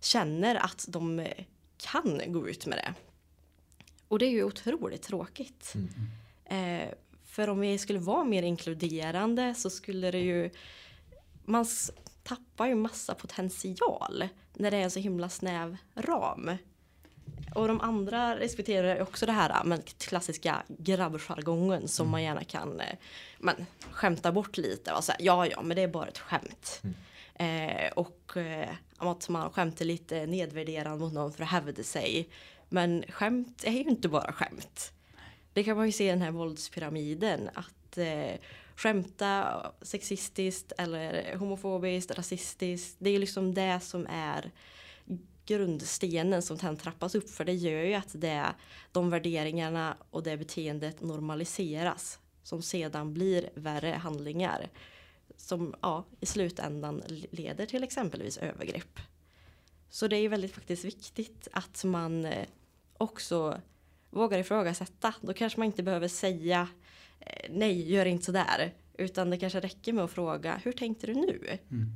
känner 0.00 0.54
att 0.54 0.84
de 0.88 1.20
eh, 1.20 1.44
kan 1.80 2.32
gå 2.32 2.48
ut 2.48 2.66
med 2.66 2.78
det. 2.78 2.94
Och 4.08 4.18
det 4.18 4.26
är 4.26 4.30
ju 4.30 4.44
otroligt 4.44 5.02
tråkigt. 5.02 5.74
Mm. 5.74 6.82
Eh, 6.84 6.94
för 7.24 7.48
om 7.48 7.60
vi 7.60 7.78
skulle 7.78 7.98
vara 7.98 8.24
mer 8.24 8.42
inkluderande 8.42 9.54
så 9.54 9.70
skulle 9.70 10.10
det 10.10 10.18
ju... 10.18 10.50
Man 11.44 11.66
tappar 12.22 12.66
ju 12.66 12.74
massa 12.74 13.14
potential 13.14 14.28
när 14.54 14.70
det 14.70 14.76
är 14.76 14.82
en 14.82 14.90
så 14.90 14.98
himla 14.98 15.28
snäv 15.28 15.76
ram. 15.94 16.50
Och 17.54 17.68
de 17.68 17.80
andra 17.80 18.38
respekterar 18.38 19.02
också 19.02 19.26
det 19.26 19.32
här 19.32 19.64
men 19.64 19.82
klassiska 19.82 20.62
grabbjargongen 20.68 21.88
som 21.88 22.08
man 22.08 22.22
gärna 22.22 22.44
kan 22.44 22.80
eh, 22.80 22.96
men, 23.38 23.66
skämta 23.90 24.32
bort 24.32 24.56
lite 24.56 24.92
och 24.92 25.04
säga 25.04 25.16
ja 25.20 25.46
ja 25.46 25.62
men 25.62 25.76
det 25.76 25.82
är 25.82 25.88
bara 25.88 26.06
ett 26.06 26.18
skämt. 26.18 26.82
Eh, 27.40 27.92
och 27.92 28.36
eh, 28.36 28.68
att 28.96 29.28
man 29.28 29.50
skämtar 29.50 29.84
lite 29.84 30.26
nedvärderande 30.26 30.98
mot 30.98 31.12
någon 31.12 31.32
för 31.32 31.42
att 31.42 31.50
hävda 31.50 31.82
sig. 31.82 32.28
Men 32.68 33.04
skämt 33.08 33.64
är 33.64 33.72
ju 33.72 33.82
inte 33.82 34.08
bara 34.08 34.32
skämt. 34.32 34.92
Det 35.52 35.64
kan 35.64 35.76
man 35.76 35.86
ju 35.86 35.92
se 35.92 36.06
i 36.06 36.10
den 36.10 36.22
här 36.22 36.30
våldspyramiden 36.30 37.50
att 37.54 37.98
eh, 37.98 38.34
skämta 38.76 39.62
sexistiskt 39.82 40.72
eller 40.78 41.36
homofobiskt, 41.36 42.10
rasistiskt. 42.10 42.96
Det 42.98 43.10
är 43.10 43.12
ju 43.12 43.18
liksom 43.18 43.54
det 43.54 43.80
som 43.80 44.06
är 44.10 44.50
grundstenen 45.46 46.42
som 46.42 46.58
sen 46.58 46.76
trappas 46.76 47.14
upp 47.14 47.30
för 47.30 47.44
det 47.44 47.54
gör 47.54 47.82
ju 47.82 47.94
att 47.94 48.20
det, 48.20 48.46
de 48.92 49.10
värderingarna 49.10 49.96
och 50.10 50.22
det 50.22 50.36
beteendet 50.36 51.00
normaliseras 51.00 52.18
som 52.42 52.62
sedan 52.62 53.14
blir 53.14 53.50
värre 53.54 53.92
handlingar 53.92 54.70
som 55.40 55.74
ja, 55.82 56.04
i 56.20 56.26
slutändan 56.26 57.02
leder 57.30 57.66
till 57.66 57.84
exempelvis 57.84 58.38
övergrepp. 58.38 59.00
Så 59.88 60.08
det 60.08 60.16
är 60.16 60.20
ju 60.20 60.28
väldigt 60.28 60.54
faktiskt 60.54 60.84
viktigt 60.84 61.48
att 61.52 61.84
man 61.84 62.24
eh, 62.24 62.46
också 62.98 63.60
vågar 64.10 64.38
ifrågasätta. 64.38 65.14
Då 65.20 65.32
kanske 65.32 65.60
man 65.60 65.66
inte 65.66 65.82
behöver 65.82 66.08
säga 66.08 66.68
eh, 67.20 67.50
nej, 67.50 67.92
gör 67.92 68.06
inte 68.06 68.24
sådär. 68.24 68.74
Utan 68.94 69.30
det 69.30 69.38
kanske 69.38 69.60
räcker 69.60 69.92
med 69.92 70.04
att 70.04 70.10
fråga, 70.10 70.60
hur 70.64 70.72
tänkte 70.72 71.06
du 71.06 71.14
nu? 71.14 71.58
Mm. 71.70 71.92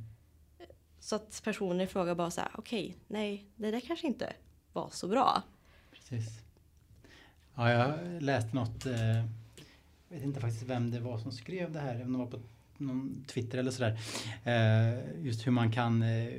Så 0.99 1.15
att 1.15 1.41
personen 1.43 1.81
i 1.81 1.87
fråga 1.87 2.15
bara 2.15 2.31
säger, 2.31 2.51
okej, 2.53 2.97
nej, 3.07 3.45
det 3.55 3.71
där 3.71 3.79
kanske 3.79 4.07
inte 4.07 4.33
var 4.73 4.89
så 4.91 5.07
bra. 5.07 5.43
Precis. 5.91 6.39
Ja, 7.55 7.71
jag 7.71 8.21
läste 8.21 8.55
något, 8.55 8.85
eh, 8.85 9.15
jag 10.07 10.15
vet 10.15 10.23
inte 10.23 10.39
faktiskt 10.39 10.63
vem 10.63 10.91
det 10.91 10.99
var 10.99 11.17
som 11.17 11.31
skrev 11.31 11.71
det 11.71 11.79
här, 11.79 12.01
om 12.01 12.11
det 12.13 12.19
var 12.19 12.25
på 12.25 12.39
någon 12.77 13.25
Twitter 13.27 13.57
eller 13.57 13.71
sådär. 13.71 13.99
Eh, 14.43 15.25
just 15.25 15.47
hur 15.47 15.51
man 15.51 15.71
kan 15.71 16.01
eh, 16.03 16.33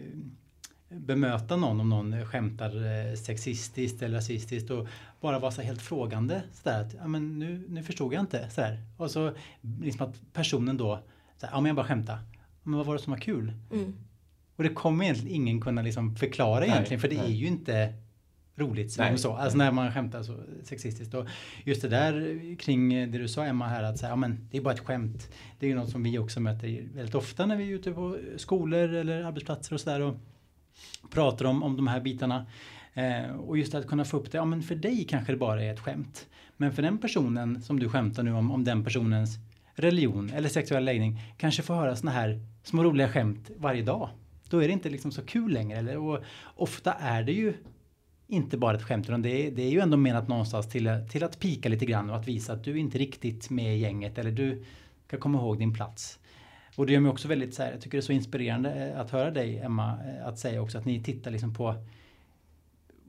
bemöta 0.89 1.57
någon 1.57 1.81
om 1.81 1.89
någon 1.89 2.27
skämtar 2.27 2.85
eh, 2.87 3.15
sexistiskt 3.15 4.03
eller 4.03 4.17
rasistiskt 4.17 4.71
och 4.71 4.89
bara 5.21 5.39
vara 5.39 5.51
så 5.51 5.63
helt 5.63 5.83
frågande. 5.83 6.43
Sådär 6.53 6.81
att, 6.81 6.95
ja 6.95 7.09
men 7.09 7.39
nu, 7.39 7.65
nu 7.69 7.83
förstod 7.83 8.15
jag 8.15 8.21
inte. 8.21 8.51
Sådär. 8.51 8.83
Och 8.97 9.11
så 9.11 9.33
liksom 9.81 10.09
att 10.09 10.33
personen 10.33 10.77
då, 10.77 11.01
sådär, 11.37 11.53
ja 11.53 11.61
men 11.61 11.67
jag 11.67 11.77
bara 11.77 11.87
skämta. 11.87 12.19
Men 12.63 12.77
vad 12.77 12.87
var 12.87 12.95
det 12.95 13.03
som 13.03 13.11
var 13.11 13.21
kul? 13.21 13.53
Mm. 13.73 13.95
Och 14.57 14.63
det 14.63 14.69
kommer 14.69 15.05
egentligen 15.05 15.37
ingen 15.37 15.61
kunna 15.61 15.83
liksom 15.83 16.17
förklara 16.17 16.61
Nej, 16.61 16.69
egentligen 16.69 17.01
för 17.01 17.09
det 17.09 17.17
nej. 17.17 17.33
är 17.33 17.37
ju 17.37 17.47
inte 17.47 17.95
roligt 18.57 18.99
Nej, 18.99 19.19
så. 19.19 19.33
Alltså 19.33 19.59
när 19.59 19.73
man 19.73 19.93
skämtar 19.93 20.23
så 20.23 20.37
sexistiskt. 20.63 21.15
Och 21.15 21.27
just 21.65 21.83
det 21.83 21.89
där 21.89 22.57
kring 22.59 22.89
det 22.89 23.19
du 23.19 23.29
sa 23.29 23.45
Emma 23.45 23.69
här 23.69 23.83
att 23.83 23.99
säga, 23.99 24.11
ja 24.11 24.17
men 24.17 24.49
det 24.51 24.57
är 24.57 24.63
bara 24.63 24.75
ett 24.75 24.87
skämt. 24.87 25.29
Det 25.59 25.67
är 25.67 25.71
ju 25.71 25.77
något 25.77 25.91
som 25.91 26.03
vi 26.03 26.19
också 26.19 26.41
möter 26.41 26.89
väldigt 26.95 27.15
ofta 27.15 27.47
när 27.47 27.57
vi 27.57 27.71
är 27.71 27.75
ute 27.75 27.93
på 27.93 28.19
skolor 28.37 28.95
eller 28.95 29.25
arbetsplatser 29.25 29.75
och 29.75 29.81
sådär 29.81 30.01
och 30.01 30.17
pratar 31.11 31.45
om, 31.45 31.63
om 31.63 31.77
de 31.77 31.87
här 31.87 32.01
bitarna. 32.01 32.47
Eh, 32.95 33.37
och 33.37 33.59
just 33.59 33.75
att 33.75 33.87
kunna 33.87 34.05
få 34.05 34.17
upp 34.17 34.33
det, 34.33 34.39
ja 34.39 34.45
men 34.45 34.63
för 34.63 34.75
dig 34.75 35.05
kanske 35.09 35.33
det 35.33 35.39
bara 35.39 35.63
är 35.63 35.73
ett 35.73 35.81
skämt. 35.81 36.27
Men 36.57 36.73
för 36.73 36.83
den 36.83 36.99
personen 36.99 37.63
som 37.63 37.81
du 37.81 37.89
skämtar 37.89 38.23
nu 38.23 38.33
om, 38.33 38.51
om 38.51 38.65
den 38.65 38.85
personens 38.85 39.39
religion 39.75 40.31
eller 40.31 40.49
sexuell 40.49 40.85
läggning 40.85 41.21
kanske 41.37 41.63
får 41.63 41.75
höra 41.75 41.97
såna 41.97 42.11
här 42.11 42.41
små 42.63 42.85
roliga 42.85 43.09
skämt 43.09 43.51
varje 43.57 43.83
dag. 43.83 44.09
Då 44.49 44.63
är 44.63 44.67
det 44.67 44.73
inte 44.73 44.91
liksom 44.91 45.13
så 45.13 45.23
kul 45.23 45.53
längre. 45.53 45.79
Eller? 45.79 45.97
Och 45.97 46.19
ofta 46.55 46.93
är 46.93 47.23
det 47.23 47.33
ju 47.33 47.55
inte 48.29 48.59
bara 48.59 48.77
ett 48.77 48.83
skämt 48.83 49.09
utan 49.09 49.23
det 49.23 49.47
är, 49.47 49.51
det 49.51 49.63
är 49.63 49.71
ju 49.71 49.81
ändå 49.81 49.97
menat 49.97 50.29
någonstans 50.29 50.69
till, 50.69 50.91
till 51.11 51.25
att 51.25 51.41
pika 51.41 51.69
lite 51.69 51.87
grann 51.87 52.11
och 52.11 52.17
att 52.17 52.29
visa 52.29 52.53
att 52.53 52.65
du 52.65 52.71
är 52.71 52.77
inte 52.77 52.99
riktigt 52.99 53.51
med 53.51 53.77
i 53.77 53.79
gänget 53.79 54.19
eller 54.19 54.31
du 54.31 54.65
ska 55.07 55.19
komma 55.19 55.39
ihåg 55.39 55.59
din 55.59 55.75
plats. 55.75 56.19
Och 56.77 56.87
det 56.87 56.93
gör 56.93 57.01
mig 57.01 57.11
också 57.11 57.29
väldigt 57.29 57.55
så 57.55 57.63
här, 57.63 57.71
jag 57.73 57.81
tycker 57.81 57.99
det 57.99 58.01
är 58.01 58.07
så 58.07 58.13
inspirerande 58.13 58.91
eh, 58.91 59.01
att 59.01 59.11
höra 59.11 59.31
dig 59.31 59.59
Emma 59.59 59.93
eh, 59.93 60.27
att 60.27 60.39
säga 60.39 60.63
också 60.63 60.79
att 60.79 60.85
ni 60.85 61.03
tittar 61.03 61.31
liksom 61.31 61.55
på 61.55 61.75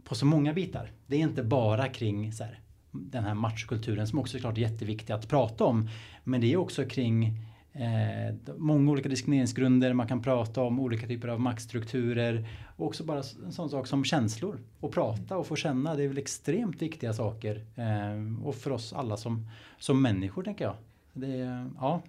på 0.03 0.15
så 0.15 0.25
många 0.25 0.53
bitar. 0.53 0.91
Det 1.07 1.15
är 1.15 1.19
inte 1.19 1.43
bara 1.43 1.87
kring 1.87 2.33
så 2.33 2.43
här, 2.43 2.59
den 2.91 3.23
här 3.23 3.33
matchkulturen 3.33 4.07
som 4.07 4.19
också 4.19 4.37
är 4.37 4.41
klart 4.41 4.57
jätteviktig 4.57 5.13
att 5.13 5.29
prata 5.29 5.63
om. 5.63 5.89
Men 6.23 6.41
det 6.41 6.53
är 6.53 6.57
också 6.57 6.85
kring 6.85 7.33
eh, 7.77 8.55
många 8.57 8.91
olika 8.91 9.09
diskrimineringsgrunder. 9.09 9.93
Man 9.93 10.07
kan 10.07 10.21
prata 10.21 10.61
om 10.61 10.79
olika 10.79 11.07
typer 11.07 11.27
av 11.27 11.39
maktstrukturer. 11.39 12.47
Och 12.75 12.85
också 12.85 13.03
bara 13.03 13.21
en 13.45 13.51
sån 13.51 13.69
sak 13.69 13.87
som 13.87 14.03
känslor. 14.03 14.59
Och 14.79 14.91
prata 14.91 15.37
och 15.37 15.47
få 15.47 15.55
känna. 15.55 15.95
Det 15.95 16.03
är 16.03 16.07
väl 16.07 16.17
extremt 16.17 16.81
viktiga 16.81 17.13
saker. 17.13 17.65
Eh, 17.75 18.45
och 18.47 18.55
för 18.55 18.71
oss 18.71 18.93
alla 18.93 19.17
som, 19.17 19.49
som 19.79 20.01
människor 20.01 20.43
tänker 20.43 20.65
jag. 20.65 20.75
Det, 21.13 21.67
ja, 21.79 22.01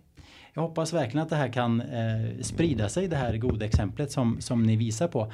jag 0.55 0.63
hoppas 0.63 0.93
verkligen 0.93 1.23
att 1.23 1.31
det 1.31 1.37
här 1.37 1.53
kan 1.53 1.81
eh, 1.81 2.41
sprida 2.41 2.89
sig, 2.89 3.09
det 3.09 3.17
här 3.17 3.37
goda 3.37 3.67
exemplet 3.67 4.13
som, 4.13 4.41
som 4.41 4.63
ni 4.63 4.77
visar 4.77 5.09
på. 5.09 5.33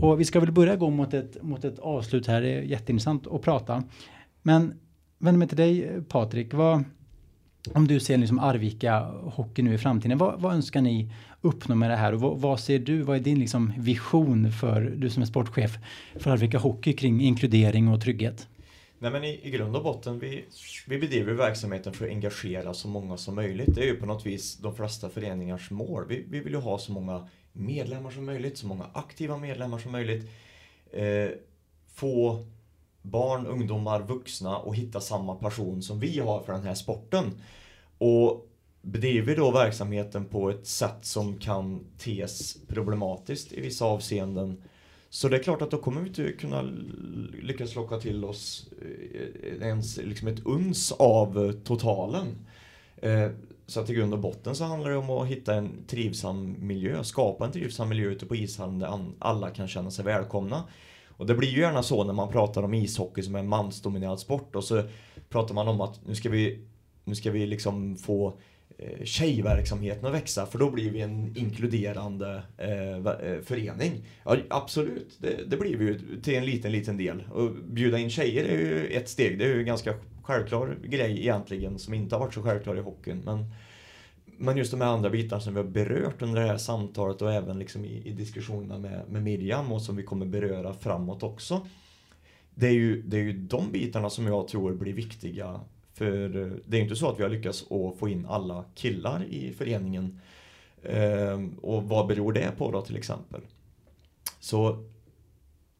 Och 0.00 0.20
vi 0.20 0.24
ska 0.24 0.40
väl 0.40 0.52
börja 0.52 0.76
gå 0.76 0.90
mot 0.90 1.14
ett, 1.14 1.42
mot 1.42 1.64
ett 1.64 1.78
avslut 1.78 2.26
här. 2.26 2.40
Det 2.40 2.48
är 2.48 2.62
jätteintressant 2.62 3.26
att 3.26 3.42
prata. 3.42 3.82
Men 4.42 4.74
vänder 5.18 5.38
mig 5.38 5.48
till 5.48 5.56
dig 5.56 6.02
Patrik. 6.08 6.54
Vad, 6.54 6.84
om 7.74 7.88
du 7.88 8.00
ser 8.00 8.18
liksom 8.18 8.38
Arvika 8.38 9.00
Hockey 9.22 9.62
nu 9.62 9.74
i 9.74 9.78
framtiden. 9.78 10.18
Vad, 10.18 10.40
vad 10.40 10.54
önskar 10.54 10.80
ni 10.80 11.12
uppnå 11.40 11.74
med 11.74 11.90
det 11.90 11.96
här? 11.96 12.12
Och 12.12 12.20
vad, 12.20 12.38
vad 12.38 12.60
ser 12.60 12.78
du? 12.78 13.02
Vad 13.02 13.16
är 13.16 13.20
din 13.20 13.38
liksom 13.38 13.72
vision 13.78 14.52
för, 14.52 14.80
du 14.96 15.10
som 15.10 15.22
är 15.22 15.26
sportchef, 15.26 15.78
för 16.14 16.30
Arvika 16.30 16.58
Hockey 16.58 16.92
kring 16.92 17.20
inkludering 17.20 17.88
och 17.88 18.00
trygghet? 18.00 18.48
Nej 18.98 19.10
men 19.10 19.24
i, 19.24 19.40
i 19.42 19.50
grund 19.50 19.76
och 19.76 19.82
botten, 19.82 20.18
vi, 20.18 20.44
vi 20.86 20.98
bedriver 20.98 21.32
verksamheten 21.32 21.92
för 21.92 22.04
att 22.04 22.10
engagera 22.10 22.74
så 22.74 22.88
många 22.88 23.16
som 23.16 23.34
möjligt. 23.34 23.74
Det 23.74 23.80
är 23.80 23.86
ju 23.86 23.96
på 23.96 24.06
något 24.06 24.26
vis 24.26 24.56
de 24.56 24.76
flesta 24.76 25.10
föreningars 25.10 25.70
mål. 25.70 26.04
Vi, 26.08 26.24
vi 26.28 26.40
vill 26.40 26.52
ju 26.52 26.58
ha 26.58 26.78
så 26.78 26.92
många 26.92 27.28
medlemmar 27.52 28.10
som 28.10 28.24
möjligt, 28.24 28.58
så 28.58 28.66
många 28.66 28.86
aktiva 28.92 29.36
medlemmar 29.36 29.78
som 29.78 29.92
möjligt. 29.92 30.30
Eh, 30.92 31.30
få 31.94 32.46
barn, 33.02 33.46
ungdomar, 33.46 34.02
vuxna 34.02 34.58
och 34.58 34.76
hitta 34.76 35.00
samma 35.00 35.34
passion 35.34 35.82
som 35.82 36.00
vi 36.00 36.18
har 36.18 36.42
för 36.42 36.52
den 36.52 36.64
här 36.64 36.74
sporten. 36.74 37.42
Och 37.98 38.46
bedriver 38.82 39.36
då 39.36 39.50
verksamheten 39.50 40.24
på 40.24 40.50
ett 40.50 40.66
sätt 40.66 40.98
som 41.04 41.38
kan 41.38 41.84
tes 41.98 42.56
problematiskt 42.68 43.52
i 43.52 43.60
vissa 43.60 43.84
avseenden 43.84 44.62
så 45.12 45.28
det 45.28 45.36
är 45.36 45.42
klart 45.42 45.62
att 45.62 45.70
då 45.70 45.78
kommer 45.78 46.00
vi 46.00 46.08
inte 46.08 46.32
kunna 46.32 46.62
lyckas 47.42 47.74
locka 47.74 47.98
till 47.98 48.24
oss 48.24 48.68
eh, 48.82 49.68
ens 49.68 49.96
liksom 49.96 50.28
ett 50.28 50.46
uns 50.46 50.92
av 50.92 51.44
eh, 51.44 51.52
totalen. 51.52 52.26
Eh, 52.96 53.30
så 53.66 53.80
att 53.80 53.90
i 53.90 53.94
grund 53.94 54.12
och 54.12 54.18
botten 54.18 54.54
så 54.54 54.64
handlar 54.64 54.90
det 54.90 54.96
om 54.96 55.10
att 55.10 55.28
hitta 55.28 55.54
en 55.54 55.84
trivsam 55.86 56.56
miljö, 56.58 57.04
skapa 57.04 57.46
en 57.46 57.52
trivsam 57.52 57.88
miljö 57.88 58.10
ute 58.10 58.26
på 58.26 58.36
ishallen 58.36 58.78
där 58.78 59.04
alla 59.18 59.50
kan 59.50 59.68
känna 59.68 59.90
sig 59.90 60.04
välkomna. 60.04 60.64
Och 61.20 61.26
det 61.26 61.34
blir 61.34 61.48
ju 61.48 61.60
gärna 61.60 61.82
så 61.82 62.04
när 62.04 62.12
man 62.12 62.28
pratar 62.28 62.62
om 62.62 62.74
ishockey 62.74 63.22
som 63.22 63.36
en 63.36 63.48
mansdominerad 63.48 64.20
sport 64.20 64.56
och 64.56 64.64
så 64.64 64.82
pratar 65.28 65.54
man 65.54 65.68
om 65.68 65.80
att 65.80 66.00
nu 66.06 66.14
ska 66.14 66.30
vi, 66.30 66.58
nu 67.04 67.14
ska 67.14 67.30
vi 67.30 67.46
liksom 67.46 67.96
få 67.96 68.38
eh, 68.78 69.04
tjejverksamheten 69.04 70.06
att 70.06 70.14
växa 70.14 70.46
för 70.46 70.58
då 70.58 70.70
blir 70.70 70.90
vi 70.90 71.00
en 71.00 71.36
inkluderande 71.36 72.42
eh, 72.58 72.96
eh, 72.96 73.40
förening. 73.42 73.92
Ja, 74.24 74.36
absolut, 74.50 75.16
det, 75.18 75.50
det 75.50 75.56
blir 75.56 75.76
vi 75.76 75.84
ju 75.84 76.20
till 76.22 76.34
en 76.34 76.46
liten, 76.46 76.72
liten 76.72 76.96
del. 76.96 77.24
Och 77.32 77.50
bjuda 77.54 77.98
in 77.98 78.10
tjejer 78.10 78.44
är 78.44 78.58
ju 78.58 78.86
ett 78.86 79.08
steg, 79.08 79.38
det 79.38 79.44
är 79.44 79.48
ju 79.48 79.60
en 79.60 79.66
ganska 79.66 79.94
självklar 80.22 80.78
grej 80.84 81.20
egentligen 81.20 81.78
som 81.78 81.94
inte 81.94 82.14
har 82.14 82.20
varit 82.20 82.34
så 82.34 82.42
självklar 82.42 82.76
i 82.76 82.80
hockeyn. 82.80 83.22
Men, 83.24 83.54
men 84.40 84.56
just 84.56 84.70
de 84.70 84.80
här 84.80 84.88
andra 84.88 85.10
bitarna 85.10 85.40
som 85.40 85.54
vi 85.54 85.60
har 85.60 85.68
berört 85.68 86.22
under 86.22 86.40
det 86.40 86.46
här 86.46 86.56
samtalet 86.56 87.22
och 87.22 87.32
även 87.32 87.58
liksom 87.58 87.84
i, 87.84 88.02
i 88.08 88.12
diskussionerna 88.12 88.78
med, 88.78 89.08
med 89.08 89.22
Miriam 89.22 89.72
och 89.72 89.82
som 89.82 89.96
vi 89.96 90.02
kommer 90.02 90.26
beröra 90.26 90.74
framåt 90.74 91.22
också. 91.22 91.66
Det 92.54 92.66
är, 92.66 92.72
ju, 92.72 93.02
det 93.02 93.16
är 93.16 93.22
ju 93.22 93.32
de 93.32 93.72
bitarna 93.72 94.10
som 94.10 94.26
jag 94.26 94.48
tror 94.48 94.74
blir 94.74 94.92
viktiga 94.92 95.60
för 95.94 96.28
det 96.66 96.76
är 96.76 96.78
ju 96.78 96.82
inte 96.82 96.96
så 96.96 97.08
att 97.08 97.18
vi 97.18 97.22
har 97.22 97.30
lyckats 97.30 97.62
att 97.62 97.98
få 97.98 98.08
in 98.08 98.26
alla 98.26 98.64
killar 98.74 99.24
i 99.24 99.52
föreningen. 99.52 100.20
Ehm, 100.82 101.58
och 101.62 101.84
vad 101.84 102.06
beror 102.06 102.32
det 102.32 102.50
på 102.58 102.70
då 102.70 102.82
till 102.82 102.96
exempel? 102.96 103.40
Så 104.40 104.84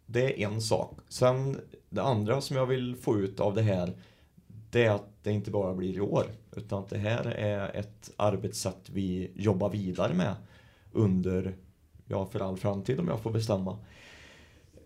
det 0.07 0.43
är 0.43 0.47
en 0.49 0.61
sak. 0.61 0.99
Sen 1.09 1.61
det 1.89 2.03
andra 2.03 2.41
som 2.41 2.57
jag 2.57 2.67
vill 2.67 2.97
få 2.97 3.19
ut 3.19 3.41
av 3.41 3.55
det 3.55 3.63
här 3.63 3.93
det 4.71 4.85
är 4.85 4.91
att 4.91 5.09
det 5.23 5.33
inte 5.33 5.51
bara 5.51 5.75
blir 5.75 5.97
i 5.97 6.01
år 6.01 6.27
utan 6.57 6.79
att 6.79 6.91
det 6.91 6.99
här 6.99 7.25
är 7.27 7.77
ett 7.77 8.11
arbetssätt 8.17 8.91
vi 8.93 9.31
jobbar 9.35 9.71
vidare 9.71 10.15
med 10.15 10.35
under, 10.93 11.57
ja 12.07 12.27
för 12.27 12.41
all 12.41 12.57
framtid 12.57 13.01
om 13.01 13.09
jag 13.09 13.21
får 13.21 13.31
bestämma. 13.31 13.79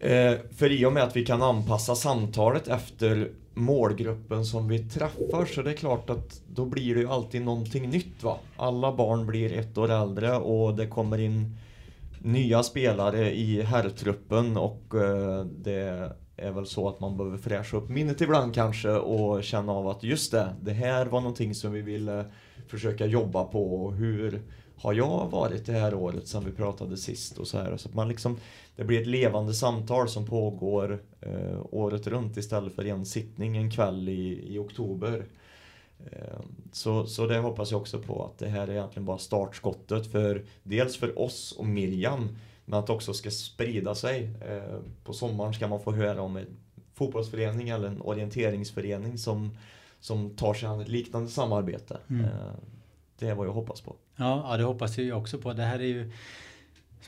Eh, 0.01 0.35
för 0.57 0.73
i 0.73 0.85
och 0.85 0.93
med 0.93 1.03
att 1.03 1.17
vi 1.17 1.27
kan 1.27 1.43
anpassa 1.43 1.95
samtalet 1.95 2.69
efter 2.69 3.31
målgruppen 3.55 4.45
som 4.45 4.69
vi 4.69 4.79
träffar 4.79 5.45
så 5.45 5.63
det 5.63 5.71
är 5.71 5.77
klart 5.77 6.11
att 6.11 6.43
då 6.49 6.65
blir 6.65 6.95
det 6.95 7.01
ju 7.01 7.09
alltid 7.09 7.43
någonting 7.43 7.91
nytt 7.91 8.23
va. 8.23 8.39
Alla 8.57 8.93
barn 8.93 9.27
blir 9.27 9.53
ett 9.53 9.79
år 9.79 9.91
äldre 9.91 10.37
och 10.37 10.75
det 10.75 10.87
kommer 10.87 11.19
in 11.19 11.57
nya 12.19 12.63
spelare 12.63 13.35
i 13.35 13.63
herrtruppen 13.63 14.57
och 14.57 14.95
eh, 14.95 15.45
det 15.45 16.13
är 16.37 16.51
väl 16.51 16.67
så 16.67 16.89
att 16.89 17.01
man 17.01 17.17
behöver 17.17 17.39
fräscha 17.39 17.77
upp 17.77 17.89
minnet 17.89 18.21
ibland 18.21 18.55
kanske 18.55 18.91
och 18.91 19.45
känna 19.45 19.73
av 19.73 19.89
att 19.89 20.03
just 20.03 20.33
det, 20.33 20.55
det 20.63 20.73
här 20.73 21.07
var 21.07 21.21
någonting 21.21 21.55
som 21.55 21.73
vi 21.73 21.83
ville 21.83 22.25
försöka 22.67 23.07
jobba 23.07 23.45
på 23.45 23.85
och 23.85 23.95
hur 23.95 24.43
har 24.77 24.93
jag 24.93 25.29
varit 25.31 25.67
det 25.67 25.73
här 25.73 25.95
året 25.95 26.29
sedan 26.29 26.45
vi 26.45 26.53
pratade 26.53 26.97
sist 26.97 27.39
och 27.39 27.47
så 27.47 27.59
här. 27.59 27.77
Så 27.77 27.89
att 27.89 27.95
man 27.95 28.09
liksom, 28.09 28.37
det 28.77 28.85
blir 28.85 29.01
ett 29.01 29.07
levande 29.07 29.55
samtal 29.55 30.09
som 30.09 30.27
pågår 30.27 31.03
eh, 31.21 31.59
året 31.71 32.07
runt 32.07 32.37
istället 32.37 32.75
för 32.75 32.85
en 32.85 33.07
sittning 33.07 33.57
en 33.57 33.71
kväll 33.71 34.09
i, 34.09 34.55
i 34.55 34.59
oktober. 34.59 35.25
Eh, 36.11 36.41
så, 36.73 37.07
så 37.07 37.27
det 37.27 37.39
hoppas 37.39 37.71
jag 37.71 37.81
också 37.81 37.99
på 37.99 38.25
att 38.25 38.39
det 38.39 38.49
här 38.49 38.69
är 38.69 38.73
egentligen 38.73 39.05
bara 39.05 39.19
startskottet 39.19 40.13
för 40.13 40.45
dels 40.63 40.97
för 40.97 41.19
oss 41.19 41.53
och 41.53 41.67
Miriam 41.67 42.29
men 42.65 42.79
att 42.79 42.87
det 42.87 42.93
också 42.93 43.15
ska 43.15 43.31
sprida 43.31 43.95
sig. 43.95 44.31
Eh, 44.41 44.79
på 45.05 45.13
sommaren 45.13 45.55
ska 45.55 45.69
man 45.69 45.81
få 45.81 45.93
höra 45.93 46.23
om 46.23 46.37
en 46.37 46.47
fotbollsförening 46.95 47.69
eller 47.69 47.89
en 47.89 48.01
orienteringsförening 48.01 49.19
som, 49.19 49.57
som 50.01 50.31
tar 50.31 50.55
sig 50.55 50.69
an 50.69 50.81
ett 50.81 50.89
liknande 50.89 51.31
samarbete. 51.31 51.99
Mm. 52.11 52.25
Eh, 52.25 52.31
det 53.19 53.29
är 53.29 53.35
vad 53.35 53.47
jag 53.47 53.53
hoppas 53.53 53.81
på. 53.81 53.97
Ja, 54.17 54.47
ja, 54.51 54.57
det 54.57 54.65
hoppas 54.65 54.99
jag 54.99 55.19
också 55.19 55.39
på. 55.39 55.53
Det 55.53 55.63
här 55.63 55.79
är 55.79 55.87
ju 55.87 56.13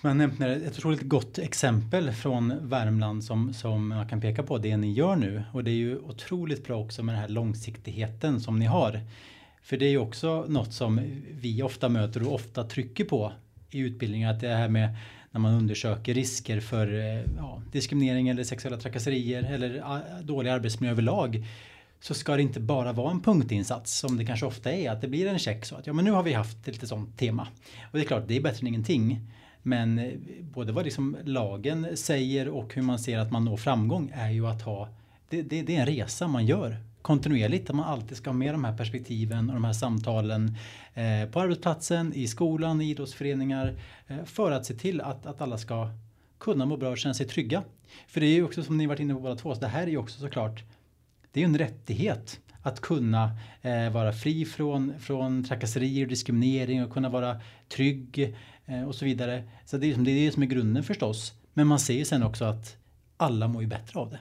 som 0.00 0.08
jag 0.08 0.16
nämnt, 0.16 0.40
ett 0.40 0.78
otroligt 0.78 1.02
gott 1.02 1.38
exempel 1.38 2.12
från 2.12 2.54
Värmland 2.60 3.24
som, 3.24 3.54
som 3.54 3.88
man 3.88 4.08
kan 4.08 4.20
peka 4.20 4.42
på 4.42 4.58
det 4.58 4.76
ni 4.76 4.92
gör 4.92 5.16
nu. 5.16 5.42
Och 5.52 5.64
det 5.64 5.70
är 5.70 5.74
ju 5.74 5.98
otroligt 5.98 6.64
bra 6.64 6.78
också 6.78 7.02
med 7.02 7.14
den 7.14 7.20
här 7.20 7.28
långsiktigheten 7.28 8.40
som 8.40 8.58
ni 8.58 8.66
har. 8.66 9.00
För 9.62 9.76
det 9.76 9.86
är 9.86 9.90
ju 9.90 9.98
också 9.98 10.44
något 10.48 10.72
som 10.72 11.00
vi 11.30 11.62
ofta 11.62 11.88
möter 11.88 12.26
och 12.26 12.34
ofta 12.34 12.64
trycker 12.64 13.04
på 13.04 13.32
i 13.70 13.78
utbildningar. 13.78 14.32
Att 14.32 14.40
det 14.40 14.48
här 14.48 14.68
med 14.68 14.96
när 15.36 15.40
man 15.40 15.54
undersöker 15.54 16.14
risker 16.14 16.60
för 16.60 16.98
eh, 16.98 17.24
ja, 17.36 17.62
diskriminering 17.72 18.28
eller 18.28 18.44
sexuella 18.44 18.76
trakasserier 18.76 19.42
eller 19.42 19.82
ah, 19.84 20.00
dålig 20.22 20.50
arbetsmiljö 20.50 20.92
överlag 20.92 21.44
så 22.00 22.14
ska 22.14 22.36
det 22.36 22.42
inte 22.42 22.60
bara 22.60 22.92
vara 22.92 23.10
en 23.10 23.20
punktinsats 23.20 23.98
som 23.98 24.16
det 24.16 24.24
kanske 24.24 24.46
ofta 24.46 24.72
är 24.72 24.90
att 24.90 25.00
det 25.00 25.08
blir 25.08 25.26
en 25.26 25.38
check 25.38 25.64
så 25.64 25.76
att 25.76 25.86
ja 25.86 25.92
men 25.92 26.04
nu 26.04 26.10
har 26.10 26.22
vi 26.22 26.32
haft 26.32 26.66
lite 26.66 26.86
sånt 26.86 27.18
tema. 27.18 27.48
Och 27.82 27.98
det 27.98 28.04
är 28.04 28.04
klart 28.04 28.28
det 28.28 28.36
är 28.36 28.40
bättre 28.40 28.60
än 28.60 28.66
ingenting. 28.66 29.20
Men 29.62 29.98
eh, 29.98 30.12
både 30.40 30.72
vad 30.72 30.84
liksom 30.84 31.16
lagen 31.24 31.96
säger 31.96 32.48
och 32.48 32.74
hur 32.74 32.82
man 32.82 32.98
ser 32.98 33.18
att 33.18 33.32
man 33.32 33.44
når 33.44 33.56
framgång 33.56 34.12
är 34.14 34.30
ju 34.30 34.46
att 34.46 34.62
ha 34.62 34.88
det, 35.28 35.42
det, 35.42 35.62
det 35.62 35.76
är 35.76 35.80
en 35.80 35.86
resa 35.86 36.28
man 36.28 36.46
gör 36.46 36.76
kontinuerligt. 37.06 37.70
Att 37.70 37.76
man 37.76 37.86
alltid 37.86 38.16
ska 38.16 38.30
ha 38.30 38.34
med 38.34 38.54
de 38.54 38.64
här 38.64 38.76
perspektiven 38.76 39.48
och 39.48 39.54
de 39.54 39.64
här 39.64 39.72
samtalen 39.72 40.56
eh, 40.94 41.30
på 41.30 41.40
arbetsplatsen, 41.40 42.12
i 42.14 42.26
skolan, 42.26 42.80
i 42.80 42.90
idrottsföreningar 42.90 43.74
eh, 44.06 44.24
för 44.24 44.52
att 44.52 44.66
se 44.66 44.74
till 44.74 45.00
att, 45.00 45.26
att 45.26 45.40
alla 45.40 45.58
ska 45.58 45.90
kunna 46.38 46.66
må 46.66 46.76
bra 46.76 46.90
och 46.90 46.98
känna 46.98 47.14
sig 47.14 47.26
trygga. 47.26 47.62
För 48.08 48.20
det 48.20 48.26
är 48.26 48.34
ju 48.34 48.44
också 48.44 48.62
som 48.62 48.78
ni 48.78 48.86
varit 48.86 49.00
inne 49.00 49.14
på 49.14 49.20
båda 49.20 49.36
två, 49.36 49.54
så 49.54 49.60
det 49.60 49.66
här 49.66 49.82
är 49.82 49.86
ju 49.86 49.96
också 49.96 50.20
såklart 50.20 50.64
det 51.32 51.40
är 51.40 51.42
ju 51.42 51.48
en 51.48 51.58
rättighet 51.58 52.40
att 52.62 52.80
kunna 52.80 53.30
eh, 53.62 53.90
vara 53.90 54.12
fri 54.12 54.44
från, 54.44 54.98
från 54.98 55.44
trakasserier 55.44 56.04
och 56.04 56.08
diskriminering 56.08 56.84
och 56.84 56.92
kunna 56.92 57.08
vara 57.08 57.40
trygg 57.68 58.36
eh, 58.66 58.82
och 58.82 58.94
så 58.94 59.04
vidare. 59.04 59.44
Så 59.64 59.76
det 59.76 59.92
är, 59.92 59.96
det 59.96 60.10
är 60.10 60.26
det 60.26 60.32
som 60.32 60.42
är 60.42 60.46
grunden 60.46 60.82
förstås. 60.82 61.34
Men 61.54 61.66
man 61.66 61.78
ser 61.78 61.94
ju 61.94 62.04
sen 62.04 62.22
också 62.22 62.44
att 62.44 62.76
alla 63.16 63.48
mår 63.48 63.62
ju 63.62 63.68
bättre 63.68 64.00
av 64.00 64.10
det. 64.10 64.18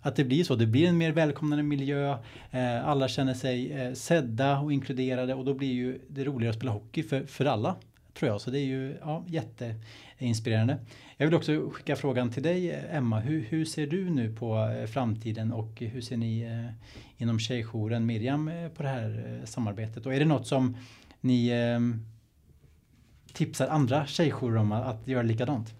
Att 0.00 0.16
det 0.16 0.24
blir 0.24 0.44
så. 0.44 0.54
Det 0.54 0.66
blir 0.66 0.88
en 0.88 0.98
mer 0.98 1.12
välkomnande 1.12 1.62
miljö. 1.62 2.18
Eh, 2.50 2.88
alla 2.88 3.08
känner 3.08 3.34
sig 3.34 3.72
eh, 3.72 3.92
sedda 3.92 4.58
och 4.58 4.72
inkluderade 4.72 5.34
och 5.34 5.44
då 5.44 5.54
blir 5.54 5.72
ju 5.72 5.98
det 6.08 6.24
roligare 6.24 6.50
att 6.50 6.56
spela 6.56 6.72
hockey 6.72 7.02
för, 7.02 7.26
för 7.26 7.44
alla. 7.44 7.76
Tror 8.18 8.30
jag. 8.30 8.40
Så 8.40 8.50
det 8.50 8.58
är 8.58 8.64
ju 8.64 8.96
ja, 9.00 9.24
jätteinspirerande. 9.28 10.78
Jag 11.16 11.26
vill 11.26 11.34
också 11.34 11.70
skicka 11.70 11.96
frågan 11.96 12.30
till 12.30 12.42
dig 12.42 12.70
eh, 12.70 12.96
Emma. 12.96 13.20
Hur, 13.20 13.40
hur 13.40 13.64
ser 13.64 13.86
du 13.86 14.10
nu 14.10 14.34
på 14.34 14.56
eh, 14.56 14.86
framtiden 14.86 15.52
och 15.52 15.80
hur 15.80 16.00
ser 16.00 16.16
ni 16.16 16.40
eh, 16.40 17.22
inom 17.22 17.38
Tjejjouren 17.38 18.06
Miriam 18.06 18.48
eh, 18.48 18.68
på 18.68 18.82
det 18.82 18.88
här 18.88 19.40
samarbetet? 19.44 20.06
Och 20.06 20.14
är 20.14 20.18
det 20.18 20.24
något 20.24 20.46
som 20.46 20.76
ni 21.20 21.52
tipsar 23.32 23.68
andra 23.68 24.06
tjejjourer 24.06 24.56
om 24.56 24.72
att 24.72 25.08
göra 25.08 25.22
likadant? 25.22 25.74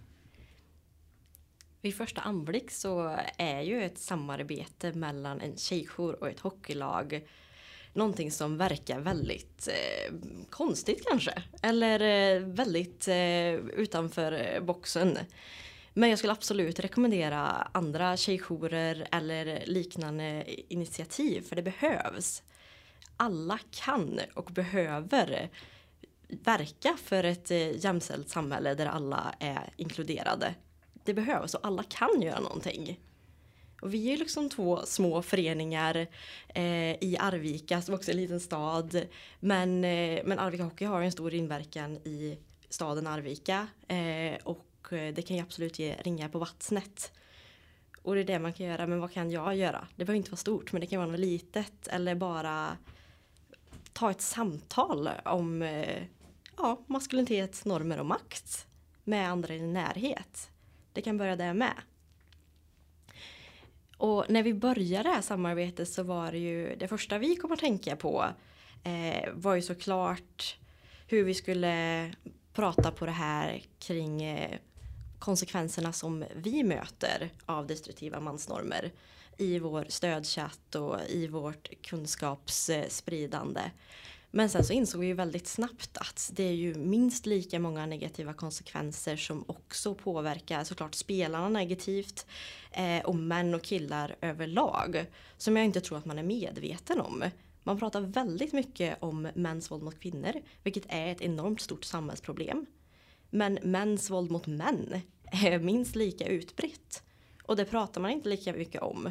Vid 1.80 1.96
första 1.96 2.20
anblick 2.20 2.70
så 2.70 3.18
är 3.38 3.60
ju 3.60 3.84
ett 3.84 3.98
samarbete 3.98 4.92
mellan 4.92 5.40
en 5.40 5.56
tjejjour 5.56 6.20
och 6.20 6.28
ett 6.28 6.40
hockeylag 6.40 7.22
någonting 7.92 8.30
som 8.30 8.56
verkar 8.56 9.00
väldigt 9.00 9.68
eh, 9.68 10.14
konstigt 10.50 11.04
kanske. 11.08 11.42
Eller 11.62 12.00
eh, 12.00 12.42
väldigt 12.42 13.08
eh, 13.08 13.54
utanför 13.54 14.32
eh, 14.32 14.60
boxen. 14.60 15.18
Men 15.94 16.10
jag 16.10 16.18
skulle 16.18 16.32
absolut 16.32 16.80
rekommendera 16.80 17.68
andra 17.72 18.16
tjejjourer 18.16 19.08
eller 19.12 19.62
liknande 19.66 20.44
initiativ 20.68 21.42
för 21.42 21.56
det 21.56 21.62
behövs. 21.62 22.42
Alla 23.16 23.58
kan 23.70 24.20
och 24.34 24.50
behöver 24.50 25.50
verka 26.28 26.96
för 27.04 27.24
ett 27.24 27.50
eh, 27.50 27.84
jämställt 27.84 28.28
samhälle 28.28 28.74
där 28.74 28.86
alla 28.86 29.34
är 29.40 29.72
inkluderade. 29.76 30.54
Det 31.08 31.14
behövs 31.14 31.54
och 31.54 31.66
alla 31.66 31.82
kan 31.82 32.22
göra 32.22 32.40
någonting. 32.40 33.00
Och 33.80 33.94
vi 33.94 34.12
är 34.12 34.16
liksom 34.16 34.48
två 34.50 34.86
små 34.86 35.22
föreningar 35.22 36.06
eh, 36.48 37.04
i 37.04 37.16
Arvika 37.20 37.82
som 37.82 37.94
också 37.94 38.10
är 38.10 38.14
en 38.14 38.20
liten 38.20 38.40
stad. 38.40 39.06
Men, 39.40 39.84
eh, 39.84 40.20
men 40.24 40.38
Arvika 40.38 40.64
Hockey 40.64 40.84
har 40.84 41.02
en 41.02 41.12
stor 41.12 41.34
inverkan 41.34 41.96
i 41.96 42.38
staden 42.68 43.06
Arvika. 43.06 43.66
Eh, 43.88 44.38
och 44.44 44.92
eh, 44.92 45.14
det 45.14 45.22
kan 45.22 45.36
ju 45.36 45.42
absolut 45.42 45.78
ge 45.78 45.94
ringar 45.94 46.28
på 46.28 46.38
vattnet. 46.38 47.12
Och 48.02 48.14
det 48.14 48.20
är 48.20 48.24
det 48.24 48.38
man 48.38 48.52
kan 48.52 48.66
göra. 48.66 48.86
Men 48.86 49.00
vad 49.00 49.12
kan 49.12 49.30
jag 49.30 49.56
göra? 49.56 49.88
Det 49.96 50.04
behöver 50.04 50.18
inte 50.18 50.30
vara 50.30 50.36
stort 50.36 50.72
men 50.72 50.80
det 50.80 50.86
kan 50.86 50.98
vara 50.98 51.10
något 51.10 51.20
litet. 51.20 51.88
Eller 51.88 52.14
bara 52.14 52.76
ta 53.92 54.10
ett 54.10 54.20
samtal 54.20 55.10
om 55.24 55.62
eh, 55.62 56.02
ja, 56.56 56.80
maskulinitet, 56.86 57.64
normer 57.64 58.00
och 58.00 58.06
makt 58.06 58.66
med 59.04 59.30
andra 59.30 59.54
i 59.54 59.60
närhet. 59.60 60.50
Det 60.98 61.02
kan 61.02 61.16
börja 61.16 61.36
där 61.36 61.54
med. 61.54 61.74
Och 63.96 64.24
när 64.28 64.42
vi 64.42 64.54
började 64.54 65.08
det 65.08 65.14
här 65.14 65.22
samarbetet 65.22 65.88
så 65.88 66.02
var 66.02 66.32
det 66.32 66.38
ju 66.38 66.76
det 66.76 66.88
första 66.88 67.18
vi 67.18 67.36
kom 67.36 67.52
att 67.52 67.58
tänka 67.58 67.96
på 67.96 68.26
eh, 68.84 69.30
var 69.32 69.54
ju 69.54 69.62
såklart 69.62 70.58
hur 71.06 71.24
vi 71.24 71.34
skulle 71.34 72.12
prata 72.52 72.90
på 72.90 73.06
det 73.06 73.12
här 73.12 73.62
kring 73.78 74.22
eh, 74.22 74.58
konsekvenserna 75.18 75.92
som 75.92 76.24
vi 76.34 76.62
möter 76.62 77.30
av 77.46 77.66
destruktiva 77.66 78.20
mansnormer 78.20 78.92
i 79.36 79.58
vår 79.58 79.86
stödchatt 79.88 80.74
och 80.74 80.96
i 81.08 81.26
vårt 81.26 81.82
kunskapsspridande. 81.82 83.62
Men 84.30 84.48
sen 84.48 84.64
så 84.64 84.72
insåg 84.72 85.00
vi 85.00 85.06
ju 85.06 85.14
väldigt 85.14 85.46
snabbt 85.46 85.98
att 85.98 86.30
det 86.32 86.42
är 86.42 86.52
ju 86.52 86.74
minst 86.74 87.26
lika 87.26 87.58
många 87.58 87.86
negativa 87.86 88.32
konsekvenser 88.32 89.16
som 89.16 89.44
också 89.46 89.94
påverkar 89.94 90.64
såklart 90.64 90.94
spelarna 90.94 91.48
negativt 91.48 92.26
eh, 92.72 93.04
och 93.04 93.14
män 93.14 93.54
och 93.54 93.62
killar 93.62 94.16
överlag. 94.20 95.06
Som 95.36 95.56
jag 95.56 95.64
inte 95.64 95.80
tror 95.80 95.98
att 95.98 96.04
man 96.04 96.18
är 96.18 96.22
medveten 96.22 97.00
om. 97.00 97.24
Man 97.62 97.78
pratar 97.78 98.00
väldigt 98.00 98.52
mycket 98.52 99.02
om 99.02 99.28
mäns 99.34 99.70
våld 99.70 99.82
mot 99.82 100.00
kvinnor, 100.00 100.32
vilket 100.62 100.84
är 100.88 101.06
ett 101.06 101.20
enormt 101.20 101.60
stort 101.60 101.84
samhällsproblem. 101.84 102.66
Men 103.30 103.58
mäns 103.62 104.10
våld 104.10 104.30
mot 104.30 104.46
män 104.46 105.00
är 105.24 105.58
minst 105.58 105.96
lika 105.96 106.26
utbrett. 106.26 107.02
Och 107.42 107.56
det 107.56 107.64
pratar 107.64 108.00
man 108.00 108.10
inte 108.10 108.28
lika 108.28 108.52
mycket 108.52 108.82
om. 108.82 109.10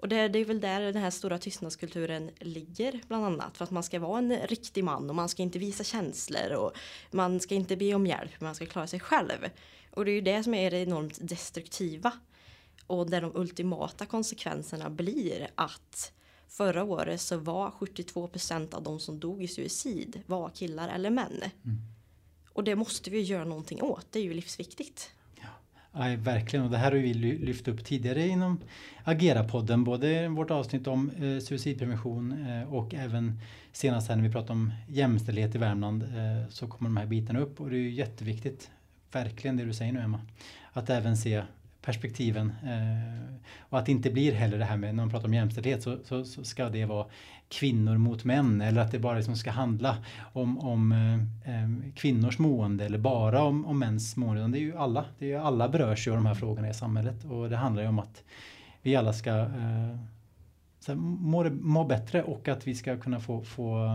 Och 0.00 0.08
det, 0.08 0.28
det, 0.28 0.38
är 0.38 0.44
väl 0.44 0.60
där 0.60 0.80
den 0.80 1.02
här 1.02 1.10
stora 1.10 1.38
tystnadskulturen 1.38 2.30
ligger 2.38 3.00
bland 3.08 3.24
annat. 3.24 3.56
För 3.56 3.64
att 3.64 3.70
man 3.70 3.82
ska 3.82 3.98
vara 3.98 4.18
en 4.18 4.36
riktig 4.36 4.84
man 4.84 5.10
och 5.10 5.16
man 5.16 5.28
ska 5.28 5.42
inte 5.42 5.58
visa 5.58 5.84
känslor 5.84 6.52
och 6.52 6.72
man 7.10 7.40
ska 7.40 7.54
inte 7.54 7.76
be 7.76 7.94
om 7.94 8.06
hjälp, 8.06 8.40
man 8.40 8.54
ska 8.54 8.66
klara 8.66 8.86
sig 8.86 9.00
själv. 9.00 9.48
Och 9.90 10.04
det 10.04 10.10
är 10.10 10.14
ju 10.14 10.20
det 10.20 10.42
som 10.42 10.54
är 10.54 10.70
det 10.70 10.78
enormt 10.78 11.18
destruktiva. 11.20 12.12
Och 12.86 13.10
där 13.10 13.20
de 13.20 13.32
ultimata 13.34 14.06
konsekvenserna 14.06 14.90
blir 14.90 15.50
att 15.54 16.12
förra 16.48 16.84
året 16.84 17.20
så 17.20 17.36
var 17.36 17.70
72 17.70 18.28
procent 18.28 18.74
av 18.74 18.82
de 18.82 19.00
som 19.00 19.20
dog 19.20 19.42
i 19.42 19.48
suicid 19.48 20.22
var 20.26 20.48
killar 20.48 20.88
eller 20.88 21.10
män. 21.10 21.42
Mm. 21.64 21.78
Och 22.52 22.64
det 22.64 22.76
måste 22.76 23.10
vi 23.10 23.20
göra 23.20 23.44
någonting 23.44 23.82
åt, 23.82 24.06
det 24.10 24.18
är 24.18 24.22
ju 24.22 24.34
livsviktigt. 24.34 25.10
Ja, 25.92 26.16
verkligen, 26.18 26.64
och 26.64 26.70
det 26.70 26.76
här 26.76 26.92
har 26.92 26.98
vi 26.98 27.14
lyft 27.14 27.68
upp 27.68 27.84
tidigare 27.84 28.26
inom 28.26 28.60
Agera-podden. 29.04 29.84
Både 29.84 30.28
vårt 30.28 30.50
avsnitt 30.50 30.86
om 30.86 31.10
eh, 31.10 31.38
suicidprevention 31.42 32.46
eh, 32.46 32.74
och 32.74 32.94
även 32.94 33.40
senast 33.72 34.08
här 34.08 34.16
när 34.16 34.22
vi 34.22 34.32
pratade 34.32 34.52
om 34.52 34.72
jämställdhet 34.88 35.54
i 35.54 35.58
Värmland 35.58 36.02
eh, 36.02 36.48
så 36.50 36.66
kommer 36.66 36.90
de 36.90 36.96
här 36.96 37.06
bitarna 37.06 37.40
upp 37.40 37.60
och 37.60 37.70
det 37.70 37.76
är 37.76 37.80
ju 37.80 37.90
jätteviktigt, 37.90 38.70
verkligen 39.12 39.56
det 39.56 39.64
du 39.64 39.72
säger 39.72 39.92
nu 39.92 40.00
Emma, 40.00 40.20
att 40.72 40.90
även 40.90 41.16
se 41.16 41.42
perspektiven. 41.82 42.52
Eh, 42.64 43.34
och 43.58 43.78
att 43.78 43.86
det 43.86 43.92
inte 43.92 44.10
blir 44.10 44.32
heller 44.32 44.58
det 44.58 44.64
här 44.64 44.76
med 44.76 44.94
när 44.94 45.02
man 45.02 45.10
pratar 45.10 45.28
om 45.28 45.34
jämställdhet 45.34 45.82
så, 45.82 45.98
så, 46.04 46.24
så 46.24 46.44
ska 46.44 46.68
det 46.68 46.84
vara 46.84 47.06
kvinnor 47.48 47.98
mot 47.98 48.24
män 48.24 48.60
eller 48.60 48.80
att 48.80 48.92
det 48.92 48.98
bara 48.98 49.16
liksom 49.16 49.36
ska 49.36 49.50
handla 49.50 49.96
om, 50.32 50.58
om 50.58 50.92
eh, 50.92 51.54
eh 51.54 51.92
kvinnors 51.94 52.38
mående 52.38 52.84
eller 52.84 52.98
bara 52.98 53.42
om, 53.42 53.66
om 53.66 53.78
mäns 53.78 54.16
mående. 54.16 54.48
Det 54.48 54.58
är 54.58 54.64
ju 54.64 54.76
alla, 54.76 55.04
det 55.18 55.24
är 55.24 55.28
ju 55.28 55.36
alla 55.36 55.68
berörs 55.68 56.06
ju 56.06 56.10
av 56.10 56.16
de 56.16 56.26
här 56.26 56.34
frågorna 56.34 56.70
i 56.70 56.74
samhället 56.74 57.24
och 57.24 57.50
det 57.50 57.56
handlar 57.56 57.82
ju 57.82 57.88
om 57.88 57.98
att 57.98 58.22
vi 58.82 58.96
alla 58.96 59.12
ska 59.12 59.30
eh, 59.30 59.96
så 60.80 60.94
må, 60.94 61.50
må 61.50 61.84
bättre 61.84 62.22
och 62.22 62.48
att 62.48 62.66
vi 62.66 62.74
ska 62.74 62.96
kunna 62.96 63.20
få, 63.20 63.42
få 63.42 63.86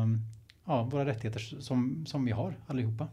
ja, 0.66 0.84
våra 0.84 1.06
rättigheter 1.06 1.40
som, 1.40 2.06
som 2.06 2.26
vi 2.26 2.32
har 2.32 2.54
allihopa. 2.68 3.08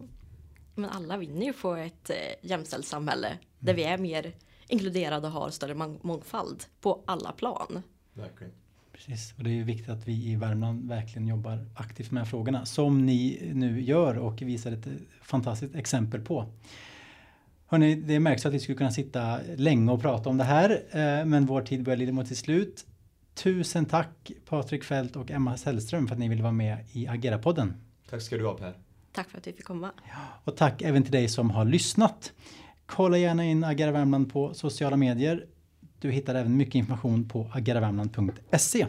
Men 0.75 0.91
alla 0.91 1.17
vinner 1.17 1.47
ju 1.47 1.53
på 1.53 1.75
ett 1.75 2.11
eh, 2.11 2.17
jämställt 2.51 2.87
samhälle 2.87 3.29
mm. 3.29 3.39
där 3.59 3.75
vi 3.75 3.85
är 3.85 3.99
mer 3.99 4.33
inkluderade 4.73 5.27
och 5.27 5.33
har 5.33 5.51
större 5.51 5.75
mångfald 6.03 6.65
på 6.81 7.03
alla 7.07 7.33
plan. 7.33 7.83
Verkligen. 8.13 8.53
Precis, 8.93 9.35
och 9.39 9.45
det 9.45 9.61
är 9.61 9.65
viktigt 9.65 9.89
att 9.89 10.09
vi 10.09 10.31
i 10.31 10.37
Värmland 10.37 10.89
verkligen 10.89 11.29
jobbar 11.29 11.67
aktivt 11.75 12.11
med 12.11 12.21
de 12.21 12.25
här 12.25 12.31
frågorna 12.31 12.67
som 12.67 13.07
ni 13.07 13.51
nu 13.55 13.83
gör 13.83 14.19
och 14.19 14.43
visar 14.43 14.73
ett 14.73 14.87
fantastiskt 15.23 15.75
exempel 15.75 16.21
på. 16.21 16.47
Hörrni, 17.67 17.95
det 17.95 18.21
märks 18.21 18.47
att 18.47 18.53
vi 18.53 18.61
skulle 18.61 18.79
kunna 18.79 18.91
sitta 18.91 19.41
länge 19.57 19.93
och 19.93 20.01
prata 20.01 20.31
om 20.31 20.37
det 20.39 20.45
här, 20.45 20.71
eh, 20.91 21.25
men 21.25 21.47
vår 21.47 21.63
tid 21.63 21.83
börjar 21.83 21.97
lida 21.97 22.13
mot 22.13 22.29
sitt 22.29 22.39
slut. 22.39 22.87
Tusen 23.35 23.85
tack 23.85 24.33
Patrik 24.49 24.85
Fält 24.85 25.17
och 25.17 25.31
Emma 25.31 25.57
Sällström 25.57 26.07
för 26.07 26.15
att 26.15 26.19
ni 26.19 26.29
ville 26.29 26.43
vara 26.43 26.53
med 26.53 26.85
i 26.93 27.07
Agera-podden. 27.07 27.73
Tack 28.11 28.23
ska 28.23 28.37
du 28.37 28.47
ha 28.47 28.55
Per. 28.55 28.75
Tack 29.13 29.31
för 29.31 29.39
att 29.39 29.47
vi 29.47 29.53
fick 29.53 29.65
komma. 29.65 29.91
Och 30.45 30.57
tack 30.57 30.83
även 30.83 31.03
till 31.03 31.13
dig 31.13 31.29
som 31.29 31.51
har 31.51 31.65
lyssnat. 31.65 32.33
Kolla 32.97 33.19
gärna 33.19 33.45
in 33.45 33.65
Agera 33.65 33.91
Värmland 33.91 34.33
på 34.33 34.55
sociala 34.55 34.97
medier. 34.97 35.47
Du 35.99 36.11
hittar 36.11 36.35
även 36.35 36.57
mycket 36.57 36.75
information 36.75 37.29
på 37.29 37.51
agaravärmland.se. 37.53 38.87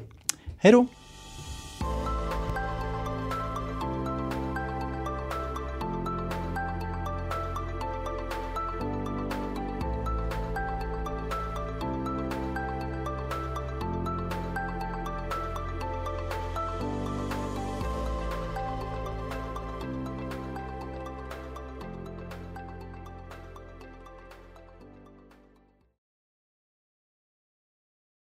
Hej 0.58 0.72
då! 0.72 0.88